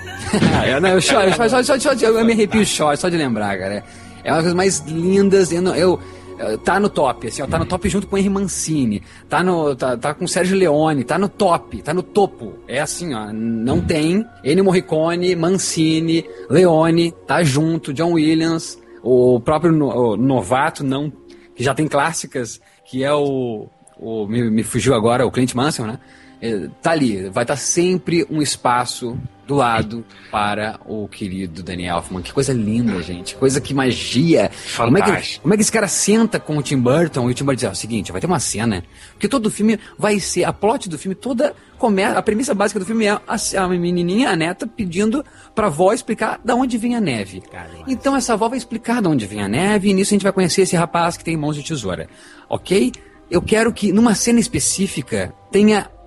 Eu, 0.67 0.79
não, 0.79 0.89
eu, 0.89 1.01
choro, 1.01 1.33
só, 1.33 1.49
só, 1.49 1.63
só, 1.63 1.79
só 1.79 1.93
eu 2.05 2.23
me 2.23 2.33
arrepio 2.33 2.63
choro 2.63 2.95
só 2.95 3.09
de 3.09 3.17
lembrar, 3.17 3.57
cara. 3.57 3.83
É 4.23 4.29
uma 4.31 4.35
das 4.35 4.53
coisas 4.53 4.53
mais 4.53 4.79
lindas. 4.85 5.51
Eu, 5.51 5.63
eu, 5.73 5.99
eu- 6.37 6.57
tá 6.59 6.79
no 6.79 6.87
top, 6.87 7.27
assim, 7.27 7.41
ó, 7.41 7.47
tá 7.47 7.57
no 7.57 7.65
top 7.65 7.89
junto 7.89 8.05
com 8.05 8.15
Henry 8.15 8.29
Mancini, 8.29 9.01
tá, 9.27 9.41
no, 9.41 9.75
tá, 9.75 9.97
tá 9.97 10.13
com 10.13 10.27
Sérgio 10.27 10.55
Leone, 10.55 11.03
tá 11.03 11.17
no 11.17 11.27
top, 11.27 11.81
tá 11.81 11.93
no 11.95 12.03
topo. 12.03 12.53
É 12.67 12.79
assim, 12.79 13.11
ó, 13.15 13.33
não 13.33 13.81
tem 13.81 14.23
Ennio 14.43 14.63
Morricone, 14.63 15.35
Mancini, 15.35 16.23
Leone, 16.47 17.11
tá 17.25 17.41
junto, 17.43 17.91
John 17.91 18.11
Williams, 18.13 18.77
o 19.01 19.39
próprio 19.39 19.71
no- 19.71 20.11
o 20.11 20.15
novato, 20.17 20.83
não, 20.83 21.11
que 21.55 21.63
já 21.63 21.73
tem 21.73 21.87
clássicas, 21.87 22.61
que 22.85 23.03
é 23.03 23.11
o. 23.13 23.67
o 23.97 24.27
me, 24.27 24.49
me 24.51 24.61
fugiu 24.63 24.93
agora, 24.93 25.25
o 25.25 25.31
Clint 25.31 25.55
Mansell, 25.55 25.87
né? 25.87 25.97
É, 26.41 26.69
tá 26.81 26.91
ali, 26.91 27.29
vai 27.29 27.43
estar 27.43 27.55
sempre 27.55 28.25
um 28.29 28.41
espaço 28.41 29.17
do 29.49 29.55
lado 29.55 30.05
para 30.29 30.79
o 30.85 31.07
querido 31.07 31.63
Danny 31.63 31.87
Elfman. 31.87 32.21
Que 32.21 32.31
coisa 32.31 32.53
linda, 32.53 33.01
gente. 33.01 33.35
Coisa 33.35 33.59
que 33.59 33.73
magia. 33.73 34.51
Como 34.77 34.95
é 34.95 35.01
que, 35.01 35.39
como 35.39 35.53
é 35.53 35.57
que 35.57 35.63
esse 35.63 35.71
cara 35.71 35.87
senta 35.87 36.39
com 36.39 36.55
o 36.55 36.61
Tim 36.61 36.79
Burton 36.79 37.27
e 37.27 37.31
o 37.31 37.33
Tim 37.33 37.43
Burton 37.43 37.55
diz, 37.57 37.67
ó, 37.67 37.71
o 37.71 37.75
seguinte, 37.75 38.11
vai 38.11 38.21
ter 38.21 38.27
uma 38.27 38.39
cena, 38.39 38.83
porque 39.13 39.27
todo 39.27 39.47
o 39.47 39.51
filme 39.51 39.79
vai 39.97 40.19
ser, 40.19 40.43
a 40.43 40.53
plot 40.53 40.87
do 40.87 40.99
filme 40.99 41.15
toda 41.15 41.55
começa, 41.79 42.19
a 42.19 42.21
premissa 42.21 42.53
básica 42.53 42.79
do 42.79 42.85
filme 42.85 43.05
é 43.05 43.09
a, 43.09 43.23
a 43.57 43.67
menininha, 43.67 44.29
a 44.29 44.35
neta, 44.35 44.67
pedindo 44.67 45.25
pra 45.55 45.65
avó 45.65 45.93
explicar 45.93 46.39
da 46.45 46.53
onde 46.53 46.77
vem 46.77 46.95
a 46.95 47.01
neve. 47.01 47.41
Então 47.87 48.15
essa 48.15 48.33
avó 48.33 48.49
vai 48.49 48.57
explicar 48.59 49.01
de 49.01 49.07
onde 49.07 49.25
vem 49.25 49.41
a 49.41 49.47
neve 49.47 49.89
e 49.89 49.93
nisso 49.95 50.13
a 50.13 50.15
gente 50.15 50.23
vai 50.23 50.31
conhecer 50.31 50.61
esse 50.61 50.75
rapaz 50.75 51.17
que 51.17 51.23
tem 51.23 51.35
mãos 51.35 51.55
de 51.55 51.63
tesoura, 51.63 52.07
ok? 52.47 52.91
Eu 53.31 53.41
quero 53.41 53.73
que 53.73 53.91
numa 53.91 54.13
cena 54.13 54.39
específica 54.39 55.33
tenha 55.51 55.79
é, 55.79 55.81
é, 55.81 55.98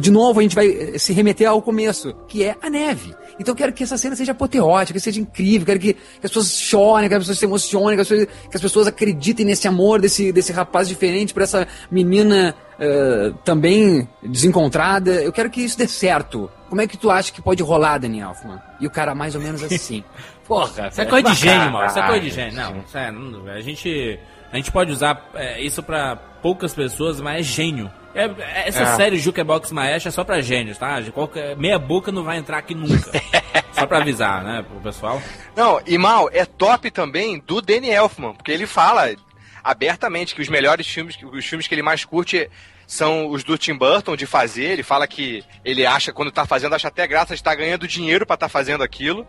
de 0.00 0.10
novo 0.10 0.40
a 0.40 0.42
gente 0.42 0.54
vai 0.54 0.68
eh, 0.68 0.98
se 0.98 1.12
remeter 1.12 1.48
ao 1.48 1.62
começo, 1.62 2.12
que 2.26 2.44
é 2.44 2.56
a 2.62 2.68
neve. 2.68 3.14
Então 3.40 3.52
eu 3.52 3.56
quero 3.56 3.72
que 3.72 3.84
essa 3.84 3.96
cena 3.96 4.16
seja 4.16 4.32
apoteótica, 4.32 4.98
que 4.98 5.00
seja 5.04 5.20
incrível, 5.20 5.64
quero 5.66 5.78
que, 5.78 5.94
que 5.94 6.00
as 6.24 6.30
pessoas 6.30 6.58
chorem, 6.58 7.08
que 7.08 7.14
as 7.14 7.20
pessoas 7.20 7.38
se 7.38 7.44
emocionem, 7.44 7.96
que 7.96 8.02
as 8.02 8.08
pessoas, 8.08 8.28
que 8.50 8.56
as 8.56 8.62
pessoas 8.62 8.86
acreditem 8.88 9.46
nesse 9.46 9.68
amor 9.68 10.00
desse, 10.00 10.32
desse 10.32 10.52
rapaz 10.52 10.88
diferente 10.88 11.32
por 11.32 11.42
essa 11.42 11.66
menina 11.90 12.54
eh, 12.80 13.32
também 13.44 14.08
desencontrada. 14.22 15.12
Eu 15.22 15.32
quero 15.32 15.50
que 15.50 15.60
isso 15.60 15.78
dê 15.78 15.86
certo. 15.86 16.50
Como 16.68 16.80
é 16.80 16.86
que 16.86 16.96
tu 16.98 17.10
acha 17.10 17.32
que 17.32 17.40
pode 17.40 17.62
rolar, 17.62 17.98
Daniel 17.98 18.30
Elfman? 18.30 18.60
E 18.80 18.86
o 18.86 18.90
cara 18.90 19.14
mais 19.14 19.34
ou 19.34 19.40
menos 19.40 19.62
assim. 19.62 20.02
Porra, 20.46 20.88
Isso 20.88 21.00
é 21.00 21.04
velho. 21.04 21.10
coisa 21.10 21.28
de 21.30 21.34
gênio, 21.34 21.70
mano. 21.72 21.86
Isso 21.86 21.98
é 21.98 22.06
coisa 22.06 22.20
de 22.20 22.30
gênio. 22.30 22.54
Não, 22.56 22.78
isso 22.86 22.96
é, 22.98 23.12
não- 23.12 23.46
a 23.52 23.60
gente. 23.60 24.18
A 24.50 24.56
gente 24.56 24.72
pode 24.72 24.90
usar 24.90 25.28
é, 25.34 25.60
isso 25.62 25.82
pra 25.82 26.16
poucas 26.16 26.72
pessoas, 26.72 27.20
mas 27.20 27.40
é 27.40 27.42
gênio. 27.42 27.90
É, 28.18 28.24
é- 28.62 28.68
essa 28.68 28.82
É. 28.82 28.96
série 28.96 29.18
Jukebox 29.18 29.70
Maestro 29.72 30.08
é 30.08 30.12
só 30.12 30.24
pra 30.24 30.40
gênios, 30.40 30.76
tá? 30.78 31.00
De 31.00 31.10
qualquer, 31.12 31.56
meia 31.56 31.78
boca 31.78 32.10
não 32.12 32.24
vai 32.24 32.36
entrar 32.38 32.58
aqui 32.58 32.74
nunca. 32.74 33.10
só 33.72 33.86
pra 33.86 33.98
avisar, 33.98 34.42
né, 34.44 34.62
pro 34.68 34.80
pessoal. 34.80 35.22
Não, 35.56 35.80
e 35.86 35.96
mal, 35.96 36.28
é 36.32 36.44
top 36.44 36.90
também 36.90 37.38
do 37.46 37.60
Danny 37.60 37.90
Elfman, 37.90 38.34
porque 38.34 38.50
ele 38.52 38.66
fala. 38.66 39.14
abertamente 39.62 40.34
que 40.34 40.40
os 40.40 40.48
melhores 40.48 40.86
filmes, 40.86 41.14
que 41.16 41.26
os 41.26 41.44
filmes 41.44 41.66
que 41.66 41.74
ele 41.74 41.82
mais 41.82 42.04
curte 42.04 42.48
são 42.86 43.28
os 43.28 43.44
do 43.44 43.58
Tim 43.58 43.74
Burton 43.76 44.16
de 44.16 44.24
fazer. 44.24 44.64
Ele 44.64 44.82
fala 44.82 45.06
que 45.06 45.44
ele 45.64 45.84
acha, 45.84 46.12
quando 46.12 46.30
tá 46.32 46.46
fazendo, 46.46 46.74
acha 46.74 46.88
até 46.88 47.06
graça 47.06 47.34
de 47.34 47.40
estar 47.40 47.54
ganhando 47.54 47.86
dinheiro 47.86 48.24
pra 48.24 48.34
estar 48.34 48.48
fazendo 48.48 48.82
aquilo. 48.82 49.26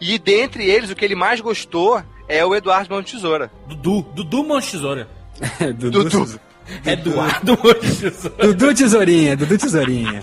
E 0.00 0.16
dentre 0.18 0.68
eles, 0.70 0.90
o 0.90 0.94
que 0.94 1.04
ele 1.04 1.16
mais 1.16 1.40
gostou 1.40 2.02
é 2.28 2.44
o 2.44 2.54
Eduardo 2.54 2.88
Mão 2.90 3.02
de 3.02 3.10
Tesoura. 3.12 3.50
Dudu, 3.66 4.02
Dudu 4.14 4.44
Mão 4.44 4.60
de 4.60 4.70
Tesoura. 4.70 5.08
Dudu, 5.76 6.04
Dudu. 6.08 6.40
Eduardo 6.84 7.58
Mão 7.62 7.72
de 7.74 7.96
Tesoura. 7.96 8.46
Dudu 8.46 8.74
Tesourinha, 8.74 9.36
Dudu 9.36 9.58
Tesourinha. 9.58 10.22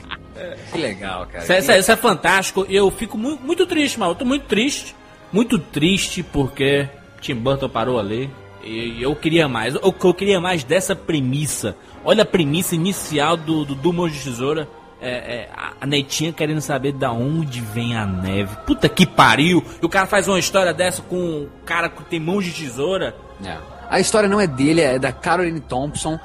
Que 0.72 0.78
legal, 0.78 1.26
cara. 1.28 1.44
Isso, 1.44 1.52
é- 1.54 1.60
isso 1.60 1.72
é- 1.72 1.80
isso 1.80 1.92
é 1.92 1.96
fantástico. 1.96 2.66
Eu 2.70 2.90
fico 2.92 3.18
mu- 3.18 3.40
muito 3.44 3.66
triste, 3.66 4.00
mal. 4.00 4.10
Eu 4.10 4.16
tô 4.16 4.26
muito 4.26 4.46
triste. 4.46 4.96
Muito 5.32 5.60
triste 5.60 6.24
porque 6.24 6.88
Tim 7.20 7.36
Burton 7.36 7.68
parou 7.68 8.00
ali. 8.00 8.30
E 8.64 9.02
eu 9.02 9.16
queria 9.16 9.48
mais. 9.48 9.76
Eu, 9.76 9.82
eu 10.04 10.14
queria 10.14 10.40
mais 10.40 10.64
dessa 10.64 10.96
premissa. 10.96 11.76
Olha 12.04 12.24
a 12.24 12.26
premissa 12.26 12.76
inicial 12.76 13.36
do 13.36 13.66
do 13.66 13.76
Dudu 13.76 13.94
Mão 13.94 14.10
de 14.10 14.20
Tesoura. 14.20 14.68
É, 15.00 15.10
é, 15.12 15.50
a- 15.56 15.74
a 15.82 15.86
netinha 15.86 16.34
querendo 16.34 16.60
saber 16.60 16.92
da 16.92 17.12
onde 17.12 17.62
vem 17.62 17.96
a 17.96 18.04
neve. 18.06 18.56
Puta 18.66 18.90
que 18.90 19.06
pariu! 19.06 19.64
E 19.82 19.86
o 19.86 19.90
cara 19.90 20.08
faz 20.08 20.28
uma 20.28 20.40
história 20.40 20.74
dessa 20.74 21.04
com 21.04 21.16
um 21.16 21.48
cara 21.66 21.88
que 21.88 22.04
tem 22.06 22.20
mãos 22.20 22.44
de 22.44 22.52
tesoura. 22.52 23.16
É. 23.46 23.58
A 23.90 24.00
história 24.00 24.28
não 24.30 24.40
é 24.42 24.48
dele, 24.48 24.82
é 24.82 25.00
da 25.00 25.12
Caroline 25.12 25.60
Thompson, 25.60 26.20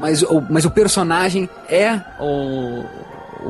mas, 0.00 0.22
o- 0.22 0.42
mas 0.48 0.64
o 0.64 0.70
personagem 0.70 1.48
é 1.68 2.00
o, 2.20 2.84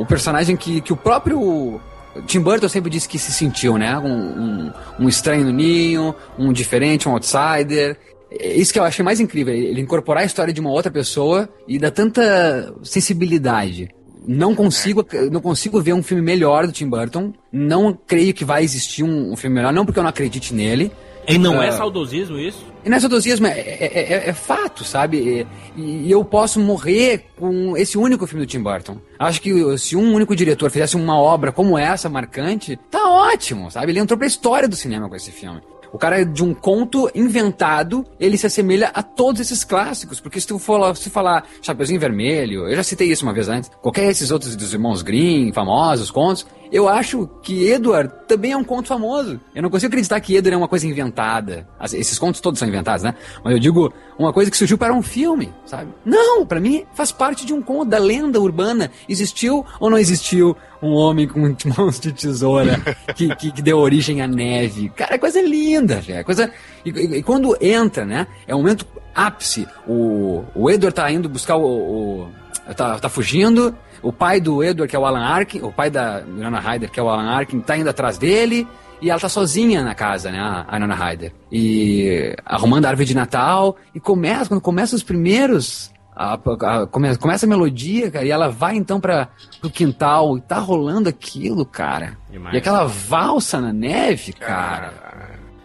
o 0.01 0.07
personagem 0.07 0.57
que, 0.57 0.81
que 0.81 0.93
o 0.93 0.97
próprio 0.97 1.81
Tim 2.27 2.41
Burton 2.41 2.69
sempre 2.69 2.91
disse 2.91 3.09
que 3.09 3.19
se 3.19 3.33
sentiu, 3.33 3.77
né? 3.79 3.97
Um, 3.99 4.13
um, 4.13 4.73
um 5.01 5.09
estranho 5.09 5.45
no 5.45 5.53
ninho, 5.53 6.15
um 6.39 6.53
diferente, 6.53 7.09
um 7.09 7.13
outsider. 7.13 7.97
É 8.33 8.53
Isso 8.55 8.73
que 8.73 8.79
eu 8.79 8.85
achei 8.85 9.05
mais 9.05 9.21
incrível, 9.21 9.53
ele 9.55 9.81
incorporar 9.81 10.23
a 10.23 10.27
história 10.27 10.53
de 10.55 10.61
uma 10.61 10.71
outra 10.71 10.91
pessoa 10.91 11.49
e 11.67 11.79
dar 11.79 11.91
tanta 11.91 12.73
sensibilidade. 12.83 13.89
Não 14.27 14.55
consigo, 14.55 15.05
não 15.33 15.41
consigo 15.41 15.81
ver 15.81 15.95
um 15.95 16.03
filme 16.03 16.23
melhor 16.23 16.67
do 16.67 16.73
Tim 16.73 16.89
Burton. 16.89 17.33
Não 17.53 17.99
creio 18.07 18.33
que 18.35 18.45
vai 18.45 18.63
existir 18.63 19.03
um, 19.03 19.33
um 19.33 19.37
filme 19.37 19.57
melhor, 19.57 19.73
não 19.73 19.85
porque 19.85 19.99
eu 19.99 20.03
não 20.03 20.11
acredite 20.11 20.55
nele, 20.55 20.93
E 21.29 21.39
não 21.39 21.62
é 21.62 21.68
Ah. 21.68 21.73
saudosismo 21.73 22.39
isso? 22.39 22.64
e 22.85 22.89
não 22.89 22.97
é 22.97 23.01
saudosismo, 23.01 23.47
é, 23.47 23.51
é, 23.61 24.12
é- 24.14 24.29
é 24.31 24.33
fato, 24.33 24.83
sabe? 24.85 25.47
E, 25.77 26.07
e 26.07 26.11
eu 26.11 26.25
posso 26.25 26.59
morrer 26.59 27.27
com 27.39 27.77
esse 27.77 27.97
único 27.99 28.27
filme 28.27 28.45
do 28.45 28.49
Tim 28.49 28.62
Burton. 28.62 28.97
Acho 29.18 29.41
que 29.41 29.79
se 29.79 29.97
um 29.97 30.14
único 30.14 30.35
diretor 30.35 30.71
fizesse 30.71 30.97
uma 30.97 31.18
obra 31.21 31.53
como 31.53 31.79
essa, 31.79 32.09
marcante, 32.09 32.79
tá 32.91 33.09
ótimo, 33.09 33.71
sabe? 33.71 33.93
Ele 33.93 34.01
entrou 34.01 34.16
pra 34.18 34.27
história 34.27 34.66
do 34.68 34.75
cinema 34.77 35.09
com 35.09 35.14
esse 35.14 35.31
filme. 35.31 35.61
O 35.93 35.99
cara, 35.99 36.25
de 36.25 36.43
um 36.45 36.55
conto 36.55 37.11
inventado, 37.14 38.07
ele 38.18 38.39
se 38.39 38.47
assemelha 38.47 38.93
a 38.95 39.03
todos 39.03 39.41
esses 39.41 39.64
clássicos. 39.64 40.21
Porque 40.21 40.41
se 40.41 40.47
tu 40.47 40.57
for 40.59 40.97
se 40.97 41.11
falar 41.11 41.45
Chapeuzinho 41.61 41.99
Vermelho, 41.99 42.68
eu 42.68 42.77
já 42.77 42.83
citei 42.85 43.11
isso 43.11 43.25
uma 43.27 43.33
vez 43.35 43.49
antes, 43.49 43.68
qualquer 43.83 44.07
desses 44.07 44.31
outros 44.31 44.55
dos 44.55 44.73
irmãos 44.73 45.03
Grimm, 45.03 45.53
famosos, 45.53 46.09
contos, 46.11 46.47
eu 46.73 46.89
acho 46.89 47.29
que 47.43 47.64
Edward 47.68 48.12
também 48.29 48.53
é 48.53 48.57
um 48.57 48.62
conto 48.64 48.89
famoso. 48.89 49.41
Eu 49.55 49.62
não 49.62 49.71
consigo 49.71 49.89
acreditar 49.89 50.21
que 50.21 50.35
Edward 50.37 50.55
é 50.55 50.57
uma 50.57 50.68
coisa 50.68 50.87
inventada. 50.87 51.66
Esses 51.93 52.18
contos 52.18 52.41
todos 52.41 52.59
são 52.59 52.68
inventados, 52.68 53.03
né? 53.03 53.14
Mas 53.45 53.53
eu 53.55 53.59
digo 53.59 53.93
uma 54.18 54.33
coisa 54.33 54.51
que 54.51 54.57
surgiu 54.57 54.79
para 54.79 54.93
um 54.95 55.03
filme, 55.03 55.53
sabe? 55.66 55.91
Não, 56.05 56.45
para 56.47 56.61
mim 56.61 56.85
faz 56.95 57.11
parte 57.12 57.45
de 57.45 57.53
um 57.53 57.61
conto 57.62 57.89
da 57.91 57.99
lenda 57.99 58.41
urbana. 58.41 58.91
Existiu 59.09 59.64
ou 59.81 59.91
não 59.91 59.99
existiu 59.99 60.57
um 60.83 60.93
homem 60.93 61.27
com 61.27 61.41
mãos 61.77 61.99
de 62.01 62.12
tesoura 62.12 62.81
que, 63.16 63.35
que, 63.37 63.53
que 63.53 63.62
deu 63.62 63.79
origem 63.79 64.23
à 64.23 64.27
neve? 64.29 64.89
Cara, 64.91 65.14
é 65.14 65.18
coisa 65.18 65.41
linda, 65.43 65.97
velho. 66.01 66.18
é 66.21 66.25
Coisa 66.25 66.51
e, 66.85 66.91
e- 66.91 67.16
e 67.18 67.23
quando 67.23 67.57
entra, 67.61 68.05
né? 68.05 68.27
É 68.47 68.55
o 68.55 68.59
momento 68.59 68.87
ápice. 69.14 69.66
O, 69.87 70.45
o 70.55 70.71
Edward 70.71 70.95
tá 70.95 71.11
indo 71.11 71.29
buscar 71.29 71.57
o, 71.57 71.64
o 71.66 72.29
tá, 72.77 72.99
tá 72.99 73.09
fugindo. 73.09 73.75
O 74.03 74.12
pai 74.12 74.40
do 74.40 74.62
Edward, 74.62 74.88
que 74.90 74.96
é 74.96 74.98
o 74.98 75.05
Alan 75.07 75.22
Arkin, 75.24 75.61
o 75.62 75.70
pai 75.72 75.90
da 75.90 76.22
Winona 76.26 76.59
Ryder, 76.61 76.90
que 76.90 76.98
é 76.98 77.03
o 77.03 77.09
Alan 77.09 77.28
Arkin, 77.30 77.61
tá 77.61 77.76
indo 77.76 77.88
atrás 77.90 78.16
dele. 78.18 78.66
E 79.03 79.09
ela 79.11 79.18
tá 79.18 79.30
sozinha 79.30 79.82
na 79.82 79.94
casa, 79.94 80.30
né, 80.30 80.38
a 80.38 80.66
a 80.68 80.74
Winona 80.74 80.94
Ryder. 80.94 81.32
E 81.51 82.36
arrumando 82.44 82.84
a 82.84 82.90
árvore 82.90 83.07
de 83.07 83.14
Natal. 83.14 83.76
E 83.94 84.01
começa, 84.01 84.46
quando 84.48 84.61
começa 84.61 84.94
os 84.94 85.03
primeiros... 85.03 85.90
a- 86.14 86.34
a- 86.34 86.86
come- 86.86 87.16
começa 87.16 87.46
a 87.46 87.48
melodia, 87.48 88.11
cara, 88.11 88.26
e 88.26 88.30
ela 88.30 88.48
vai 88.51 88.76
então 88.76 89.01
para 89.01 89.28
pro 89.61 89.70
quintal 89.70 90.36
e 90.36 90.42
tá 90.42 90.59
rolando 90.59 91.09
aquilo, 91.09 91.64
cara. 91.64 92.18
Demais. 92.30 92.55
E 92.55 92.59
aquela 92.59 92.84
valsa 92.84 93.59
na 93.61 93.72
neve, 93.72 94.34
cara. 94.34 94.92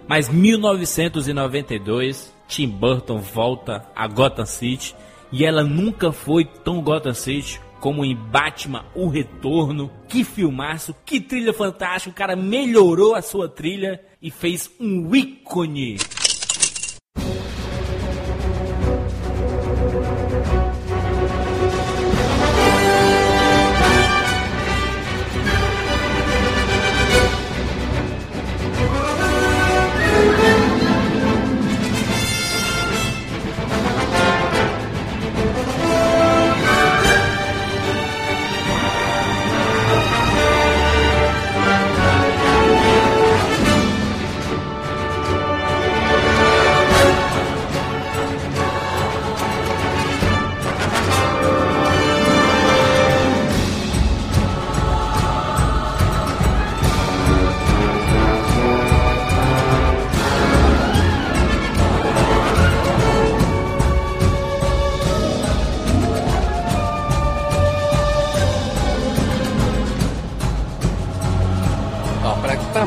Mas 0.07 0.29
1992, 0.29 2.33
Tim 2.47 2.67
Burton 2.69 3.19
volta 3.19 3.83
a 3.95 4.07
Gotham 4.07 4.45
City 4.45 4.95
e 5.31 5.43
ela 5.43 5.63
nunca 5.63 6.11
foi 6.11 6.45
tão 6.45 6.81
Gotham 6.81 7.13
City 7.13 7.59
como 7.85 8.03
em 8.03 8.15
Batman 8.15 8.83
O 8.95 9.07
Retorno. 9.07 9.91
Que 10.07 10.23
filmaço, 10.23 10.95
que 11.05 11.21
trilha 11.21 11.53
fantástica. 11.53 12.09
O 12.09 12.15
cara 12.15 12.35
melhorou 12.35 13.13
a 13.13 13.21
sua 13.21 13.47
trilha 13.47 14.03
e 14.19 14.31
fez 14.31 14.71
um 14.79 15.15
ícone. 15.15 15.97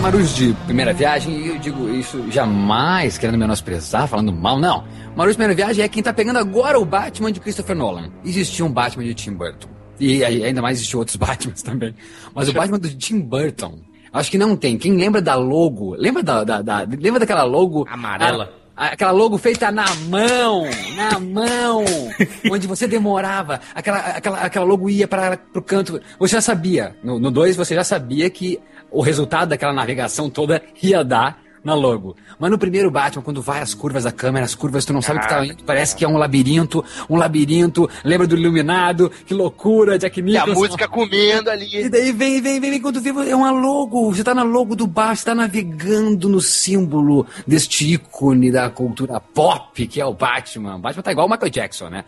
Marujos 0.09 0.35
de 0.35 0.55
primeira 0.65 0.91
viagem, 0.95 1.47
eu 1.49 1.59
digo 1.59 1.87
isso 1.95 2.31
jamais 2.31 3.19
querendo 3.19 3.37
menosprezar, 3.37 4.09
falando 4.09 4.33
mal, 4.33 4.59
não. 4.59 4.83
Marujos 5.15 5.37
de 5.37 5.43
primeira 5.43 5.55
viagem 5.55 5.85
é 5.85 5.89
quem 5.89 6.03
tá 6.03 6.15
pegando 6.15 6.39
agora 6.39 6.81
o 6.81 6.85
Batman 6.87 7.31
de 7.31 7.39
Christopher 7.39 7.77
Nolan. 7.77 8.11
Existia 8.25 8.65
um 8.65 8.73
Batman 8.73 9.05
de 9.05 9.13
Tim 9.13 9.35
Burton. 9.35 9.69
E 10.01 10.25
ainda 10.25 10.63
mais 10.63 10.79
existiam 10.79 11.01
outros 11.01 11.17
Batmans 11.21 11.61
também. 11.63 11.95
Mas 12.35 12.49
o 12.49 12.55
Batman 12.55 12.79
do 12.79 12.89
Tim 12.89 13.21
Burton, 13.21 13.81
acho 14.11 14.31
que 14.31 14.39
não 14.39 14.57
tem. 14.57 14.79
Quem 14.79 14.97
lembra 14.97 15.21
da 15.21 15.35
logo, 15.35 15.95
lembra 15.95 16.23
da, 16.23 16.43
da- 16.43 16.63
da- 16.63 16.87
lembra 16.99 17.21
daquela 17.21 17.43
logo 17.43 17.87
Amarela. 17.91 18.45
a- 18.75 18.87
Aquela 18.87 19.11
logo 19.11 19.37
feita 19.37 19.71
na 19.73 19.93
mão, 20.09 20.63
na 20.97 21.19
mão, 21.19 21.85
onde 22.51 22.65
você 22.67 22.87
demorava, 22.87 23.61
aquela, 23.75 23.99
aquela, 23.99 24.39
aquela 24.39 24.65
logo 24.65 24.89
ia 24.89 25.07
para 25.09 25.37
pro 25.37 25.61
canto. 25.61 26.01
Você 26.19 26.37
já 26.37 26.41
sabia, 26.41 26.97
no 27.03 27.29
2 27.31 27.57
você 27.57 27.75
já 27.75 27.83
sabia 27.83 28.31
que 28.31 28.59
o 28.91 29.03
resultado 29.03 29.49
daquela 29.51 29.72
navegação 29.72 30.28
toda 30.30 30.62
ia 30.82 31.03
dar 31.05 31.43
na 31.64 31.74
logo. 31.74 32.16
Mas 32.39 32.51
no 32.51 32.57
primeiro 32.57 32.91
Batman, 32.91 33.20
quando 33.22 33.43
vai 33.43 33.61
as 33.61 33.74
curvas 33.74 34.05
da 34.05 34.12
câmera, 34.12 34.45
as 34.47 34.55
curvas 34.55 34.84
tu 34.84 34.93
não 34.93 35.03
sabe 35.03 35.18
o 35.18 35.22
que 35.22 35.28
tá 35.28 35.45
indo, 35.45 35.64
parece 35.64 35.95
que 35.95 36.05
é 36.05 36.09
um 36.09 36.16
labirinto, 36.16 36.84
um 37.11 37.16
labirinto, 37.16 37.91
lembra 38.05 38.26
do 38.28 38.36
Iluminado, 38.36 39.11
que 39.26 39.34
loucura, 39.34 39.99
Jack 39.99 40.18
E 40.20 40.22
a 40.22 40.24
Nicholson. 40.24 40.55
música 40.61 40.89
comendo 40.89 41.51
E 41.51 41.53
ali. 41.53 41.89
daí 41.91 42.12
vem, 42.12 42.41
vem, 42.41 42.61
vem, 42.61 42.70
vem, 42.70 42.80
quando 42.80 43.01
vê, 43.01 43.11
é 43.28 43.36
uma 43.36 43.51
logo. 43.51 44.14
Você 44.14 44.22
tá 44.22 44.34
na 44.34 44.45
logo 44.45 44.76
do 44.76 44.86
bar, 44.86 45.14
você 45.16 45.24
tá 45.24 45.34
navegando 45.34 46.28
no 46.28 46.41
símbolo 46.41 47.26
deste 47.47 47.93
ícone 47.93 48.51
da 48.53 48.70
cultura 48.70 49.20
pop, 49.20 49.86
que 49.86 50.01
é 50.01 50.07
o 50.07 50.14
Batman. 50.14 50.76
O 50.76 50.78
Batman 50.78 51.03
tá 51.03 51.12
igual 51.12 51.26
o 51.26 51.30
Michael 51.30 51.51
Jackson, 51.51 51.89
né? 51.91 52.05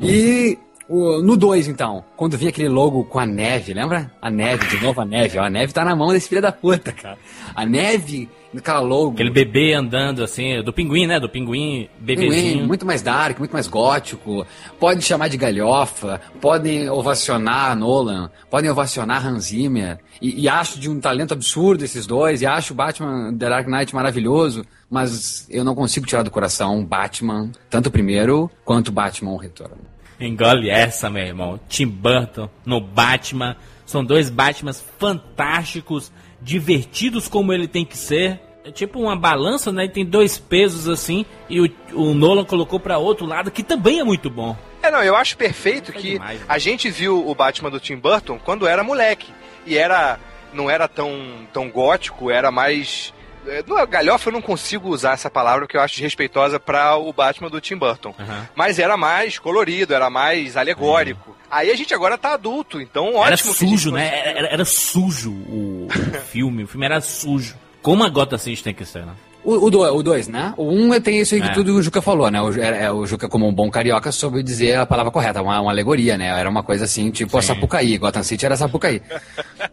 E 0.00 0.58
O- 0.90 1.22
no 1.22 1.36
2, 1.36 1.68
então, 1.68 2.04
quando 2.16 2.36
vinha 2.36 2.50
aquele 2.50 2.68
logo 2.68 3.04
com 3.04 3.20
a 3.20 3.24
neve, 3.24 3.72
lembra? 3.72 4.10
A 4.20 4.28
neve, 4.28 4.66
de 4.66 4.82
novo 4.84 5.00
a 5.00 5.04
neve. 5.04 5.38
Ó, 5.38 5.44
a 5.44 5.48
neve 5.48 5.72
tá 5.72 5.84
na 5.84 5.94
mão 5.94 6.08
desse 6.12 6.28
filho 6.28 6.42
da 6.42 6.50
puta, 6.50 6.90
cara. 6.90 7.16
A 7.54 7.64
neve, 7.64 8.28
naquela 8.52 8.80
logo. 8.80 9.12
Aquele 9.12 9.30
bebê 9.30 9.72
andando 9.72 10.24
assim, 10.24 10.60
do 10.64 10.72
pinguim, 10.72 11.06
né? 11.06 11.20
Do 11.20 11.28
pinguim 11.28 11.88
bebezinho. 12.00 12.32
Pinguim, 12.54 12.66
muito 12.66 12.84
mais 12.84 13.02
dark, 13.02 13.38
muito 13.38 13.52
mais 13.52 13.68
gótico. 13.68 14.44
Pode 14.80 15.02
chamar 15.02 15.28
de 15.28 15.36
galhofa, 15.36 16.20
podem 16.40 16.90
ovacionar 16.90 17.76
Nolan, 17.78 18.28
podem 18.50 18.68
ovacionar 18.68 19.24
Hans 19.24 19.44
Zimmer. 19.44 19.98
E, 20.20 20.40
e 20.42 20.48
acho 20.48 20.80
de 20.80 20.90
um 20.90 20.98
talento 20.98 21.32
absurdo 21.32 21.84
esses 21.84 22.04
dois, 22.04 22.42
e 22.42 22.46
acho 22.46 22.72
o 22.72 22.76
Batman 22.76 23.32
The 23.38 23.48
Dark 23.48 23.68
Knight 23.68 23.94
maravilhoso, 23.94 24.64
mas 24.90 25.46
eu 25.48 25.62
não 25.64 25.76
consigo 25.76 26.04
tirar 26.04 26.24
do 26.24 26.32
coração 26.32 26.84
Batman, 26.84 27.52
tanto 27.70 27.86
o 27.86 27.92
primeiro 27.92 28.50
quanto 28.64 28.88
o 28.88 28.92
Batman 28.92 29.30
o 29.30 29.36
Retorno. 29.36 29.89
Engole 30.20 30.68
essa, 30.68 31.08
meu 31.08 31.24
irmão. 31.24 31.58
Tim 31.68 31.86
Burton 31.86 32.48
no 32.64 32.80
Batman. 32.80 33.56
São 33.86 34.04
dois 34.04 34.30
Batmans 34.30 34.84
fantásticos, 34.98 36.12
divertidos 36.40 37.26
como 37.26 37.52
ele 37.52 37.66
tem 37.66 37.84
que 37.84 37.96
ser. 37.96 38.40
É 38.62 38.70
tipo 38.70 39.00
uma 39.00 39.16
balança, 39.16 39.72
né? 39.72 39.86
E 39.86 39.88
tem 39.88 40.04
dois 40.04 40.38
pesos 40.38 40.86
assim. 40.88 41.24
E 41.48 41.60
o, 41.60 41.70
o 41.94 42.14
Nolan 42.14 42.44
colocou 42.44 42.78
pra 42.78 42.98
outro 42.98 43.26
lado, 43.26 43.50
que 43.50 43.62
também 43.62 43.98
é 43.98 44.04
muito 44.04 44.28
bom. 44.28 44.56
É, 44.82 44.90
não, 44.90 45.02
eu 45.02 45.16
acho 45.16 45.36
perfeito 45.36 45.90
É 45.90 45.94
que 45.94 46.12
demais, 46.12 46.38
né? 46.40 46.46
a 46.48 46.58
gente 46.58 46.90
viu 46.90 47.26
o 47.26 47.34
Batman 47.34 47.70
do 47.70 47.80
Tim 47.80 47.96
Burton 47.96 48.38
quando 48.44 48.66
era 48.66 48.84
moleque. 48.84 49.32
E 49.66 49.76
era. 49.76 50.18
não 50.52 50.70
era 50.70 50.86
tão, 50.86 51.12
tão 51.52 51.70
gótico, 51.70 52.30
era 52.30 52.50
mais. 52.50 53.12
É, 53.46 53.62
Não, 53.66 53.86
galhofa 53.86 54.28
eu 54.28 54.32
não 54.32 54.42
consigo 54.42 54.88
usar 54.88 55.12
essa 55.14 55.30
palavra 55.30 55.60
porque 55.62 55.76
eu 55.76 55.80
acho 55.80 55.94
desrespeitosa 55.94 56.58
para 56.60 56.96
o 56.96 57.12
Batman 57.12 57.48
do 57.50 57.60
Tim 57.60 57.76
Burton. 57.76 58.14
Aham. 58.18 58.48
Mas 58.54 58.78
era 58.78 58.96
mais 58.96 59.38
colorido, 59.38 59.94
era 59.94 60.08
mais 60.10 60.56
alegórico. 60.56 61.36
Aí 61.50 61.70
a 61.70 61.76
gente 61.76 61.92
agora 61.94 62.16
tá 62.18 62.32
adulto, 62.34 62.80
então 62.80 63.06
ótimo. 63.14 63.26
era 63.26 63.36
que 63.36 63.42
a 63.42 63.52
gente 63.52 63.56
sujo, 63.70 63.90
né? 63.90 64.06
Era, 64.20 64.38
era- 64.38 64.48
era 64.48 64.64
sujo 64.64 65.30
o, 65.32 65.88
filme. 66.28 66.64
O 66.64 66.68
filme 66.68 66.86
era 66.86 67.00
sujo. 67.00 67.56
Como 67.82 68.04
a 68.04 68.08
Gotham 68.08 68.38
City 68.38 68.62
tem 68.62 68.74
que 68.74 68.84
ser, 68.84 69.04
né? 69.06 69.12
O 69.42 69.70
2, 69.70 69.92
o 69.94 70.02
dois, 70.02 70.28
né? 70.28 70.52
O 70.56 70.64
1 70.70 70.92
um 70.94 71.00
tem 71.00 71.18
isso 71.20 71.34
aí 71.34 71.40
que 71.40 71.48
É. 71.48 71.52
tudo 71.52 71.74
o 71.74 71.82
Juca 71.82 72.02
falou, 72.02 72.30
né? 72.30 72.40
O, 72.42 72.52
é, 72.60 72.84
é, 72.84 72.92
o 72.92 73.06
Juca, 73.06 73.26
como 73.28 73.48
um 73.48 73.52
bom 73.52 73.70
carioca, 73.70 74.12
soube 74.12 74.42
dizer 74.42 74.76
a 74.76 74.84
palavra 74.84 75.10
correta, 75.10 75.40
uma, 75.40 75.58
uma 75.60 75.70
alegoria, 75.70 76.18
né? 76.18 76.26
Era 76.28 76.48
uma 76.48 76.62
coisa 76.62 76.84
assim, 76.84 77.10
tipo 77.10 77.36
a 77.38 77.40
Sim. 77.42 77.48
Sapucaí. 77.48 77.96
Gotham 77.96 78.22
City 78.22 78.44
era 78.44 78.56
Sapucaí. 78.56 79.00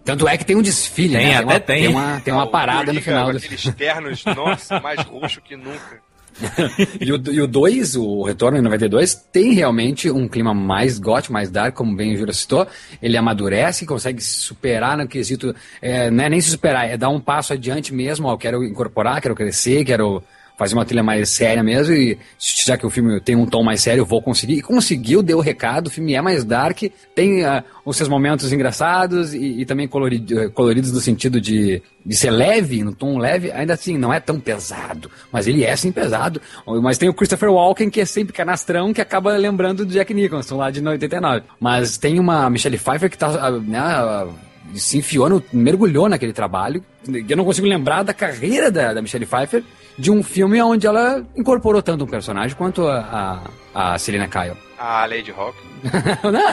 Tanto 0.06 0.28
é 0.28 0.38
que 0.38 0.46
tem 0.46 0.56
um 0.56 0.62
desfile, 0.62 1.18
Tem, 1.18 1.28
né? 1.28 1.36
até 1.36 1.44
uma, 1.46 1.60
tem. 1.60 1.88
uma, 1.90 2.22
tem 2.22 2.34
uma 2.34 2.44
Ah, 2.44 2.46
o 2.46 2.50
parada 2.50 2.80
no 2.80 2.86
Coringa 2.86 3.02
final 3.02 3.32
do 3.32 3.38
Aqueles 3.38 3.64
ternos, 3.76 4.24
nossa, 4.36 4.80
mais 4.80 5.02
roxo 5.02 5.42
que 5.42 5.56
nunca. 5.58 6.07
E 7.00 7.42
o 7.42 7.48
2, 7.48 7.96
o 7.96 8.24
Retorno 8.24 8.58
em 8.58 8.62
92, 8.62 9.16
tem 9.32 9.54
realmente 9.54 10.10
um 10.10 10.28
clima 10.28 10.54
mais 10.54 11.00
gótico, 11.00 11.34
mais 11.34 11.50
dark, 11.50 11.76
como 11.76 11.96
bem 11.96 12.14
o 12.14 12.18
Jura 12.18 12.34
citou. 12.34 12.68
Ele 13.02 13.18
amadurece, 13.18 13.86
consegue 13.86 14.22
se 14.22 14.40
superar 14.40 14.98
no 14.98 15.08
quesito. 15.08 15.56
É, 15.82 16.10
não 16.10 16.24
é 16.24 16.30
nem 16.30 16.42
se 16.42 16.50
superar, 16.50 16.90
é 16.90 16.98
dar 16.98 17.10
um 17.10 17.20
passo 17.20 17.54
adiante 17.54 17.94
mesmo. 17.94 18.28
Ó, 18.28 18.38
quero 18.38 18.64
incorporar, 18.64 19.22
quero 19.22 19.36
crescer, 19.36 19.84
quero 19.86 20.24
fazer 20.58 20.74
uma 20.74 20.84
trilha 20.86 21.04
mais 21.04 21.30
séria 21.30 21.64
mesmo. 21.64 21.94
E 21.94 22.18
já 22.66 22.76
que 22.78 22.86
o 22.86 22.90
filme 22.90 23.22
tem 23.22 23.36
um 23.36 23.46
tom 23.46 23.64
mais 23.64 23.82
sério, 23.82 24.04
vou 24.06 24.22
conseguir. 24.22 24.56
E 24.56 24.62
conseguiu, 24.62 25.22
deu 25.22 25.38
o 25.38 25.42
recado. 25.42 25.88
O 25.88 25.90
filme 25.90 26.14
é 26.16 26.22
mais 26.22 26.44
dark, 26.44 26.82
tem 27.14 27.46
ah, 27.46 27.64
os 27.86 27.96
seus 27.96 28.10
momentos 28.10 28.52
engraçados 28.52 29.34
e, 29.34 29.62
e 29.62 29.66
também 29.66 29.88
colorido- 29.88 30.50
coloridos 30.52 30.92
no 30.92 31.00
sentido 31.00 31.40
de, 31.40 31.82
de 32.06 32.16
ser 32.16 32.32
leve, 32.32 32.84
no 32.84 32.94
tom 32.94 33.18
leve. 33.18 33.52
Ainda 33.52 33.74
assim, 33.76 33.98
não 33.98 34.12
é 34.14 34.20
tão 34.20 34.40
pesado, 34.40 35.10
mas 35.32 35.48
ele 35.48 35.64
é 35.64 35.76
sim 35.76 35.92
pesado. 35.92 36.42
Mas 36.82 36.98
tem 36.98 37.08
o 37.08 37.14
Christopher 37.14 37.52
Walken, 37.52 37.90
que 37.90 38.02
é 38.02 38.06
sempre 38.06 38.34
canastrão, 38.34 38.92
que 38.94 39.00
acaba 39.02 39.38
lembrando 39.38 39.86
do 39.86 39.94
Jack 39.94 40.14
Nicholson 40.14 40.58
lá 40.58 40.72
de 40.72 40.82
89. 40.86 41.44
Mas 41.60 41.98
tem 41.98 42.20
uma 42.20 42.50
Michelle 42.50 42.78
Pfeiffer 42.78 43.10
que 43.10 43.18
tá. 43.18 43.28
ah, 43.40 43.52
Né, 43.52 43.78
ah, 43.80 44.28
se 44.74 44.98
enfiou, 44.98 45.30
no, 45.30 45.42
mergulhou 45.54 46.10
naquele 46.10 46.34
trabalho. 46.34 46.84
Eu 47.30 47.38
não 47.38 47.46
consigo 47.46 47.66
lembrar 47.68 48.04
da 48.04 48.14
carreira 48.14 48.70
da, 48.70 48.94
da 48.94 49.02
Michelle 49.02 49.26
Pfeiffer 49.26 49.64
de 49.98 50.12
um 50.12 50.22
filme 50.22 50.62
onde 50.62 50.86
ela 50.86 51.24
incorporou 51.36 51.82
tanto 51.82 52.04
um 52.04 52.08
personagem 52.08 52.56
quanto 52.56 52.88
a, 52.88 53.42
a, 53.74 53.94
a 53.94 53.98
Selena 54.00 54.28
Kyle. 54.28 54.56
A 54.78 55.06
Lady 55.06 55.32
Rock. 55.32 55.58
Não, 56.24 56.48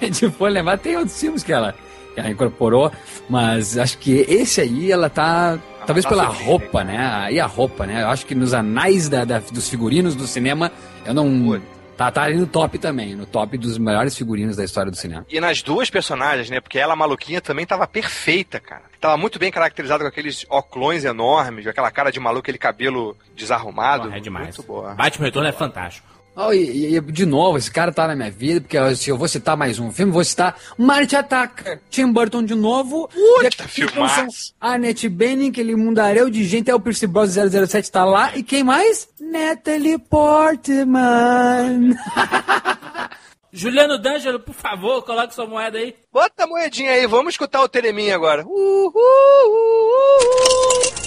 a 0.00 0.04
gente 0.04 0.28
for 0.30 0.50
levar, 0.50 0.78
tem 0.78 0.96
outros 0.96 1.18
filmes 1.18 1.42
que 1.42 1.52
ela, 1.52 1.74
que 2.14 2.20
ela 2.20 2.30
incorporou, 2.30 2.90
mas 3.28 3.78
acho 3.78 3.98
que 3.98 4.24
esse 4.28 4.60
aí 4.60 4.90
ela 4.90 5.08
tá. 5.08 5.58
talvez 5.86 6.04
tá 6.04 6.08
pela 6.10 6.24
roupa, 6.24 6.82
né? 6.82 7.28
E 7.30 7.38
a 7.38 7.46
roupa, 7.46 7.86
né? 7.86 8.02
Eu 8.02 8.08
acho 8.08 8.26
que 8.26 8.34
nos 8.34 8.52
anais 8.52 9.08
da, 9.08 9.24
da- 9.24 9.38
dos 9.38 9.68
figurinos 9.68 10.14
do 10.16 10.26
cinema, 10.26 10.72
eu 11.06 11.14
não. 11.14 11.60
Tá, 12.02 12.10
tá 12.10 12.22
ali 12.22 12.36
no 12.36 12.48
top 12.48 12.78
também, 12.80 13.14
no 13.14 13.26
top 13.26 13.56
dos 13.56 13.78
melhores 13.78 14.16
figurinos 14.16 14.56
da 14.56 14.64
história 14.64 14.90
do 14.90 14.96
cinema. 14.96 15.24
E 15.30 15.38
nas 15.38 15.62
duas 15.62 15.88
personagens, 15.88 16.50
né? 16.50 16.60
Porque 16.60 16.76
ela, 16.76 16.96
maluquinha, 16.96 17.40
também 17.40 17.64
tava 17.64 17.86
perfeita, 17.86 18.58
cara. 18.58 18.82
Tava 19.00 19.16
muito 19.16 19.38
bem 19.38 19.52
caracterizada 19.52 20.02
com 20.02 20.08
aqueles 20.08 20.44
óculos 20.50 21.04
enormes, 21.04 21.62
com 21.62 21.70
aquela 21.70 21.92
cara 21.92 22.10
de 22.10 22.18
maluco, 22.18 22.40
aquele 22.40 22.58
cabelo 22.58 23.16
desarrumado. 23.36 24.04
Porra, 24.04 24.16
é 24.16 24.20
demais. 24.20 24.56
Muito 24.56 24.64
boa. 24.64 24.94
Batman 24.94 25.26
Retorno 25.26 25.48
é 25.48 25.52
fantástico. 25.52 26.08
Oh, 26.34 26.50
e, 26.52 26.96
e- 26.96 27.00
de 27.00 27.26
novo, 27.26 27.58
esse 27.58 27.70
cara 27.70 27.92
tá 27.92 28.08
na 28.08 28.16
minha 28.16 28.30
vida, 28.30 28.62
porque 28.62 28.78
eu- 28.78 28.96
se 28.96 29.10
eu 29.10 29.18
vou 29.18 29.28
citar 29.28 29.54
mais 29.54 29.78
um 29.78 29.92
filme, 29.92 30.10
vou 30.10 30.24
citar 30.24 30.56
Marte 30.78 31.14
Ataca, 31.14 31.78
Tim 31.90 32.10
Burton 32.10 32.42
de 32.42 32.54
novo, 32.54 33.06
Puta, 33.08 33.68
filmaço. 33.68 34.20
Nicholson, 34.22 34.52
Annette 34.58 35.10
Bening, 35.10 35.50
aquele 35.50 35.76
mundaréu 35.76 36.30
de 36.30 36.42
gente, 36.44 36.70
é 36.70 36.74
o 36.74 36.80
Percy 36.80 37.06
Bros 37.06 37.32
007 37.34 37.92
tá 37.92 38.06
lá, 38.06 38.34
e 38.34 38.42
quem 38.42 38.64
mais? 38.64 39.06
Natalie 39.20 39.98
Portman. 39.98 41.90
Juliano 43.54 43.98
D'Angelo, 44.00 44.40
por 44.40 44.54
favor, 44.54 45.02
coloque 45.02 45.34
sua 45.34 45.46
moeda 45.46 45.76
aí. 45.76 45.94
Bota 46.10 46.44
a 46.44 46.46
moedinha 46.46 46.92
aí, 46.92 47.06
vamos 47.06 47.34
escutar 47.34 47.60
o 47.60 47.68
Tereminha 47.68 48.14
agora. 48.14 48.46
Uhul, 48.46 48.90
uhul. 48.94 51.01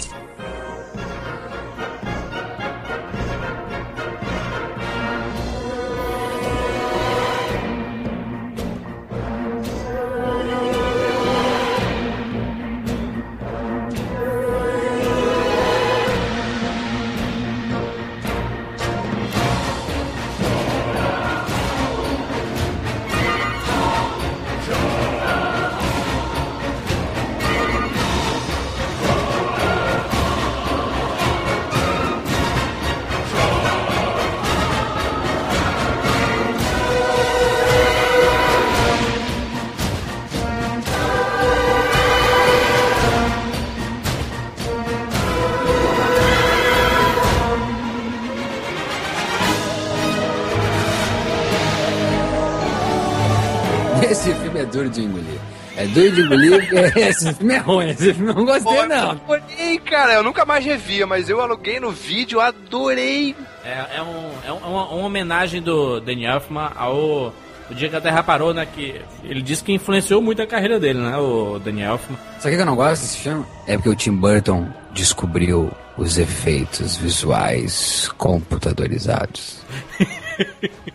Filme 54.56 54.60
é 54.60 54.66
duro 54.66 54.89
de 54.89 55.01
engolir. 55.01 55.39
É 55.78 55.86
duro 55.88 56.12
de 56.12 56.22
engolir, 56.22 56.70
porque 56.70 56.99
esse 57.01 57.34
filme 57.34 57.53
é 57.53 57.58
ruim, 57.58 57.89
esse 57.89 58.14
filme 58.14 58.30
eu 58.32 58.36
não 58.36 58.45
gostei 58.45 58.74
Pô, 58.76 58.86
não. 58.86 59.12
Adorei, 59.12 59.78
cara. 59.80 60.14
Eu 60.14 60.24
nunca 60.24 60.45
mais 60.45 60.64
revia, 60.66 61.06
mas 61.06 61.30
eu 61.30 61.41
aluguei 61.41 61.80
no 61.80 61.91
vídeo, 61.91 62.39
adorei. 62.39 63.36
É, 63.64 63.97
é, 63.97 64.01
um, 64.01 64.32
é 64.47 64.51
um- 64.53 64.58
uma, 64.72 64.88
uma 64.89 65.06
homenagem 65.06 65.62
do 65.62 65.99
Danny 65.99 66.26
Elfman 66.26 66.72
ao 66.76 67.34
o 67.68 67.74
dia 67.74 67.89
que 67.89 67.95
a 67.95 68.01
Terra 68.01 68.22
parou, 68.22 68.53
né? 68.53 68.66
Que 68.68 69.01
ele 69.24 69.41
disse 69.41 69.64
que 69.64 69.74
influenciou 69.74 70.22
muito 70.22 70.39
a 70.39 70.45
carreira 70.45 70.80
dele, 70.80 70.99
né? 70.99 71.18
O 71.18 71.58
Danny 71.60 71.82
Elfman. 71.82 72.18
Sabe 72.39 72.53
o 72.53 72.58
que 72.58 72.62
eu 72.62 72.66
não 72.66 72.76
gosto 72.76 73.01
desse 73.01 73.18
filme? 73.18 73.43
É 73.68 73.76
porque 73.76 73.89
o 73.89 73.95
Tim 73.95 74.12
Burton 74.12 74.68
descobriu 74.93 75.72
os 75.97 76.18
efeitos 76.20 76.95
visuais 76.95 78.08
computadorizados. 78.18 79.62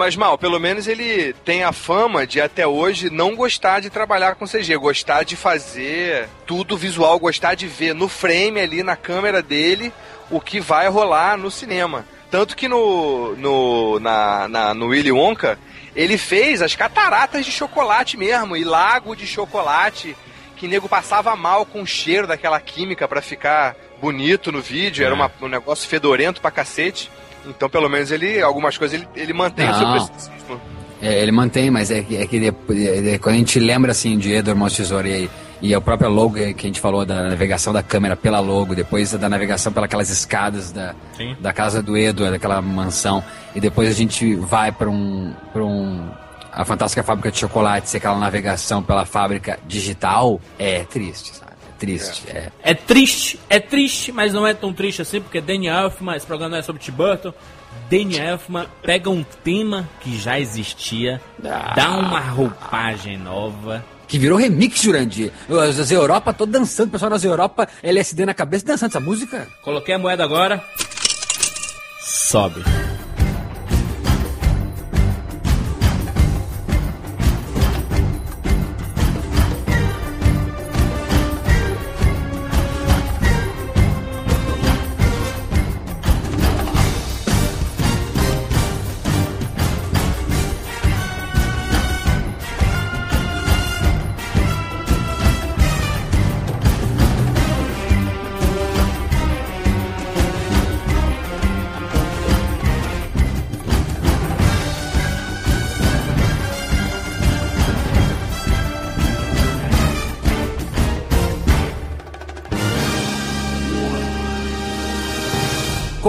Mas, 0.00 0.16
Mal, 0.16 0.38
pelo 0.38 0.58
menos 0.58 0.88
ele 0.88 1.34
tem 1.44 1.62
a 1.62 1.72
fama 1.72 2.26
de 2.26 2.40
até 2.40 2.66
hoje 2.66 3.10
não 3.10 3.36
gostar 3.36 3.80
de 3.80 3.90
trabalhar 3.90 4.34
com 4.34 4.46
CG, 4.46 4.74
gostar 4.78 5.24
de 5.26 5.36
fazer 5.36 6.26
tudo 6.46 6.74
visual, 6.74 7.18
gostar 7.18 7.54
de 7.54 7.66
ver 7.68 7.94
no 7.94 8.08
frame 8.08 8.58
ali 8.60 8.82
na 8.82 8.96
câmera 8.96 9.42
dele 9.42 9.92
o 10.30 10.40
que 10.40 10.58
vai 10.58 10.88
rolar 10.88 11.36
no 11.36 11.50
cinema. 11.50 12.06
Tanto 12.30 12.56
que 12.56 12.66
no, 12.66 13.36
no, 13.36 14.00
na, 14.00 14.48
na- 14.48 14.72
no 14.72 14.86
Willy 14.86 15.12
Wonka, 15.12 15.58
ele 15.94 16.16
fez 16.16 16.62
as 16.62 16.74
cataratas 16.74 17.44
de 17.44 17.52
chocolate 17.52 18.16
mesmo, 18.16 18.56
e 18.56 18.64
lago 18.64 19.14
de 19.14 19.26
chocolate, 19.26 20.16
que 20.56 20.66
nego 20.66 20.88
passava 20.88 21.36
mal 21.36 21.66
com 21.66 21.82
o 21.82 21.86
cheiro 21.86 22.26
daquela 22.26 22.58
química 22.58 23.06
pra 23.06 23.20
ficar 23.20 23.76
bonito 24.00 24.50
no 24.50 24.62
vídeo, 24.62 25.04
era 25.04 25.12
É. 25.12 25.14
uma- 25.14 25.30
um 25.42 25.48
negócio 25.48 25.86
fedorento 25.86 26.40
pra 26.40 26.50
cacete. 26.50 27.10
Então, 27.46 27.68
pelo 27.68 27.88
menos 27.88 28.10
ele, 28.10 28.40
algumas 28.42 28.76
coisas 28.76 29.00
ele, 29.00 29.08
ele 29.16 29.32
mantém 29.32 29.68
o 29.68 29.74
seu 29.74 29.86
Não. 29.86 29.92
preciosismo. 30.06 30.60
É, 31.02 31.22
ele 31.22 31.32
mantém, 31.32 31.70
mas 31.70 31.90
é 31.90 32.02
que, 32.02 32.16
é 32.16 32.26
que 32.26 32.38
depois- 32.38 32.78
é- 32.86 33.14
é 33.14 33.18
quando 33.18 33.34
a 33.36 33.38
gente 33.38 33.58
lembra 33.58 33.90
assim 33.92 34.18
de 34.18 34.32
Edward 34.32 34.58
Mãos 34.60 34.76
Tesoura 34.76 35.08
e, 35.08 35.30
e 35.62 35.74
a 35.74 35.80
própria 35.80 36.08
logo 36.10 36.34
que 36.34 36.42
a 36.42 36.66
gente 36.68 36.78
falou 36.78 37.06
da 37.06 37.22
navegação 37.30 37.72
da 37.72 37.82
câmera 37.82 38.14
pela 38.14 38.38
logo, 38.40 38.74
depois 38.74 39.10
da 39.12 39.26
navegação 39.28 39.72
pelas 39.72 40.10
escadas 40.10 40.70
da, 40.72 40.94
Sim. 41.16 41.34
da 41.40 41.54
casa 41.54 41.82
do 41.82 41.96
Edward, 41.96 42.32
daquela 42.32 42.60
mansão, 42.60 43.24
e 43.54 43.60
depois 43.60 43.88
a 43.88 43.92
gente 43.94 44.34
vai 44.36 44.70
para 44.72 44.90
um, 44.90 45.32
pra 45.54 45.64
um. 45.64 46.10
A 46.52 46.64
fantástica 46.66 47.02
fábrica 47.02 47.30
de 47.30 47.38
chocolates, 47.38 47.94
e 47.94 47.96
aquela 47.96 48.18
navegação 48.18 48.82
pela 48.82 49.06
fábrica 49.06 49.58
digital, 49.66 50.38
é 50.58 50.80
triste, 50.84 51.34
sabe? 51.34 51.49
É 51.80 51.86
triste. 51.86 52.22
É. 52.28 52.52
É 52.62 52.74
triste, 52.74 53.40
é 53.48 53.58
triste, 53.58 54.12
mas 54.12 54.32
não 54.32 54.46
é 54.46 54.52
tão 54.52 54.72
triste 54.72 55.02
assim, 55.02 55.20
porque 55.20 55.40
Danny 55.40 55.66
Elfman, 55.66 56.16
esse 56.16 56.26
programa 56.26 56.50
não 56.52 56.58
é 56.58 56.62
sobre 56.62 56.82
Tim 56.82 56.92
Burton. 56.92 57.32
Danny 57.90 58.18
Elfman 58.18 58.66
pega 58.82 59.08
um 59.10 59.22
tema 59.22 59.88
que 60.00 60.16
já 60.16 60.38
existia, 60.38 61.20
dá 61.38 61.90
uma 61.96 62.20
roupagem 62.20 63.16
nova. 63.16 63.84
Que 64.06 64.18
virou 64.18 64.36
remix, 64.36 64.82
Jurandir. 64.82 65.32
As, 65.48 65.90
Europa 65.90 66.32
toda 66.32 66.58
dançando, 66.58 66.88
o 66.88 66.92
pessoal 66.92 67.10
das 67.10 67.24
Europa, 67.24 67.68
LSD 67.82 68.26
na 68.26 68.34
cabeça, 68.34 68.66
dançando 68.66 68.90
essa 68.90 69.00
música. 69.00 69.46
Coloquei 69.62 69.94
a 69.94 69.98
moeda 69.98 70.24
agora. 70.24 70.62
Sobe. 72.00 72.62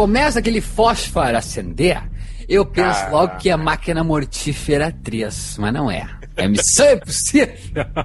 Começa 0.02 0.40
aquele 0.40 0.62
fósforo 0.62 1.36
a 1.36 1.38
acender, 1.38 2.02
eu 2.50 2.66
penso 2.66 3.02
Caraca. 3.02 3.12
logo 3.12 3.38
que 3.38 3.52
é 3.52 3.56
máquina 3.56 4.04
mortífera 4.04 4.92
3, 4.92 5.58
mas 5.60 5.72
não 5.72 5.92
é. 5.92 6.10
É 6.36 6.48
missão 6.48 6.92
impossível. 6.92 7.54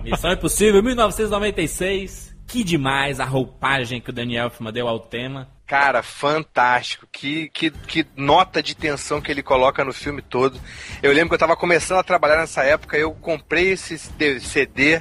Missão 0.04 0.30
Impossível, 0.30 0.82
1996. 0.82 2.36
Que 2.46 2.62
demais 2.62 3.18
a 3.18 3.24
roupagem 3.24 3.98
que 3.98 4.10
o 4.10 4.12
Danny 4.12 4.36
Elfman 4.36 4.74
deu 4.74 4.86
ao 4.86 5.00
tema. 5.00 5.48
Cara, 5.66 6.02
fantástico. 6.02 7.08
Que, 7.10 7.48
que, 7.48 7.70
que 7.70 8.06
nota 8.14 8.62
de 8.62 8.76
tensão 8.76 9.18
que 9.18 9.32
ele 9.32 9.42
coloca 9.42 9.82
no 9.82 9.94
filme 9.94 10.20
todo. 10.20 10.60
Eu 11.02 11.14
lembro 11.14 11.30
que 11.30 11.34
eu 11.36 11.38
tava 11.38 11.56
começando 11.56 12.00
a 12.00 12.04
trabalhar 12.04 12.36
nessa 12.36 12.62
época, 12.62 12.98
eu 12.98 13.12
comprei 13.12 13.70
esse 13.70 13.96
CD 13.98 15.00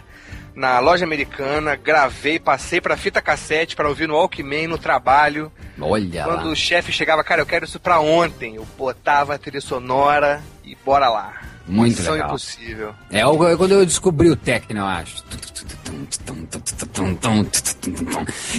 na 0.56 0.80
loja 0.80 1.04
americana, 1.06 1.76
gravei, 1.76 2.40
passei 2.40 2.80
pra 2.80 2.96
fita 2.98 3.22
cassete 3.22 3.76
pra 3.76 3.90
ouvir 3.90 4.08
no 4.08 4.16
Walkman 4.16 4.68
no 4.68 4.78
trabalho. 4.78 5.52
Olha 5.80 6.24
Quando 6.24 6.46
lá. 6.46 6.52
o 6.52 6.56
chefe 6.56 6.92
chegava, 6.92 7.24
cara, 7.24 7.42
eu 7.42 7.46
quero 7.46 7.66
isso 7.66 7.80
pra 7.80 8.00
ontem. 8.00 8.56
Eu 8.56 8.66
botava 8.78 9.36
a 9.36 9.38
trilha 9.38 9.60
sonora 9.62 10.42
e 10.64 10.76
bora 10.86 11.10
lá. 11.10 11.34
Muito 11.68 11.98
Missão 11.98 12.14
legal. 12.14 12.30
impossível. 12.30 12.94
É 13.12 13.26
o- 13.26 13.48
é 13.50 13.58
quando 13.58 13.72
eu 13.72 13.86
descobri 13.86 14.30
o 14.30 14.36
techno, 14.36 14.80
eu 14.82 14.86
acho. 14.86 15.24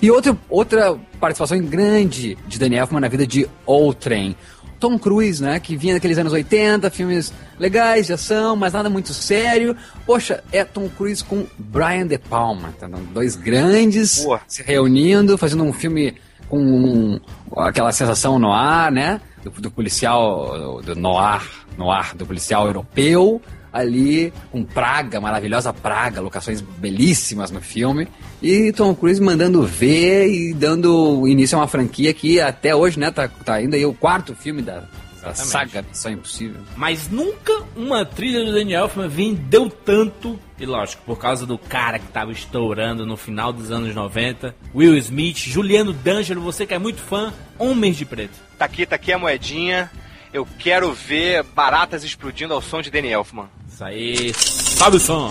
E 0.03 0.11
outra, 0.11 0.37
outra 0.49 0.99
participação 1.21 1.59
grande 1.61 2.37
de 2.47 2.59
Danny 2.59 2.77
Elfman 2.77 3.01
na 3.01 3.09
vida 3.09 3.27
de 3.27 3.49
Outrem. 3.65 4.37
Tom 4.79 4.99
Cruise, 4.99 5.43
né? 5.43 5.59
Que 5.61 5.77
vinha 5.77 5.95
daqueles 5.95 6.19
anos 6.19 6.33
80, 6.33 6.91
filmes 6.91 7.33
legais 7.59 8.07
de 8.07 8.13
ação, 8.13 8.55
mas 8.57 8.73
nada 8.73 8.89
muito 8.91 9.13
sério. 9.15 9.77
Poxa, 10.07 10.43
é 10.53 10.65
Tom 10.65 10.89
Cruise 10.89 11.23
com 11.25 11.47
Brian 11.59 12.07
De 12.07 12.19
Palma. 12.19 12.75
Tá? 12.79 12.89
Dois 13.13 13.37
grandes 13.37 14.21
Pô. 14.25 14.39
se 14.47 14.63
reunindo, 14.63 15.37
fazendo 15.39 15.65
um 15.65 15.73
filme 15.73 16.15
com 16.49 16.59
um- 16.59 17.21
aquela 17.57 17.91
sensação 17.93 18.39
no 18.39 18.53
ar, 18.53 18.93
né? 18.93 19.21
Do, 19.43 19.51
do 19.51 19.71
policial, 19.71 20.81
do 20.83 20.95
noir, 20.95 21.43
noir, 21.79 22.15
do 22.17 22.27
policial 22.27 22.67
europeu, 22.67 23.41
ali 23.79 24.33
com 24.51 24.65
Praga, 24.65 25.21
maravilhosa 25.21 25.73
Praga, 25.73 26.21
locações 26.21 26.61
belíssimas 26.61 27.51
no 27.51 27.61
filme. 27.61 28.09
E 28.43 28.73
Tom 28.73 28.95
Cruise 28.95 29.21
mandando 29.21 29.63
ver 29.63 30.29
e 30.29 30.55
dando 30.55 31.27
início 31.27 31.57
a 31.57 31.63
uma 31.63 31.69
franquia 31.69 32.13
que 32.13 32.41
até 32.41 32.75
hoje, 32.75 32.99
né, 32.99 33.11
tá, 33.11 33.29
tá 33.29 33.55
ainda 33.55 33.77
aí 33.77 33.85
o 33.85 33.95
quarto 33.95 34.35
filme 34.35 34.63
da, 34.63 34.85
da 35.27 35.35
saga 35.35 35.83
Missão 35.83 36.13
Impossível. 36.13 36.61
Mas 36.77 37.09
nunca 37.09 37.53
uma 37.75 38.05
trilha 38.05 38.45
do 38.45 38.53
Danny 38.53 38.75
Elfman 38.75 39.09
vendeu 39.09 39.69
tanto. 39.69 40.39
E 40.59 40.65
lógico, 40.65 41.03
por 41.05 41.19
causa 41.19 41.45
do 41.45 41.59
cara 41.59 41.99
que 41.99 42.07
tava 42.09 42.31
estourando 42.31 43.05
no 43.05 43.17
final 43.17 43.53
dos 43.53 43.71
anos 43.71 43.95
90. 43.95 44.55
Will 44.75 44.97
Smith, 44.97 45.39
Juliano 45.39 45.93
D'Angelo, 45.93 46.41
você 46.41 46.67
que 46.67 46.75
é 46.75 46.79
muito 46.79 47.01
fã, 47.01 47.33
Homens 47.59 47.97
de 47.97 48.05
Preto. 48.05 48.35
Tá 48.59 48.65
aqui, 48.65 48.87
tá 48.87 48.97
aqui 48.97 49.13
a 49.13 49.19
moedinha. 49.19 49.91
Eu 50.33 50.47
quero 50.59 50.93
ver 50.93 51.43
baratas 51.43 52.05
explodindo 52.05 52.55
ao 52.55 52.63
som 52.63 52.81
de 52.81 52.91
Danny 52.91 53.09
Elfman. 53.09 53.49
Isso 53.77 53.85
aí, 53.85 54.33
sobe 54.35 54.97
o 54.97 55.01
som. 55.01 55.31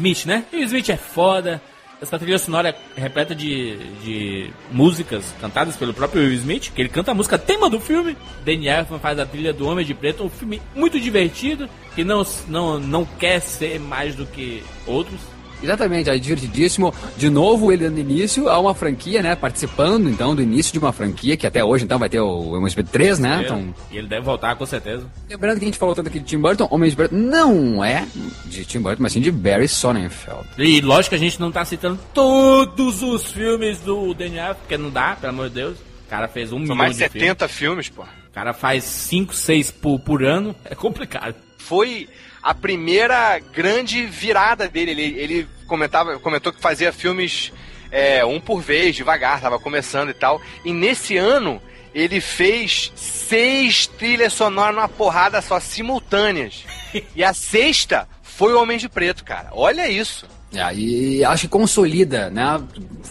Smith, 0.00 0.24
né? 0.24 0.44
O 0.52 0.56
Smith 0.56 0.88
é 0.88 0.96
foda. 0.96 1.60
Essa 2.00 2.18
trilha 2.18 2.38
sonora 2.38 2.74
é 2.96 3.00
repleta 3.00 3.34
de, 3.34 3.76
de 4.02 4.50
músicas 4.72 5.34
cantadas 5.38 5.76
pelo 5.76 5.92
próprio 5.92 6.22
Will 6.22 6.32
Smith, 6.32 6.72
que 6.74 6.80
ele 6.80 6.88
canta 6.88 7.10
a 7.10 7.14
música 7.14 7.38
tema 7.38 7.68
do 7.68 7.78
filme. 7.78 8.16
Danny 8.42 8.68
Elfman 8.68 8.98
faz 8.98 9.18
a 9.18 9.26
trilha 9.26 9.52
do 9.52 9.68
Homem 9.68 9.84
de 9.84 9.92
Preto, 9.92 10.24
um 10.24 10.30
filme 10.30 10.62
muito 10.74 10.98
divertido, 10.98 11.68
que 11.94 12.02
não, 12.02 12.26
não, 12.48 12.78
não 12.80 13.04
quer 13.04 13.40
ser 13.40 13.78
mais 13.78 14.14
do 14.14 14.24
que 14.24 14.62
outros. 14.86 15.20
Exatamente, 15.62 16.10
é 16.10 16.18
divertidíssimo. 16.18 16.92
De 17.16 17.28
novo, 17.30 17.70
ele 17.72 17.84
dando 17.84 17.98
início 17.98 18.48
a 18.48 18.58
uma 18.58 18.74
franquia, 18.74 19.22
né? 19.22 19.34
Participando, 19.34 20.08
então, 20.08 20.34
do 20.34 20.42
início 20.42 20.72
de 20.72 20.78
uma 20.78 20.92
franquia, 20.92 21.36
que 21.36 21.46
até 21.46 21.64
hoje, 21.64 21.84
então, 21.84 21.98
vai 21.98 22.08
ter 22.08 22.20
o 22.20 22.56
MSP 22.56 22.82
3, 22.84 23.18
né? 23.18 23.42
Então, 23.44 23.74
E 23.90 23.98
ele 23.98 24.08
deve 24.08 24.22
voltar 24.22 24.54
com 24.56 24.66
certeza. 24.66 25.06
lembrando 25.28 25.58
que 25.58 25.64
a 25.64 25.68
gente 25.68 25.78
falou 25.78 25.94
tanto 25.94 26.08
aqui 26.08 26.18
de 26.18 26.24
Tim 26.24 26.38
Burton, 26.38 26.68
Homem 26.70 26.90
de 26.90 26.96
Preto 26.96 27.14
não 27.14 27.84
é 27.84 28.06
de 28.46 28.64
Tim 28.64 28.80
Burton, 28.80 29.02
mas 29.02 29.12
sim 29.12 29.20
de 29.20 29.30
Barry 29.30 29.68
Sonnenfeld. 29.68 30.44
E 30.58 30.80
lógico 30.80 31.10
que 31.10 31.16
a 31.16 31.18
gente 31.18 31.40
não 31.40 31.50
tá 31.52 31.64
citando 31.64 31.98
todos 32.14 33.02
os 33.02 33.30
filmes 33.32 33.78
do 33.80 34.12
Elfman, 34.12 34.54
porque 34.54 34.76
não 34.76 34.90
dá, 34.90 35.16
pelo 35.16 35.32
amor 35.32 35.48
de 35.48 35.54
Deus. 35.56 35.78
O 35.78 36.10
cara 36.10 36.26
fez 36.28 36.48
um 36.52 36.56
São 36.56 36.60
milhão 36.60 36.76
mais 36.76 36.96
de 36.96 37.04
de 37.04 37.08
filmes. 37.10 37.28
70 37.28 37.48
filmes, 37.48 37.88
pô. 37.88 38.02
O 38.02 38.32
cara 38.32 38.52
faz 38.52 38.84
5, 38.84 39.34
6 39.34 39.70
por, 39.70 40.00
por 40.00 40.24
ano. 40.24 40.54
É 40.64 40.74
complicado. 40.74 41.34
Foi 41.58 42.08
a 42.42 42.54
primeira 42.54 43.38
grande 43.38 44.06
virada 44.06 44.68
dele. 44.68 44.92
Ele, 44.92 45.18
ele 45.18 45.48
comentava, 45.66 46.18
comentou 46.18 46.52
que 46.52 46.60
fazia 46.60 46.92
filmes 46.92 47.52
é, 47.90 48.24
um 48.24 48.40
por 48.40 48.60
vez, 48.60 48.96
devagar, 48.96 49.40
tava 49.40 49.58
começando 49.58 50.10
e 50.10 50.14
tal. 50.14 50.40
E 50.64 50.72
nesse 50.72 51.16
ano 51.16 51.60
ele 51.94 52.20
fez 52.20 52.92
seis 52.94 53.86
trilhas 53.86 54.32
sonoras 54.32 54.74
numa 54.74 54.88
porrada 54.88 55.42
só, 55.42 55.58
simultâneas. 55.58 56.64
e 57.14 57.24
a 57.24 57.34
sexta 57.34 58.08
foi 58.22 58.54
o 58.54 58.62
Homem 58.62 58.78
de 58.78 58.88
Preto, 58.88 59.24
cara. 59.24 59.50
Olha 59.52 59.88
isso. 59.88 60.26
É, 60.52 60.74
e 60.74 61.24
acho 61.24 61.42
que 61.42 61.48
consolida, 61.48 62.28
né? 62.30 62.60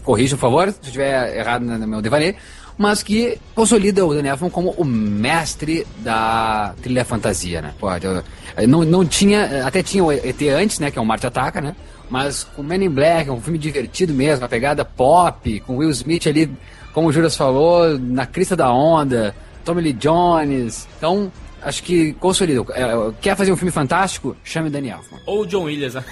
Corrija, 0.04 0.36
por 0.36 0.42
favor, 0.42 0.72
se 0.72 0.78
eu 0.80 0.84
estiver 0.84 1.38
errado 1.38 1.64
no 1.64 1.88
meu 1.88 2.02
devaneio. 2.02 2.36
Mas 2.80 3.04
que 3.04 3.38
consolida 3.54 4.06
o 4.06 4.14
Danny 4.14 4.30
Elfman 4.30 4.50
como 4.50 4.70
o 4.78 4.86
mestre 4.86 5.86
da 5.98 6.74
trilha 6.82 7.04
fantasia, 7.04 7.62
né? 7.62 7.74
Pô, 7.78 7.92
eu- 7.92 8.24
eu 8.58 8.68
não, 8.70 8.86
não 8.86 9.06
tinha, 9.06 9.68
até 9.68 9.84
tinha 9.84 10.02
o 10.02 10.10
ET 10.10 10.42
antes, 10.50 10.80
né? 10.80 10.90
Que 10.90 10.98
é 10.98 11.02
o 11.02 11.06
Marte 11.06 11.28
Ataca, 11.28 11.60
né? 11.60 11.76
Mas 12.10 12.46
com 12.56 12.64
Men 12.64 12.86
in 12.86 12.90
Black, 12.90 13.30
é 13.30 13.34
um 13.34 13.42
filme 13.42 13.60
divertido 13.60 14.14
mesmo, 14.14 14.44
uma 14.44 14.48
pegada 14.50 14.86
pop, 14.86 15.60
com 15.60 15.76
Will 15.76 15.90
Smith 15.90 16.26
ali, 16.26 16.50
como 16.94 17.10
o 17.10 17.12
Juras 17.12 17.36
falou, 17.36 18.00
na 18.00 18.26
crista 18.26 18.56
da 18.56 18.72
onda, 18.72 19.36
Tommy 19.66 19.82
Lee 19.82 19.94
Jones. 19.94 20.88
Então, 20.98 21.30
acho 21.62 21.84
que 21.84 22.14
consolida. 22.14 22.64
É, 22.74 23.12
quer 23.22 23.36
fazer 23.36 23.52
um 23.52 23.58
filme 23.58 23.72
fantástico? 23.72 24.38
Chame 24.42 24.70
Danny 24.70 24.90
Elfman. 24.90 25.20
Ou 25.26 25.42
o 25.42 25.46
John 25.46 25.64
Williams, 25.66 25.96
né? 25.96 26.04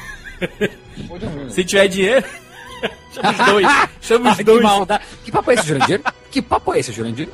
Se 1.50 1.64
tiver 1.64 1.88
dinheiro, 1.88 2.26
chama 3.14 3.32
os 3.32 3.38
dois. 3.52 3.68
Chama 4.02 4.32
os 4.32 4.38
que 4.38 4.44
dois. 4.44 4.62
maldade. 4.64 5.04
Que 5.24 5.32
papo 5.32 5.52
é 5.52 5.54
esse, 5.56 5.68
Jurandir? 5.68 6.02
que 6.32 6.42
papo 6.42 6.74
é 6.74 6.80
esse, 6.80 6.92
Jurandir? 6.92 7.30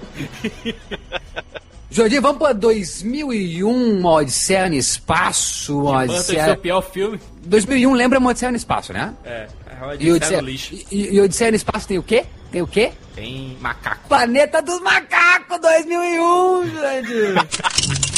Jurandir, 1.91 2.21
vamos 2.21 2.37
pra 2.39 2.53
2001, 2.53 3.99
uma 3.99 4.11
Odisseia 4.13 4.67
no 4.67 4.75
Espaço, 4.75 5.79
uma 5.81 6.05
esse 6.05 6.13
é 6.13 6.17
Odisseia... 6.17 6.53
o 6.53 6.57
pior 6.57 6.81
filme. 6.81 7.19
2001 7.43 7.93
lembra 7.93 8.17
uma 8.19 8.31
Odisseia 8.31 8.51
no 8.51 8.57
Espaço, 8.57 8.91
né? 8.93 9.13
É, 9.23 9.47
é 9.69 9.95
E 9.99 10.11
o 10.11 10.15
Odisseia, 10.15 10.41
no 10.41 10.47
lixo. 10.47 10.73
e, 10.91 11.15
e 11.15 11.21
Odisseia 11.21 11.51
no 11.51 11.57
Espaço 11.57 11.87
tem 11.87 11.99
o 11.99 12.03
quê? 12.03 12.25
Tem 12.51 12.61
o 12.63 12.67
quê? 12.67 12.91
Tem 13.13 13.55
macaco. 13.61 14.07
Planeta 14.07 14.61
dos 14.61 14.79
Macacos 14.81 15.59
2001, 15.59 16.67
Jurandir! 16.69 17.35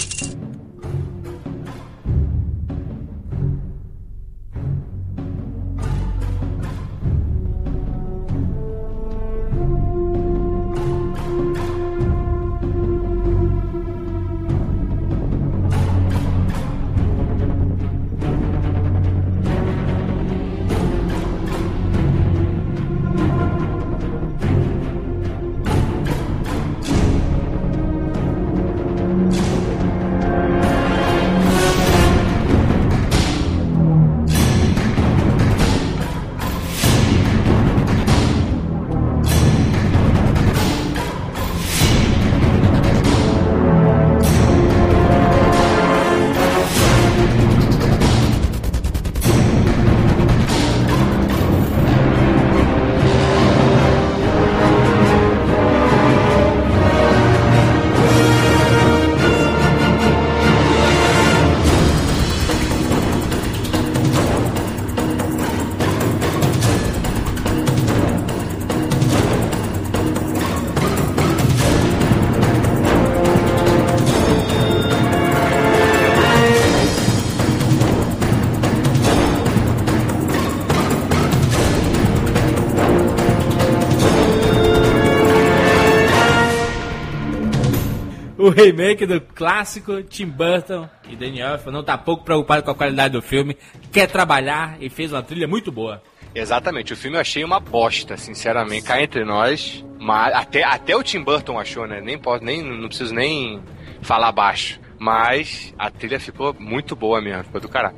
O 88.45 88.49
remake 88.51 89.07
do 89.07 89.19
clássico 89.19 90.03
Tim 90.03 90.27
Burton 90.27 90.87
e 91.09 91.15
Danny 91.15 91.39
Elfman 91.39 91.73
não 91.73 91.83
tá 91.83 91.97
pouco 91.97 92.23
preocupado 92.23 92.61
com 92.61 92.69
a 92.69 92.75
qualidade 92.75 93.13
do 93.13 93.19
filme, 93.19 93.57
quer 93.91 94.05
trabalhar 94.07 94.77
e 94.79 94.87
fez 94.87 95.11
uma 95.11 95.23
trilha 95.23 95.47
muito 95.47 95.71
boa. 95.71 96.03
Exatamente, 96.35 96.93
o 96.93 96.95
filme 96.95 97.17
eu 97.17 97.21
achei 97.21 97.43
uma 97.43 97.59
bosta, 97.59 98.15
sinceramente, 98.15 98.85
cá 98.85 99.01
entre 99.01 99.25
nós. 99.25 99.83
Mas 99.99 100.31
até, 100.35 100.63
até 100.63 100.95
o 100.95 101.01
Tim 101.01 101.23
Burton 101.23 101.59
achou, 101.59 101.87
né? 101.87 101.99
Nem 102.01 102.19
posso, 102.19 102.45
nem 102.45 102.61
não 102.61 102.87
preciso 102.87 103.15
nem 103.15 103.63
falar 104.03 104.31
baixo. 104.31 104.79
Mas 104.99 105.73
a 105.75 105.89
trilha 105.89 106.19
ficou 106.19 106.55
muito 106.59 106.95
boa 106.95 107.19
mesmo, 107.19 107.45
ficou 107.45 107.59
do 107.59 107.67
caralho. 107.67 107.97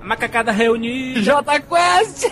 A 0.00 0.04
macacada 0.04 0.52
reunida. 0.52 1.20
J 1.22 1.60
Quest! 1.60 2.24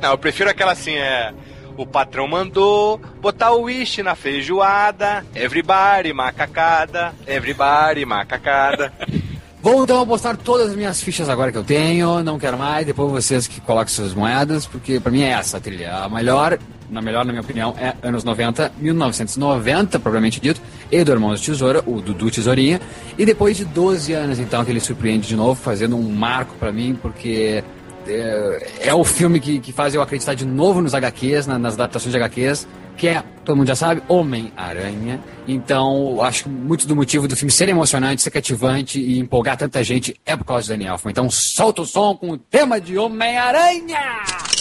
Não, 0.00 0.12
eu 0.12 0.18
prefiro 0.18 0.50
aquela 0.50 0.70
assim, 0.70 0.94
é. 0.94 1.34
O 1.78 1.86
patrão 1.86 2.26
mandou 2.26 3.00
botar 3.20 3.52
o 3.52 3.62
wish 3.62 4.02
na 4.02 4.16
feijoada. 4.16 5.24
Everybody, 5.32 6.12
macacada. 6.12 7.14
Everybody, 7.24 8.04
macacada. 8.04 8.92
Vou 9.62 9.84
então 9.84 10.00
apostar 10.00 10.36
todas 10.36 10.70
as 10.70 10.76
minhas 10.76 11.00
fichas 11.00 11.28
agora 11.28 11.52
que 11.52 11.58
eu 11.58 11.62
tenho, 11.62 12.22
não 12.22 12.38
quero 12.38 12.56
mais, 12.56 12.86
depois 12.86 13.10
vocês 13.10 13.46
que 13.46 13.60
colocam 13.60 13.88
suas 13.88 14.14
moedas, 14.14 14.66
porque 14.66 14.98
pra 14.98 15.10
mim 15.10 15.22
é 15.22 15.30
essa 15.30 15.56
a 15.56 15.60
trilha. 15.60 15.94
A 15.94 16.08
melhor, 16.08 16.58
na 16.88 17.02
melhor 17.02 17.24
na 17.24 17.32
minha 17.32 17.42
opinião, 17.42 17.74
é 17.78 17.94
anos 18.02 18.22
90, 18.22 18.72
1990, 18.78 19.98
propriamente 19.98 20.40
dito, 20.40 20.60
e 20.90 21.02
do 21.02 21.12
Irmãos 21.12 21.40
de 21.40 21.46
Tesoura, 21.46 21.82
o 21.86 22.00
Dudu 22.00 22.30
Tesourinha, 22.30 22.80
e 23.16 23.26
depois 23.26 23.56
de 23.56 23.64
12 23.64 24.12
anos 24.12 24.38
então 24.38 24.64
que 24.64 24.70
ele 24.70 24.80
surpreende 24.80 25.26
de 25.26 25.36
novo, 25.36 25.60
fazendo 25.60 25.96
um 25.96 26.08
marco 26.08 26.54
pra 26.56 26.72
mim, 26.72 26.96
porque 27.00 27.62
é, 28.08 28.88
é 28.88 28.94
o 28.94 29.04
filme 29.04 29.38
que, 29.40 29.58
que 29.60 29.72
faz 29.72 29.94
eu 29.94 30.02
acreditar 30.02 30.34
de 30.34 30.44
novo 30.46 30.80
nos 30.80 30.94
HQs, 30.94 31.46
na- 31.46 31.58
nas 31.58 31.74
adaptações 31.74 32.12
de 32.12 32.18
HQs, 32.18 32.66
que 32.96 33.06
é, 33.08 33.22
todo 33.44 33.56
mundo 33.56 33.68
já 33.68 33.76
sabe, 33.76 34.02
Homem-Aranha. 34.08 35.20
Então, 35.46 36.20
acho 36.22 36.44
que 36.44 36.48
muito 36.48 36.86
do 36.86 36.96
motivo 36.96 37.28
do 37.28 37.36
filme 37.36 37.50
ser 37.52 37.68
emocionante, 37.68 38.22
ser 38.22 38.30
cativante 38.30 39.00
e 39.00 39.18
empolgar 39.18 39.56
tanta 39.56 39.82
gente 39.84 40.16
é 40.26 40.36
por 40.36 40.44
causa 40.44 40.66
do 40.66 40.70
Daniel 40.70 40.94
Elfman. 40.94 41.10
Então, 41.12 41.28
solta 41.30 41.82
o 41.82 41.86
som 41.86 42.16
com 42.16 42.30
o 42.30 42.38
tema 42.38 42.80
de 42.80 42.98
Homem-Aranha! 42.98 44.57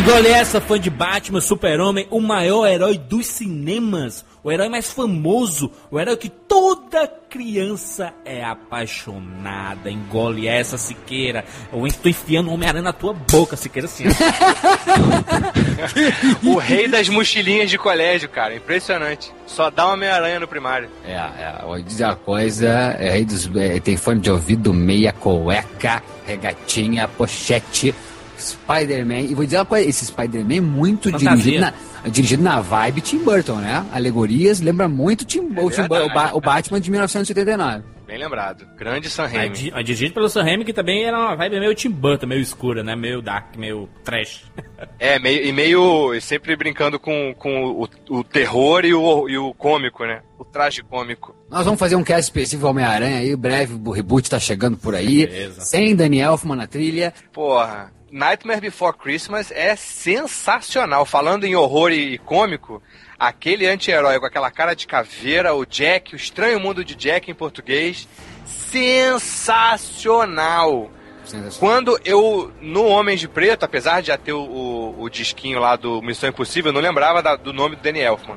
Engole 0.00 0.28
essa, 0.28 0.62
fã 0.62 0.80
de 0.80 0.88
Batman, 0.88 1.42
Super-Homem, 1.42 2.06
o 2.10 2.20
maior 2.20 2.66
herói 2.66 2.96
dos 2.96 3.26
cinemas, 3.26 4.24
o 4.42 4.50
herói 4.50 4.70
mais 4.70 4.90
famoso, 4.90 5.70
o 5.90 6.00
herói 6.00 6.16
que 6.16 6.30
toda 6.30 7.06
criança 7.28 8.10
é 8.24 8.42
apaixonada. 8.42 9.90
Engole 9.90 10.48
essa, 10.48 10.78
Siqueira. 10.78 11.44
Eu 11.70 11.86
estou 11.86 12.10
enfiando 12.10 12.48
o 12.48 12.54
Homem-Aranha 12.54 12.84
na 12.84 12.94
tua 12.94 13.12
boca, 13.12 13.56
Siqueira, 13.56 13.86
assim. 13.86 14.04
O 16.44 16.56
rei 16.56 16.88
das 16.88 17.08
mochilinhas 17.08 17.70
de 17.70 17.78
colégio, 17.78 18.28
cara. 18.28 18.54
Impressionante. 18.54 19.32
Só 19.46 19.70
dá 19.70 19.86
uma 19.86 19.94
Homem-Aranha 19.94 20.40
no 20.40 20.48
primário. 20.48 20.88
É, 21.04 21.12
é, 21.12 21.62
vou 21.62 21.80
dizer 21.82 22.04
uma 22.04 22.16
coisa, 22.16 22.68
é, 22.98 23.10
rei 23.10 23.24
dos, 23.24 23.50
é, 23.54 23.78
tem 23.80 23.96
fone 23.96 24.20
de 24.20 24.30
ouvido, 24.30 24.72
meia, 24.72 25.12
cueca, 25.12 26.02
regatinha, 26.26 27.06
pochete, 27.06 27.94
Spider-Man. 28.40 29.20
E 29.20 29.34
vou 29.34 29.44
dizer 29.44 29.58
uma 29.58 29.64
coisa, 29.66 29.88
esse 29.88 30.06
Spider-Man 30.06 30.60
muito 30.62 31.10
Fantasia. 31.10 31.30
dirigido 31.36 31.60
na, 31.60 31.72
dirigido 32.08 32.42
na 32.42 32.60
vibe 32.60 33.00
Tim 33.00 33.18
Burton, 33.18 33.56
né? 33.56 33.84
Alegorias, 33.92 34.60
lembra 34.60 34.88
muito 34.88 35.24
Tim, 35.24 35.40
o, 35.40 35.70
Tim 35.70 35.82
Bur- 35.86 36.02
o, 36.04 36.08
Ba- 36.12 36.30
o 36.34 36.40
Batman 36.40 36.80
de 36.80 36.90
1979. 36.90 37.82
Bem 38.06 38.18
lembrado. 38.18 38.66
Grande 38.76 39.08
Sam 39.08 39.24
É, 39.26 39.36
Raimi. 39.36 39.54
di- 39.56 39.72
é 39.72 39.82
dirigido 39.84 40.14
pelo 40.14 40.28
Sam 40.28 40.42
Raimi, 40.42 40.64
que 40.64 40.72
também 40.72 41.04
era 41.04 41.16
uma 41.16 41.36
vibe 41.36 41.60
meio 41.60 41.72
Tim 41.76 41.90
Burton, 41.90 42.26
meio 42.26 42.40
escura, 42.40 42.82
né? 42.82 42.96
Meio 42.96 43.22
dark, 43.22 43.56
meio 43.56 43.88
trash. 44.04 44.44
É, 44.98 45.18
meio, 45.18 45.44
e 45.46 45.52
meio. 45.52 46.14
e 46.14 46.20
sempre 46.20 46.56
brincando 46.56 46.98
com, 46.98 47.34
com 47.38 47.64
o, 47.66 47.88
o 48.18 48.24
terror 48.24 48.84
e 48.84 48.92
o, 48.94 49.28
e 49.28 49.36
o 49.38 49.52
cômico, 49.54 50.04
né? 50.04 50.20
O 50.38 50.44
traje 50.44 50.82
cômico. 50.82 51.34
Nós 51.50 51.64
vamos 51.64 51.78
fazer 51.80 51.96
um 51.96 52.02
cast 52.04 52.22
específico 52.22 52.66
Homem-Aranha 52.68 53.18
aí, 53.18 53.34
breve, 53.36 53.78
o 53.82 53.90
reboot 53.90 54.28
tá 54.28 54.38
chegando 54.38 54.76
por 54.78 54.94
aí, 54.94 55.26
Beleza. 55.26 55.60
sem 55.62 55.94
Daniel 55.94 56.32
Elfman 56.32 56.56
na 56.56 56.66
trilha. 56.66 57.12
Porra. 57.32 57.92
Nightmare 58.10 58.60
Before 58.60 58.96
Christmas 58.96 59.50
é 59.50 59.76
sensacional. 59.76 61.04
Falando 61.06 61.44
em 61.44 61.54
horror 61.54 61.90
e, 61.92 62.14
e 62.14 62.18
cômico, 62.18 62.82
aquele 63.18 63.66
anti-herói 63.66 64.18
com 64.18 64.26
aquela 64.26 64.50
cara 64.50 64.74
de 64.74 64.86
caveira, 64.86 65.54
o 65.54 65.64
Jack, 65.64 66.14
o 66.14 66.16
estranho 66.16 66.58
mundo 66.60 66.84
de 66.84 66.94
Jack 66.94 67.30
em 67.30 67.34
português, 67.34 68.08
sensacional. 69.60 70.90
Sensacional. 71.24 71.58
Quando 71.60 72.00
eu, 72.04 72.52
no 72.60 72.84
Homens 72.86 73.20
de 73.20 73.28
Preto, 73.28 73.64
apesar 73.64 74.00
de 74.00 74.08
já 74.08 74.16
ter 74.18 74.32
o, 74.32 74.40
o, 74.42 75.02
o 75.02 75.08
disquinho 75.10 75.60
lá 75.60 75.76
do 75.76 76.00
Missão 76.02 76.28
Impossível, 76.28 76.70
eu 76.70 76.74
não 76.74 76.80
lembrava 76.80 77.22
da- 77.22 77.36
do 77.36 77.52
nome 77.52 77.76
do 77.76 77.82
Danny 77.82 78.00
Elfman. 78.00 78.36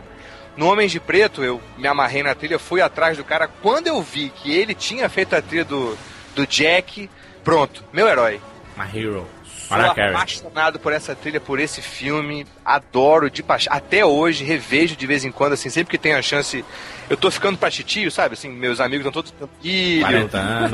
No 0.56 0.68
Homens 0.72 0.92
de 0.92 1.00
Preto, 1.00 1.44
eu 1.44 1.60
me 1.78 1.88
amarrei 1.88 2.22
na 2.22 2.36
trilha, 2.36 2.60
fui 2.60 2.80
atrás 2.82 3.18
do 3.18 3.24
cara. 3.24 3.48
Quando 3.48 3.88
eu 3.88 4.00
vi 4.04 4.30
que 4.30 4.54
ele 4.54 4.76
tinha 4.76 5.10
feito 5.10 5.36
a 5.36 5.42
trilha 5.42 5.66
do, 5.66 5.98
do 6.36 6.46
Jack, 6.46 7.10
pronto, 7.44 7.84
meu 7.92 8.08
herói. 8.08 8.40
My 8.78 8.86
Hero. 8.96 9.28
Sou 9.68 9.78
Mariah 9.78 9.94
Carey. 9.96 10.16
apaixonado 10.16 10.80
por 10.80 10.92
essa 10.94 11.16
trilha, 11.16 11.40
por 11.40 11.60
esse 11.60 11.82
filme. 11.82 12.46
Adoro 12.66 13.30
de 13.30 13.42
paixão. 13.44 13.74
Até 13.74 14.06
hoje, 14.06 14.44
revejo 14.44 14.96
de 14.96 15.08
vez 15.08 15.24
em 15.26 15.32
quando, 15.32 15.54
assim, 15.54 15.70
sempre 15.70 15.92
que 15.92 15.98
tenho 15.98 16.18
a 16.18 16.22
chance. 16.22 16.64
Eu 17.10 17.18
tô 17.18 17.30
ficando 17.32 17.58
pra 17.58 17.70
titio, 17.72 18.12
sabe? 18.12 18.34
Assim, 18.34 18.50
meus 18.50 18.80
amigos 18.80 19.06
estão 19.06 19.12
todos. 19.12 19.34
Filho, 19.62 20.02
40 20.02 20.38
anos. 20.38 20.72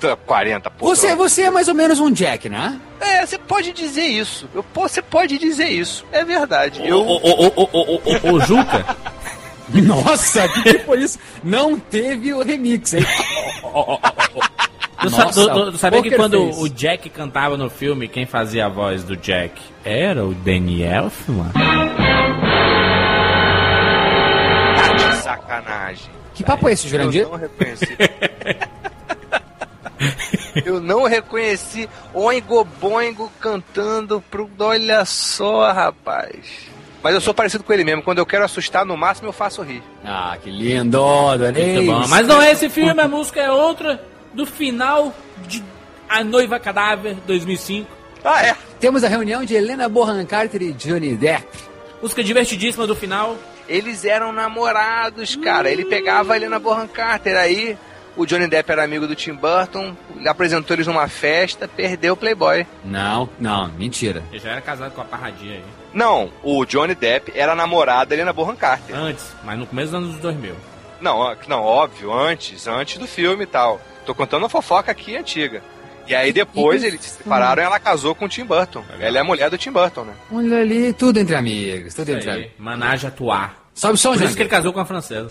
Tá, 0.00 0.16
40, 0.16 0.70
pô. 0.70 0.86
Você, 0.86 1.16
você 1.16 1.42
é 1.42 1.50
mais 1.50 1.66
ou 1.66 1.74
menos 1.74 1.98
um 1.98 2.08
Jack, 2.12 2.48
né? 2.48 2.80
É, 3.00 3.26
você 3.26 3.36
pode 3.36 3.72
dizer 3.72 4.04
isso. 4.04 4.48
Eu, 4.54 4.62
pô, 4.62 4.88
você 4.88 5.02
pode 5.02 5.36
dizer 5.38 5.68
isso. 5.68 6.06
É 6.12 6.24
verdade. 6.24 6.82
Ô, 6.82 6.86
Eu, 6.86 6.98
ô, 7.00 7.16
ô, 7.16 7.46
ô, 7.46 7.68
ô, 7.72 7.80
ô, 7.82 8.00
ô, 8.04 8.32
ô, 8.34 8.40
Juca, 8.40 8.96
Nossa, 9.68 10.48
que 10.48 10.62
que 10.62 10.78
foi 10.78 11.00
isso? 11.02 11.18
Não 11.42 11.78
teve 11.78 12.32
o 12.32 12.42
remix, 12.42 12.94
hein? 12.94 13.04
Tu, 15.00 15.10
sa- 15.10 15.24
Nossa, 15.24 15.48
tu- 15.50 15.72
tu 15.72 15.78
sabia 15.78 16.02
que 16.02 16.10
quando 16.12 16.46
Face. 16.48 16.60
o 16.62 16.68
Jack 16.68 17.08
cantava 17.10 17.56
no 17.56 17.68
filme, 17.70 18.08
quem 18.08 18.26
fazia 18.26 18.66
a 18.66 18.68
voz 18.68 19.04
do 19.04 19.16
Jack 19.16 19.60
era 19.84 20.24
o 20.24 20.34
Danny 20.34 20.82
Elfman? 20.82 21.50
tá 24.74 24.92
de 24.92 25.16
sacanagem. 25.16 26.10
Que 26.34 26.44
papo 26.44 26.68
é 26.68 26.72
esse, 26.72 26.88
Jurandir? 26.88 27.22
Eu 27.22 27.30
não 27.30 27.38
reconheci. 27.38 27.96
Eu 30.64 30.80
não 30.80 31.04
reconheci 31.04 31.88
Oingo 32.14 32.64
Boingo 32.80 33.30
cantando 33.40 34.22
pro. 34.30 34.48
Olha 34.58 35.04
só, 35.04 35.72
rapaz. 35.72 36.68
Mas 37.02 37.14
eu 37.14 37.20
sou 37.20 37.32
parecido 37.34 37.62
com 37.64 37.72
ele 37.72 37.84
mesmo. 37.84 38.02
Quando 38.02 38.18
eu 38.18 38.26
quero 38.26 38.44
assustar, 38.44 38.84
no 38.84 38.96
máximo 38.96 39.28
eu 39.28 39.32
faço 39.32 39.62
rir. 39.62 39.82
Ah, 40.04 40.36
que 40.42 40.50
lindo. 40.50 41.00
Muito 41.38 41.86
bom. 41.86 42.06
Mas 42.08 42.26
não 42.26 42.40
é 42.42 42.52
esse 42.52 42.68
filme, 42.68 43.00
a 43.00 43.08
música 43.08 43.40
é 43.40 43.50
outra 43.50 44.00
do 44.32 44.46
final 44.46 45.14
de 45.46 45.62
A 46.08 46.22
Noiva 46.22 46.58
Cadáver 46.58 47.16
2005. 47.26 47.90
Ah, 48.24 48.44
é? 48.44 48.56
Temos 48.80 49.04
a 49.04 49.08
reunião 49.08 49.44
de 49.44 49.54
Helena 49.54 49.88
Bonham 49.88 50.24
Carter 50.26 50.62
e 50.62 50.72
Johnny 50.72 51.14
Depp. 51.14 51.46
Música 52.02 52.22
divertidíssima 52.22 52.86
do 52.86 52.94
final. 52.94 53.36
Eles 53.68 54.04
eram 54.04 54.32
namorados, 54.32 55.36
cara. 55.36 55.70
Ele 55.70 55.84
pegava 55.84 56.32
a 56.32 56.36
Helena 56.36 56.58
Bonham 56.58 56.88
Carter. 56.88 57.36
Aí 57.36 57.76
o 58.16 58.26
Johnny 58.26 58.48
Depp 58.48 58.70
era 58.72 58.82
amigo 58.84 59.06
do 59.06 59.14
Tim 59.14 59.34
Burton. 59.34 59.96
Ele 60.16 60.28
apresentou 60.28 60.74
eles 60.74 60.86
numa 60.86 61.06
festa, 61.06 61.68
perdeu 61.68 62.14
o 62.14 62.16
Playboy. 62.16 62.66
Não, 62.84 63.28
não, 63.38 63.68
mentira. 63.68 64.22
Ele 64.30 64.40
já 64.40 64.50
era 64.50 64.60
casado 64.60 64.92
com 64.92 65.00
a 65.00 65.04
Parradinha 65.04 65.54
aí. 65.54 65.64
Não, 65.92 66.30
o 66.42 66.64
Johnny 66.64 66.94
Depp 66.94 67.32
era 67.34 67.54
namorado 67.54 68.10
da 68.10 68.16
Helena 68.16 68.32
Bonham 68.32 68.56
Carter. 68.56 68.96
Antes, 68.96 69.34
mas 69.44 69.58
no 69.58 69.66
começo 69.66 69.92
dos 69.92 70.02
anos 70.02 70.16
2000. 70.20 70.54
Não, 71.00 71.36
não, 71.46 71.62
óbvio, 71.62 72.12
antes, 72.12 72.66
antes 72.66 72.98
do 72.98 73.06
filme 73.06 73.44
e 73.44 73.46
tal. 73.46 73.80
Tô 74.08 74.14
contando 74.14 74.44
uma 74.44 74.48
fofoca 74.48 74.90
aqui 74.90 75.14
antiga. 75.18 75.62
E 76.06 76.14
aí 76.14 76.32
depois 76.32 76.82
eles 76.82 76.98
se 77.02 77.10
separaram 77.10 77.62
e 77.62 77.66
ela 77.66 77.78
casou 77.78 78.14
com 78.14 78.24
o 78.24 78.28
Tim 78.28 78.42
Burton. 78.42 78.82
Ela 78.98 79.18
é 79.18 79.20
a 79.20 79.24
mulher 79.24 79.50
do 79.50 79.58
Tim 79.58 79.70
Burton, 79.70 80.04
né? 80.04 80.14
Olha 80.32 80.60
ali, 80.60 80.94
tudo 80.94 81.18
entre 81.18 81.34
amigos, 81.34 81.92
tudo 81.92 82.12
entre 82.12 82.30
amigos. 82.30 82.52
Manage 82.56 83.06
atuar. 83.06 83.68
Sobe 83.74 83.92
o 83.92 83.96
som, 83.98 84.14
Por 84.14 84.22
isso 84.22 84.34
que 84.34 84.40
ele 84.40 84.48
casou 84.48 84.72
com 84.72 84.80
a 84.80 84.86
francesa. 84.86 85.28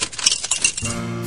Eu 0.84 1.27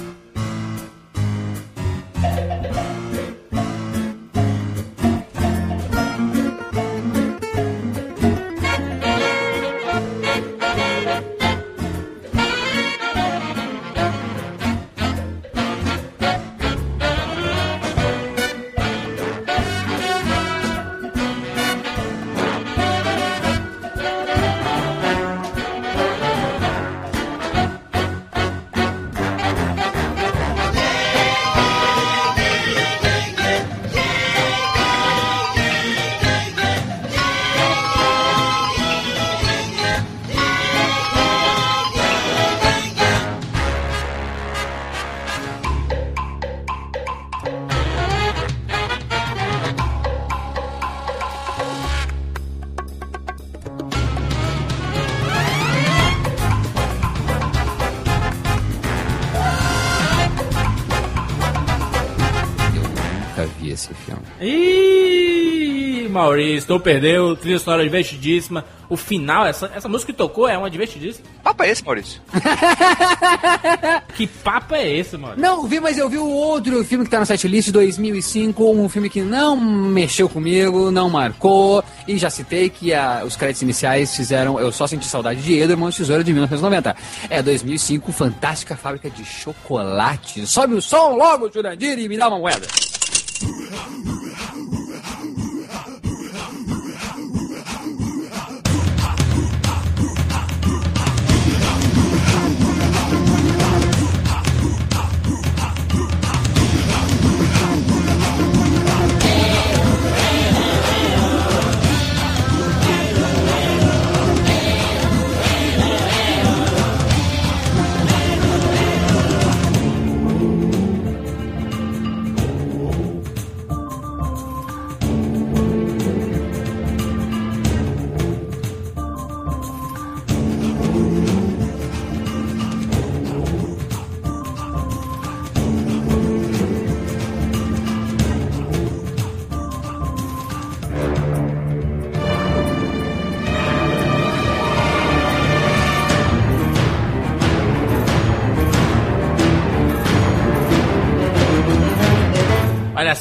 Maurício, 66.70 66.78
tu 66.78 66.80
perdeu. 66.80 67.36
Trilha 67.36 67.58
sonora 67.58 67.82
divertidíssima. 67.82 68.64
O 68.88 68.96
final, 68.96 69.46
essa, 69.46 69.70
essa 69.74 69.88
música 69.88 70.12
que 70.12 70.18
tocou 70.18 70.48
é 70.48 70.58
uma 70.58 70.68
divertidíssima. 70.68 71.24
Papo 71.44 71.62
é 71.62 71.70
esse, 71.70 71.84
Maurício? 71.84 72.20
Que 74.16 74.26
papo 74.26 74.74
é 74.74 74.86
esse, 74.98 75.16
mano? 75.16 75.34
Não, 75.38 75.66
vi, 75.66 75.80
mas 75.80 75.96
eu 75.96 76.08
vi 76.08 76.18
o 76.18 76.26
outro 76.26 76.84
filme 76.84 77.04
que 77.04 77.10
tá 77.10 77.20
no 77.20 77.24
setlist 77.24 77.66
de 77.66 77.72
2005, 77.72 78.70
um 78.70 78.88
filme 78.88 79.08
que 79.08 79.22
não 79.22 79.56
mexeu 79.56 80.28
comigo, 80.28 80.90
não 80.90 81.08
marcou, 81.08 81.82
e 82.06 82.18
já 82.18 82.28
citei 82.28 82.68
que 82.68 82.92
a- 82.92 83.22
os 83.24 83.34
créditos 83.36 83.62
iniciais 83.62 84.14
fizeram 84.14 84.58
Eu 84.60 84.70
Só 84.72 84.86
Senti 84.86 85.06
Saudade 85.06 85.40
de 85.40 85.58
Eder, 85.58 85.76
Mãos 85.76 85.94
de 85.94 85.98
Tesoura 85.98 86.22
de 86.22 86.32
1990. 86.32 86.94
É 87.30 87.42
2005, 87.42 88.12
Fantástica 88.12 88.76
Fábrica 88.76 89.08
de 89.08 89.24
Chocolate. 89.24 90.46
Sobe 90.46 90.74
o 90.74 90.82
som 90.82 91.16
logo, 91.16 91.50
Jurandir, 91.50 91.98
e 91.98 92.08
me 92.08 92.18
dá 92.18 92.28
uma 92.28 92.38
moeda. 92.38 92.66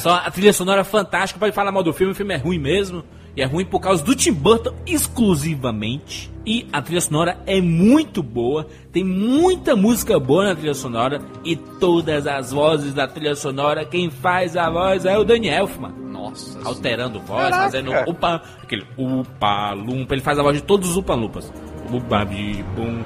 Só, 0.00 0.14
a 0.14 0.30
trilha 0.30 0.52
sonora 0.52 0.80
é 0.80 0.84
fantástica. 0.84 1.38
Pode 1.38 1.54
falar 1.54 1.70
mal 1.70 1.82
do 1.82 1.92
filme, 1.92 2.12
o 2.12 2.16
filme 2.16 2.34
é 2.34 2.36
ruim 2.36 2.58
mesmo. 2.58 3.04
E 3.36 3.42
é 3.42 3.44
ruim 3.44 3.64
por 3.64 3.80
causa 3.80 4.02
do 4.02 4.14
Tim 4.14 4.32
Burton 4.32 4.74
exclusivamente. 4.86 6.30
E 6.44 6.66
a 6.72 6.82
trilha 6.82 7.00
sonora 7.00 7.38
é 7.46 7.60
muito 7.60 8.22
boa. 8.22 8.66
Tem 8.92 9.04
muita 9.04 9.76
música 9.76 10.18
boa 10.18 10.44
na 10.46 10.54
trilha 10.56 10.74
sonora. 10.74 11.20
E 11.44 11.54
todas 11.54 12.26
as 12.26 12.50
vozes 12.50 12.92
da 12.92 13.06
trilha 13.06 13.36
sonora, 13.36 13.84
quem 13.84 14.10
faz 14.10 14.56
a 14.56 14.68
voz 14.68 15.04
é 15.04 15.16
o 15.16 15.24
Danny 15.24 15.48
Elfman. 15.48 15.92
Nossa. 16.10 16.58
Alterando 16.64 17.20
voz, 17.20 17.44
Caraca. 17.44 17.62
fazendo 17.64 17.92
upa, 18.08 18.42
aquele 18.62 18.84
upa 18.96 19.72
lumpa. 19.72 20.14
Ele 20.14 20.22
faz 20.22 20.38
a 20.38 20.42
voz 20.42 20.56
de 20.56 20.62
todos 20.62 20.90
os 20.90 20.96
upa 20.96 21.14
lumpas. 21.14 21.52
Upa 21.92 22.24
bi 22.24 22.64
bum, 22.74 23.02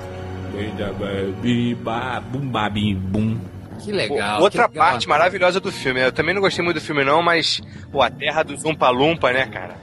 bum 2.33 2.71
bi 2.71 2.95
bum. 2.95 3.54
Que 3.83 3.93
legal. 3.93 4.41
Outra 4.41 4.69
que 4.69 4.75
legal. 4.75 4.91
parte 4.93 5.09
maravilhosa 5.09 5.61
do 5.61 5.71
filme. 5.73 6.01
Eu 6.01 6.13
também 6.13 6.35
não 6.35 6.41
gostei 6.43 6.65
muito 6.65 6.79
do 6.81 6.85
filme, 6.85 7.05
não, 7.05 7.23
mas, 7.23 7.61
pô, 7.93 8.01
a 8.03 8.11
terra 8.11 8.43
dos 8.43 8.65
Umpa 8.65 8.89
Lumpa, 8.91 9.33
né, 9.33 9.47
cara? 9.47 9.77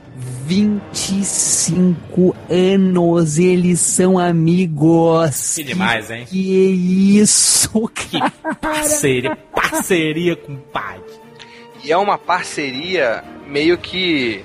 25 0.46 2.36
anos, 2.50 3.38
eles 3.40 3.80
são 3.80 4.20
amigos. 4.20 5.54
Que 5.56 5.64
demais, 5.64 6.10
hein? 6.12 6.26
Que 6.28 7.18
isso, 7.20 7.70
Que 7.96 8.20
cara. 8.20 8.32
parceria, 8.60 9.36
parceria 9.54 10.36
com 10.36 10.54
o 10.54 10.58
pai. 10.58 11.00
E 11.84 11.92
é 11.92 11.98
uma 11.98 12.18
parceria 12.18 13.24
meio 13.48 13.78
que 13.78 14.44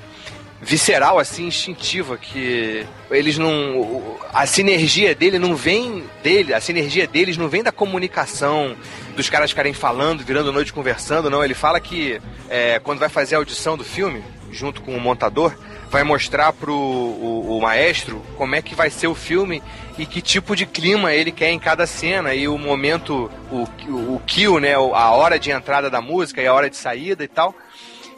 visceral, 0.63 1.19
assim, 1.19 1.47
instintiva, 1.47 2.17
que 2.17 2.87
eles 3.11 3.37
não. 3.39 4.17
A 4.33 4.47
sinergia 4.47 5.15
dele 5.15 5.39
não 5.39 5.55
vem 5.55 6.05
dele, 6.23 6.55
a 6.55 6.61
sinergia 6.61 7.07
deles 7.07 7.37
não 7.37 7.49
vem 7.49 7.63
da 7.63 7.73
comunicação, 7.73 8.75
dos 9.17 9.31
caras 9.31 9.51
ficarem 9.51 9.73
falando, 9.73 10.23
virando 10.23 10.53
noite 10.53 10.73
conversando, 10.73 11.31
não. 11.31 11.43
Ele 11.43 11.55
fala 11.55 11.81
que 11.81 12.21
é, 12.49 12.79
quando 12.79 12.99
vai 12.99 13.09
fazer 13.09 13.35
a 13.35 13.39
audição 13.39 13.77
do 13.77 13.83
filme, 13.83 14.23
junto 14.53 14.83
com 14.83 14.95
o 14.95 15.01
montador, 15.01 15.53
vai 15.91 16.03
mostrar 16.03 16.53
pro 16.53 16.75
o, 16.75 17.57
o 17.57 17.61
maestro 17.61 18.23
como 18.37 18.55
é 18.55 18.63
que 18.63 18.75
vai 18.75 18.91
ser 18.91 19.07
o 19.07 19.15
filme 19.15 19.63
e 19.99 20.05
que 20.05 20.21
tipo 20.21 20.55
de 20.55 20.67
clima 20.67 21.13
ele 21.13 21.33
quer 21.33 21.51
em 21.51 21.59
cada 21.59 21.87
cena 21.87 22.35
e 22.35 22.47
o 22.47 22.59
momento, 22.59 23.31
o, 23.51 23.67
o, 23.89 24.15
o 24.17 24.23
kill, 24.27 24.61
né, 24.61 24.75
a 24.75 25.11
hora 25.11 25.39
de 25.39 25.51
entrada 25.51 25.89
da 25.89 26.01
música 26.01 26.43
e 26.43 26.47
a 26.47 26.53
hora 26.53 26.69
de 26.69 26.77
saída 26.77 27.25
e 27.25 27.29
tal. 27.29 27.55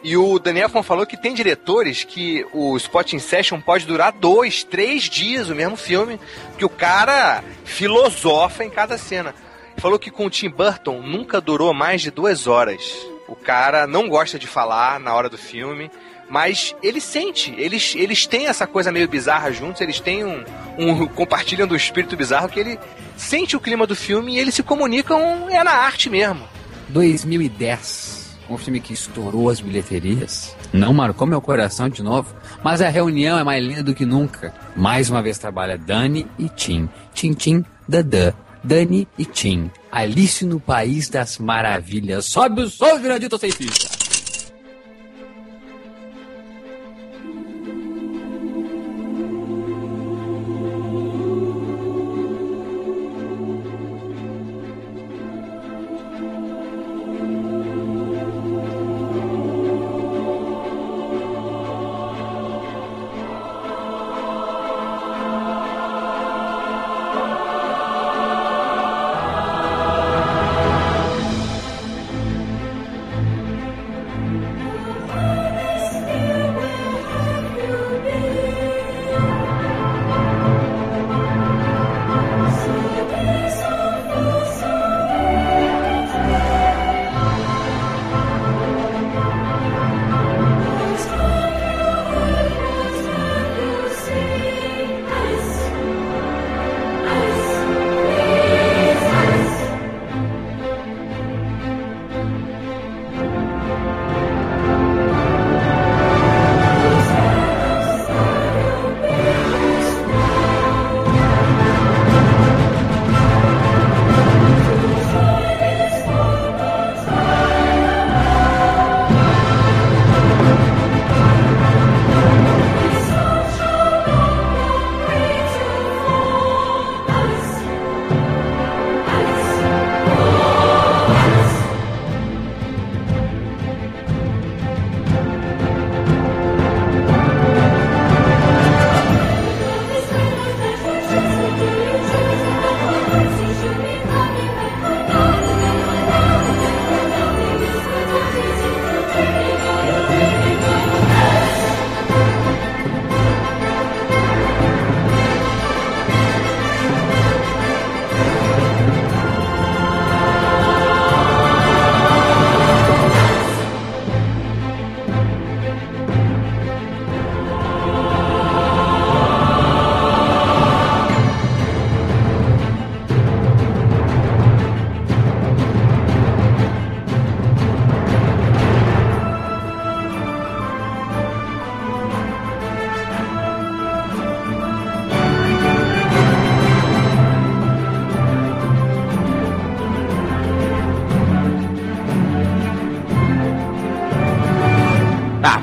E 0.03 0.16
o 0.16 0.39
Daniel 0.39 0.66
Elfman 0.66 0.83
falou 0.83 1.05
que 1.05 1.16
tem 1.16 1.35
diretores 1.35 2.05
que 2.05 2.47
o 2.53 2.77
Spotting 2.77 3.19
Session 3.19 3.61
pode 3.61 3.85
durar 3.85 4.12
dois, 4.12 4.62
três 4.62 5.05
dias 5.05 5.49
o 5.49 5.55
mesmo 5.55 5.77
filme, 5.77 6.20
que 6.57 6.65
o 6.65 6.69
cara 6.69 7.43
filosofa 7.65 8.65
em 8.65 8.70
cada 8.70 8.97
cena. 8.97 9.35
Falou 9.79 9.99
que 9.99 10.11
com 10.11 10.27
o 10.27 10.31
Tim 10.31 10.51
Burton 10.51 11.01
nunca 11.03 11.41
durou 11.41 11.73
mais 11.73 12.03
de 12.03 12.11
duas 12.11 12.49
horas. 12.49 12.83
O 13.29 13.37
cara 13.37 13.87
não 13.87 14.09
gosta 14.09 14.39
de 14.39 14.47
falar 14.47 14.99
na 14.99 15.15
hora 15.15 15.29
do 15.29 15.39
filme, 15.39 15.89
mas 16.29 16.75
ele 16.83 17.01
sente. 17.01 17.55
Eles, 17.57 17.95
eles 17.95 18.27
têm 18.27 18.49
essa 18.49 18.67
coisa 18.67 18.91
meio 18.91 19.09
bizarra 19.09 19.53
juntos, 19.53 19.81
eles 19.81 20.01
têm 20.01 20.25
um, 20.25 20.45
um. 20.77 21.07
compartilham 21.07 21.67
do 21.67 21.77
espírito 21.77 22.17
bizarro 22.17 22.49
que 22.49 22.59
ele 22.59 22.79
sente 23.17 23.57
o 23.57 23.61
clima 23.61 23.87
do 23.87 23.95
filme 23.95 24.35
e 24.35 24.39
eles 24.39 24.55
se 24.55 24.65
comunicam 24.65 25.49
é 25.49 25.63
na 25.63 25.73
arte 25.73 26.11
mesmo. 26.11 26.43
2010. 26.89 28.37
Um 28.51 28.59
filme 28.59 28.81
que 28.81 28.95
estourou 28.95 29.49
as 29.49 29.61
bilheterias. 29.61 30.57
Não 30.73 30.93
marcou 30.93 31.27
meu 31.27 31.41
coração 31.41 31.89
de 31.89 32.03
novo. 32.03 32.35
Mas 32.65 32.81
a 32.81 32.89
reunião 32.89 33.39
é 33.39 33.45
mais 33.45 33.63
linda 33.63 33.83
do 33.83 33.95
que 33.95 34.07
nunca. 34.07 34.53
Mais 34.75 35.09
uma 35.09 35.23
vez 35.23 35.39
trabalha 35.39 35.79
Dani 35.79 36.27
e 36.39 36.49
Tim. 36.49 36.89
Tim 37.13 37.33
Tim 37.35 37.65
Dadã. 37.87 38.33
Dani 38.62 39.06
e 39.18 39.24
Tim. 39.24 39.70
Alice 39.90 40.44
no 40.44 40.60
País 40.60 41.09
das 41.09 41.39
Maravilhas. 41.39 42.26
Sobe 42.26 42.62
o 42.62 42.68
som, 42.68 42.98
Jurandir, 43.01 43.28
tô 43.28 43.39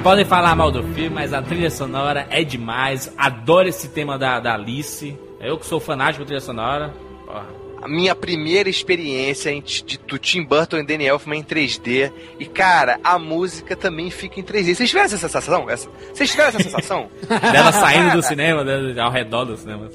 podem 0.05 0.23
falar 0.23 0.55
mal 0.55 0.69
do 0.69 0.83
filme, 0.83 1.09
mas 1.09 1.33
a 1.33 1.41
trilha 1.41 1.71
sonora 1.71 2.27
é 2.29 2.43
demais. 2.43 3.11
Adoro 3.17 3.67
esse 3.67 3.87
tema 3.89 4.19
da, 4.19 4.39
da 4.39 4.53
Alice. 4.53 5.17
Eu 5.39 5.57
que 5.57 5.65
sou 5.65 5.79
fanático 5.79 6.19
da 6.19 6.27
trilha 6.27 6.41
sonora. 6.41 6.93
Porra, 7.25 7.47
a 7.81 7.87
minha 7.87 8.13
primeira 8.13 8.69
experiência 8.69 9.49
em, 9.49 9.63
de, 9.63 9.97
do 9.97 10.19
Tim 10.19 10.43
Burton 10.43 10.77
e 10.77 10.85
Danny 10.85 11.07
Elfman 11.07 11.39
em 11.39 11.43
3D. 11.43 12.11
E, 12.39 12.45
cara, 12.45 12.99
a 13.03 13.17
música 13.17 13.75
também 13.75 14.11
fica 14.11 14.39
em 14.39 14.43
3D. 14.43 14.75
Vocês 14.75 14.89
tiveram 14.89 15.07
essa 15.07 15.17
sensação? 15.17 15.67
Essa, 15.67 15.89
vocês 16.13 16.29
tiveram 16.29 16.49
essa 16.49 16.61
sensação? 16.61 17.09
Dela 17.51 17.71
saindo 17.71 18.15
do 18.15 18.21
cinema, 18.21 18.63
ao 19.01 19.11
redor 19.11 19.45
do 19.45 19.57
cinema. 19.57 19.89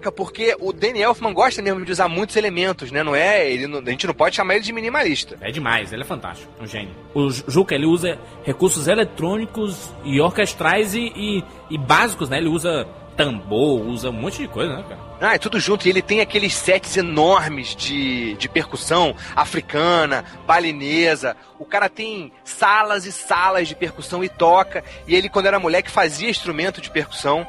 Caraca, 0.00 0.10
porque 0.12 0.56
o 0.58 0.72
Danny 0.72 1.00
Elfman 1.02 1.32
gosta 1.34 1.60
mesmo 1.60 1.84
de 1.84 1.92
usar 1.92 2.08
muitos 2.08 2.34
elementos, 2.34 2.90
né? 2.90 3.02
Não 3.02 3.14
é? 3.14 3.48
Ele 3.50 3.66
não- 3.66 3.80
a 3.80 3.90
gente 3.90 4.06
não 4.06 4.14
pode 4.14 4.34
chamar 4.34 4.54
ele 4.54 4.64
de 4.64 4.72
minimalista. 4.72 5.36
É 5.42 5.50
demais, 5.50 5.92
ele 5.92 6.02
é 6.02 6.04
fantástico, 6.06 6.50
um 6.60 6.66
gênio. 6.66 6.94
O 7.14 7.28
Ju- 7.30 7.44
Juca, 7.46 7.74
ele 7.74 7.84
usa 7.86 8.18
recursos 8.42 8.88
eletrônicos 8.88 9.90
e 10.04 10.18
orquestrais 10.20 10.94
e, 10.94 11.12
e- 11.14 11.44
e 11.70 11.76
básicos, 11.78 12.28
né? 12.30 12.38
Ele 12.38 12.48
usa 12.48 12.86
tambor, 13.16 13.82
usa 13.86 14.08
um 14.08 14.12
monte 14.14 14.38
de 14.38 14.48
coisa, 14.48 14.74
né, 14.76 14.84
cara? 14.88 15.00
Ah, 15.20 15.34
é 15.34 15.38
tudo 15.38 15.60
junto. 15.60 15.86
E 15.86 15.90
ele 15.90 16.00
tem 16.00 16.20
aqueles 16.22 16.54
sets 16.54 16.96
enormes 16.96 17.76
de, 17.76 18.34
de 18.36 18.48
percussão 18.48 19.14
africana, 19.36 20.24
balinesa. 20.46 21.36
O 21.58 21.66
cara 21.66 21.90
tem 21.90 22.32
salas 22.42 23.04
e 23.04 23.12
salas 23.12 23.68
de 23.68 23.74
percussão 23.74 24.24
e 24.24 24.30
toca. 24.30 24.82
E 25.06 25.14
ele, 25.14 25.28
quando 25.28 25.44
era 25.46 25.60
moleque, 25.60 25.90
fazia 25.90 26.30
instrumento 26.30 26.80
de 26.80 26.88
percussão 26.90 27.46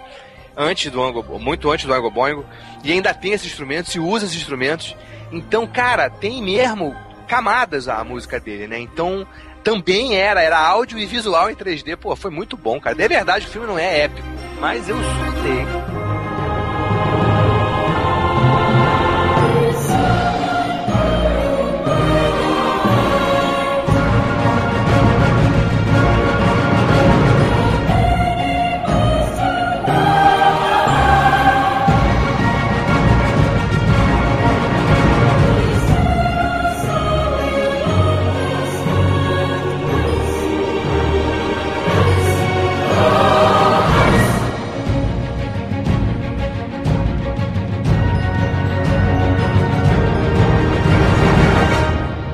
antes 0.55 0.91
do 0.91 1.01
Ango, 1.01 1.39
muito 1.39 1.69
antes 1.71 1.85
do 1.85 1.93
Ango 1.93 2.11
Boingo. 2.11 2.45
E 2.83 2.91
ainda 2.91 3.13
tem 3.13 3.33
esses 3.33 3.47
instrumentos 3.47 3.93
e 3.95 3.99
usa 3.99 4.25
esses 4.25 4.37
instrumentos. 4.37 4.95
Então, 5.31 5.65
cara, 5.65 6.09
tem 6.09 6.41
mesmo 6.41 6.95
camadas 7.27 7.87
a 7.87 8.03
música 8.03 8.39
dele, 8.39 8.67
né? 8.67 8.79
Então, 8.79 9.25
também 9.63 10.15
era, 10.15 10.41
era 10.41 10.59
áudio 10.59 10.97
e 10.97 11.05
visual 11.05 11.49
em 11.49 11.55
3D. 11.55 11.95
Pô, 11.95 12.15
foi 12.15 12.31
muito 12.31 12.57
bom, 12.57 12.79
cara. 12.79 12.95
De 12.95 13.07
verdade, 13.07 13.45
o 13.45 13.49
filme 13.49 13.67
não 13.67 13.79
é 13.79 14.01
épico, 14.01 14.27
mas 14.59 14.89
eu 14.89 14.97
surtei. 14.97 15.65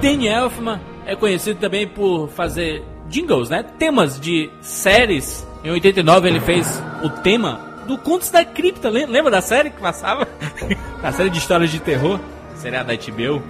Danny 0.08 0.30
Elfman 0.30 0.80
é 1.06 1.18
conhecido 1.18 1.60
também 1.60 1.86
por 1.86 2.30
fazer 2.30 2.82
jingles, 3.10 3.50
né? 3.50 3.62
Temas 3.78 4.18
de 4.18 4.50
séries. 4.62 5.46
Em 5.66 5.70
89 5.72 6.30
ele 6.30 6.40
fez 6.40 6.82
o 7.04 7.10
tema 7.10 7.60
do 7.86 7.98
Contos 7.98 8.30
da 8.30 8.46
Cripta. 8.46 8.90
Lem- 8.90 9.06
Lembra 9.06 9.30
da 9.30 9.42
série 9.42 9.70
que 9.70 9.82
passava? 9.82 10.26
da 11.04 11.12
série 11.12 11.30
de 11.30 11.38
histórias 11.40 11.70
de 11.72 11.82
terror. 11.82 12.22
Seria 12.56 12.84
da 12.86 12.94
HBO. 12.96 13.44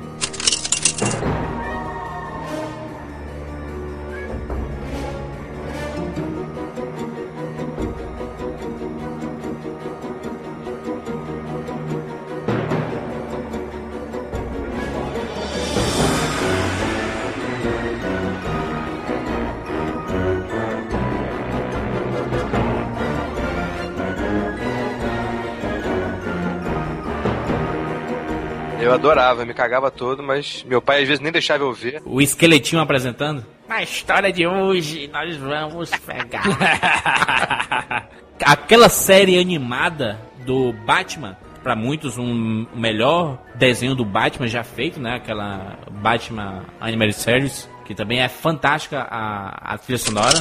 Adorava, 29.07 29.45
me 29.45 29.53
cagava 29.53 29.89
todo, 29.89 30.21
mas 30.21 30.63
meu 30.67 30.81
pai 30.81 31.01
às 31.01 31.07
vezes 31.07 31.21
nem 31.21 31.31
deixava 31.31 31.63
eu 31.63 31.73
ver. 31.73 32.01
O 32.05 32.21
esqueletinho 32.21 32.81
apresentando. 32.81 33.45
Na 33.67 33.81
história 33.81 34.31
de 34.31 34.45
hoje, 34.45 35.09
nós 35.11 35.35
vamos 35.37 35.89
pegar. 35.89 36.43
Aquela 38.43 38.89
série 38.89 39.39
animada 39.39 40.19
do 40.45 40.71
Batman, 40.85 41.37
pra 41.63 41.75
muitos, 41.75 42.17
um 42.17 42.65
melhor 42.75 43.39
desenho 43.55 43.95
do 43.95 44.05
Batman 44.05 44.47
já 44.47 44.63
feito, 44.63 44.99
né? 44.99 45.15
Aquela 45.15 45.77
Batman 45.91 46.63
Animated 46.79 47.15
Series, 47.15 47.69
que 47.85 47.95
também 47.95 48.21
é 48.21 48.29
fantástica 48.29 49.07
a, 49.09 49.73
a 49.73 49.77
trilha 49.77 49.97
sonora. 49.97 50.37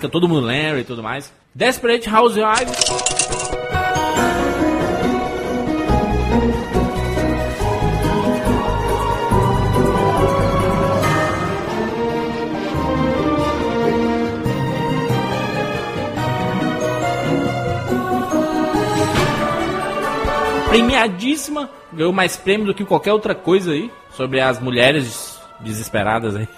Clássica, 0.00 0.08
todo 0.08 0.28
mundo 0.28 0.46
lembra 0.46 0.80
e 0.80 0.84
tudo 0.84 1.02
mais. 1.02 1.32
Desperate 1.54 2.08
Housewives. 2.08 2.78
Premiadíssima, 20.68 21.68
ganhou 21.92 22.12
mais 22.12 22.36
prêmio 22.36 22.66
do 22.66 22.74
que 22.74 22.84
qualquer 22.84 23.12
outra 23.12 23.34
coisa 23.34 23.72
aí 23.72 23.90
sobre 24.12 24.40
as 24.40 24.60
mulheres 24.60 25.38
desesperadas 25.60 26.36
aí. 26.36 26.48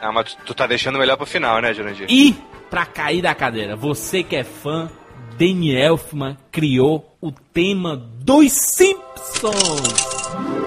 Ah, 0.00 0.12
mas 0.12 0.36
tu, 0.44 0.54
tá 0.54 0.66
deixando 0.66 0.98
melhor 0.98 1.16
pro 1.16 1.26
final, 1.26 1.60
né, 1.60 1.72
Jurandir? 1.72 2.06
E, 2.08 2.36
pra 2.70 2.86
cair 2.86 3.22
da 3.22 3.34
cadeira, 3.34 3.76
você 3.76 4.22
que 4.22 4.36
é 4.36 4.44
fã, 4.44 4.90
Danny 5.38 5.74
Elfman 5.74 6.36
criou 6.50 7.16
o 7.20 7.30
tema 7.30 7.96
dos 7.96 8.52
Simpsons. 8.52 10.65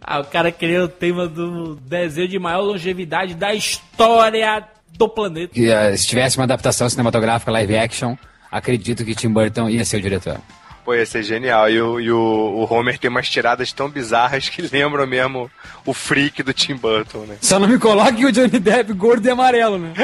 Ah, 0.00 0.20
o 0.20 0.24
cara 0.24 0.52
criou 0.52 0.84
o 0.84 0.88
tema 0.88 1.26
do 1.26 1.76
desenho 1.76 2.28
de 2.28 2.38
maior 2.38 2.60
longevidade 2.60 3.34
da 3.34 3.54
história 3.54 4.64
do 4.96 5.08
planeta. 5.08 5.54
Que, 5.54 5.70
eh, 5.70 5.96
se 5.96 6.06
tivesse 6.06 6.36
uma 6.36 6.44
adaptação 6.44 6.88
cinematográfica 6.88 7.50
live 7.50 7.76
action, 7.76 8.16
acredito 8.50 9.04
que 9.04 9.14
Tim 9.14 9.30
Burton 9.30 9.68
ia 9.68 9.84
ser 9.84 9.96
o 9.96 10.02
diretor. 10.02 10.38
Pô, 10.84 10.94
ia 10.94 11.06
ser 11.06 11.22
genial. 11.22 11.70
E, 11.70 11.80
o, 11.80 11.98
e 11.98 12.12
o, 12.12 12.18
o 12.18 12.72
Homer 12.72 12.98
tem 12.98 13.10
umas 13.10 13.28
tiradas 13.28 13.72
tão 13.72 13.88
bizarras 13.88 14.50
que 14.50 14.60
lembram 14.60 15.06
mesmo 15.06 15.50
o 15.86 15.94
freak 15.94 16.42
do 16.42 16.52
Tim 16.52 16.76
Burton, 16.76 17.20
né? 17.20 17.38
Só 17.40 17.58
não 17.58 17.66
me 17.66 17.78
coloque 17.78 18.26
o 18.26 18.30
Johnny 18.30 18.60
Depp 18.60 18.92
gordo 18.92 19.26
e 19.26 19.30
amarelo, 19.30 19.78
né? 19.78 19.94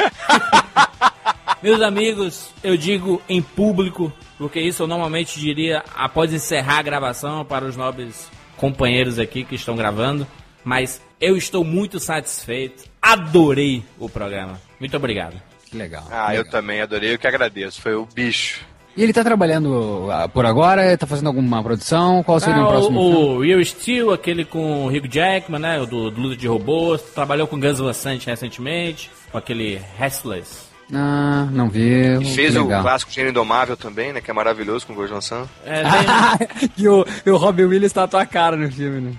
Meus 1.62 1.80
amigos, 1.82 2.50
eu 2.64 2.76
digo 2.76 3.20
em 3.28 3.42
público, 3.42 4.10
porque 4.38 4.58
isso 4.60 4.82
eu 4.82 4.86
normalmente 4.86 5.38
diria 5.38 5.84
após 5.94 6.32
encerrar 6.32 6.78
a 6.78 6.82
gravação 6.82 7.44
para 7.44 7.64
os 7.66 7.76
nobres 7.76 8.30
companheiros 8.56 9.18
aqui 9.18 9.44
que 9.44 9.54
estão 9.56 9.76
gravando, 9.76 10.26
mas 10.64 11.02
eu 11.20 11.36
estou 11.36 11.62
muito 11.62 12.00
satisfeito. 12.00 12.84
Adorei 13.00 13.82
o 13.98 14.08
programa. 14.08 14.58
Muito 14.78 14.96
obrigado. 14.96 15.40
Que 15.70 15.76
legal. 15.76 16.04
Ah, 16.10 16.26
que 16.30 16.32
eu 16.32 16.38
legal. 16.44 16.50
também 16.50 16.80
adorei, 16.80 17.14
eu 17.14 17.18
que 17.18 17.26
agradeço. 17.26 17.80
Foi 17.80 17.94
o 17.94 18.06
bicho. 18.06 18.60
E 18.96 19.02
ele 19.02 19.12
tá 19.12 19.22
trabalhando 19.22 20.08
ah, 20.10 20.28
por 20.28 20.44
agora? 20.44 20.96
Tá 20.98 21.06
fazendo 21.06 21.28
alguma 21.28 21.62
produção? 21.62 22.22
Qual 22.24 22.40
seria 22.40 22.56
Ah, 22.60 22.64
o 22.66 22.68
próximo 22.68 23.00
filme? 23.00 23.16
o, 23.16 23.36
o 23.36 23.40
Real 23.42 23.64
Steel, 23.64 24.12
aquele 24.12 24.44
com 24.44 24.86
o 24.86 24.88
Hugh 24.88 25.06
Jackman, 25.08 25.60
né? 25.60 25.78
o 25.80 25.86
Do, 25.86 26.10
do 26.10 26.20
Luta 26.20 26.36
de 26.36 26.48
Robôs. 26.48 27.00
Trabalhou 27.14 27.46
com 27.46 27.60
Guns 27.60 27.78
Van 27.78 27.92
Sant 27.92 28.26
recentemente, 28.26 29.10
com 29.30 29.38
aquele 29.38 29.80
Restless. 29.98 30.69
Ah, 30.92 31.48
não 31.50 31.68
vi. 31.68 32.18
E 32.20 32.34
fez 32.34 32.56
o 32.56 32.62
legal. 32.64 32.82
clássico 32.82 33.12
Gênio 33.12 33.30
Indomável 33.30 33.76
também, 33.76 34.12
né? 34.12 34.20
Que 34.20 34.30
é 34.30 34.34
maravilhoso 34.34 34.86
com 34.86 34.92
o 34.92 34.96
Gordon 34.96 35.20
Sam. 35.20 35.46
É, 35.64 35.82
tem 35.82 36.70
e 36.76 36.88
o, 36.88 37.04
e 37.24 37.30
o 37.30 37.36
Robin 37.36 37.64
Williams 37.64 37.92
tá 37.92 38.04
a 38.04 38.08
tua 38.08 38.26
cara 38.26 38.56
no 38.56 38.70
filme, 38.70 39.00
né? 39.00 39.12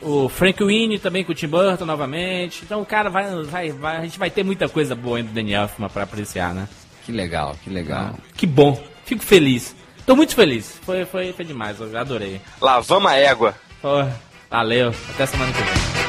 o 0.00 0.28
Frank 0.28 0.62
Winnie 0.62 0.98
também 0.98 1.24
com 1.24 1.32
o 1.32 1.34
Tim 1.34 1.48
Burton 1.48 1.84
novamente. 1.84 2.62
Então, 2.64 2.84
cara, 2.84 3.10
vai, 3.10 3.42
vai, 3.44 3.72
vai, 3.72 3.96
a 3.96 4.02
gente 4.02 4.18
vai 4.18 4.30
ter 4.30 4.44
muita 4.44 4.68
coisa 4.68 4.94
boa 4.94 5.18
ainda 5.18 5.30
do 5.30 5.34
Daniel 5.34 5.62
Elfman 5.62 5.88
pra 5.88 6.04
apreciar, 6.04 6.54
né? 6.54 6.68
Que 7.04 7.12
legal, 7.12 7.56
que 7.62 7.70
legal. 7.70 8.14
Que 8.36 8.46
bom. 8.46 8.80
Fico 9.04 9.22
feliz. 9.22 9.74
Tô 10.04 10.14
muito 10.14 10.34
feliz. 10.34 10.78
Foi, 10.82 11.04
foi, 11.04 11.32
foi 11.32 11.44
demais, 11.44 11.80
eu 11.80 11.98
adorei. 11.98 12.40
Lavamos 12.60 13.10
a 13.10 13.16
égua. 13.16 13.54
Pô, 13.80 14.04
valeu. 14.50 14.94
Até 15.10 15.26
semana 15.26 15.52
que 15.52 15.62
vem. 15.62 16.07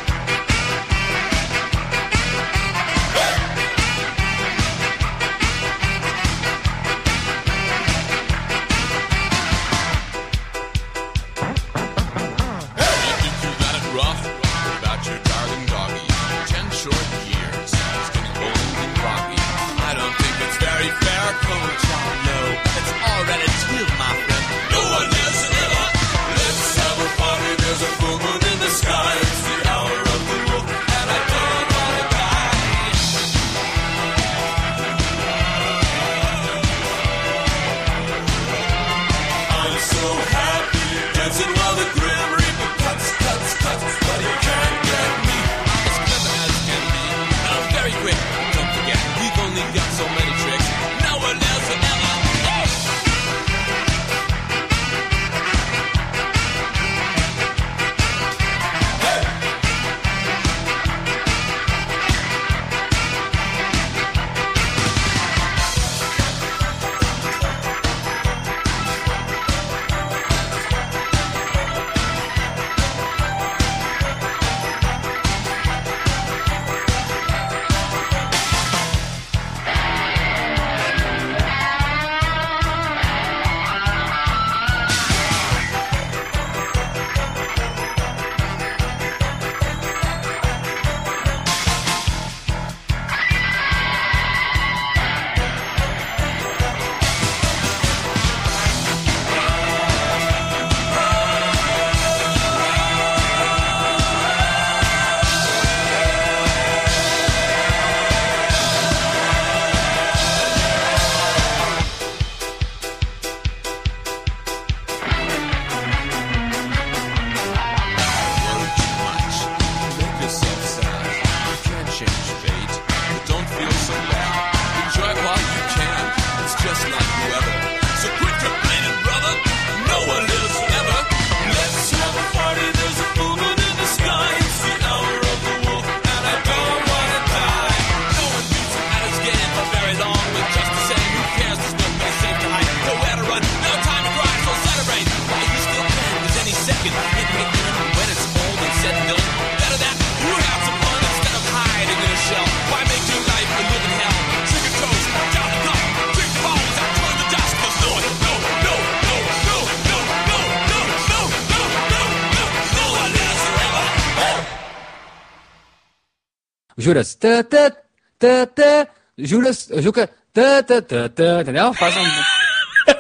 Juras. 166.90 167.14
Tã, 167.14 167.44
tã, 167.44 167.72
tã, 168.18 168.48
tã. 168.48 168.88
Juras. 169.16 169.70
Juca. 169.78 170.10
Tã, 170.34 170.64
tã, 170.64 170.82
tã, 170.82 171.08
tã. 171.08 171.42
Entendeu? 171.42 171.72
Faz 171.76 171.96
um. 171.96 172.04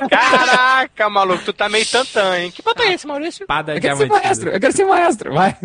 Caraca, 0.07 1.09
maluco, 1.09 1.43
tu 1.43 1.53
tá 1.53 1.67
meio 1.67 1.85
tantã, 1.87 2.37
hein? 2.37 2.51
Que 2.51 2.61
papo 2.61 2.83
é 2.83 2.93
esse, 2.93 3.07
Maurício? 3.07 3.43
Espada 3.43 3.73
Eu 3.73 3.81
quero 3.81 3.97
ser 3.97 4.07
maestro. 4.07 4.49
Eu 4.51 4.59
quero 4.59 4.73
ser 4.73 4.85
maestro. 4.85 5.33
Vai. 5.33 5.57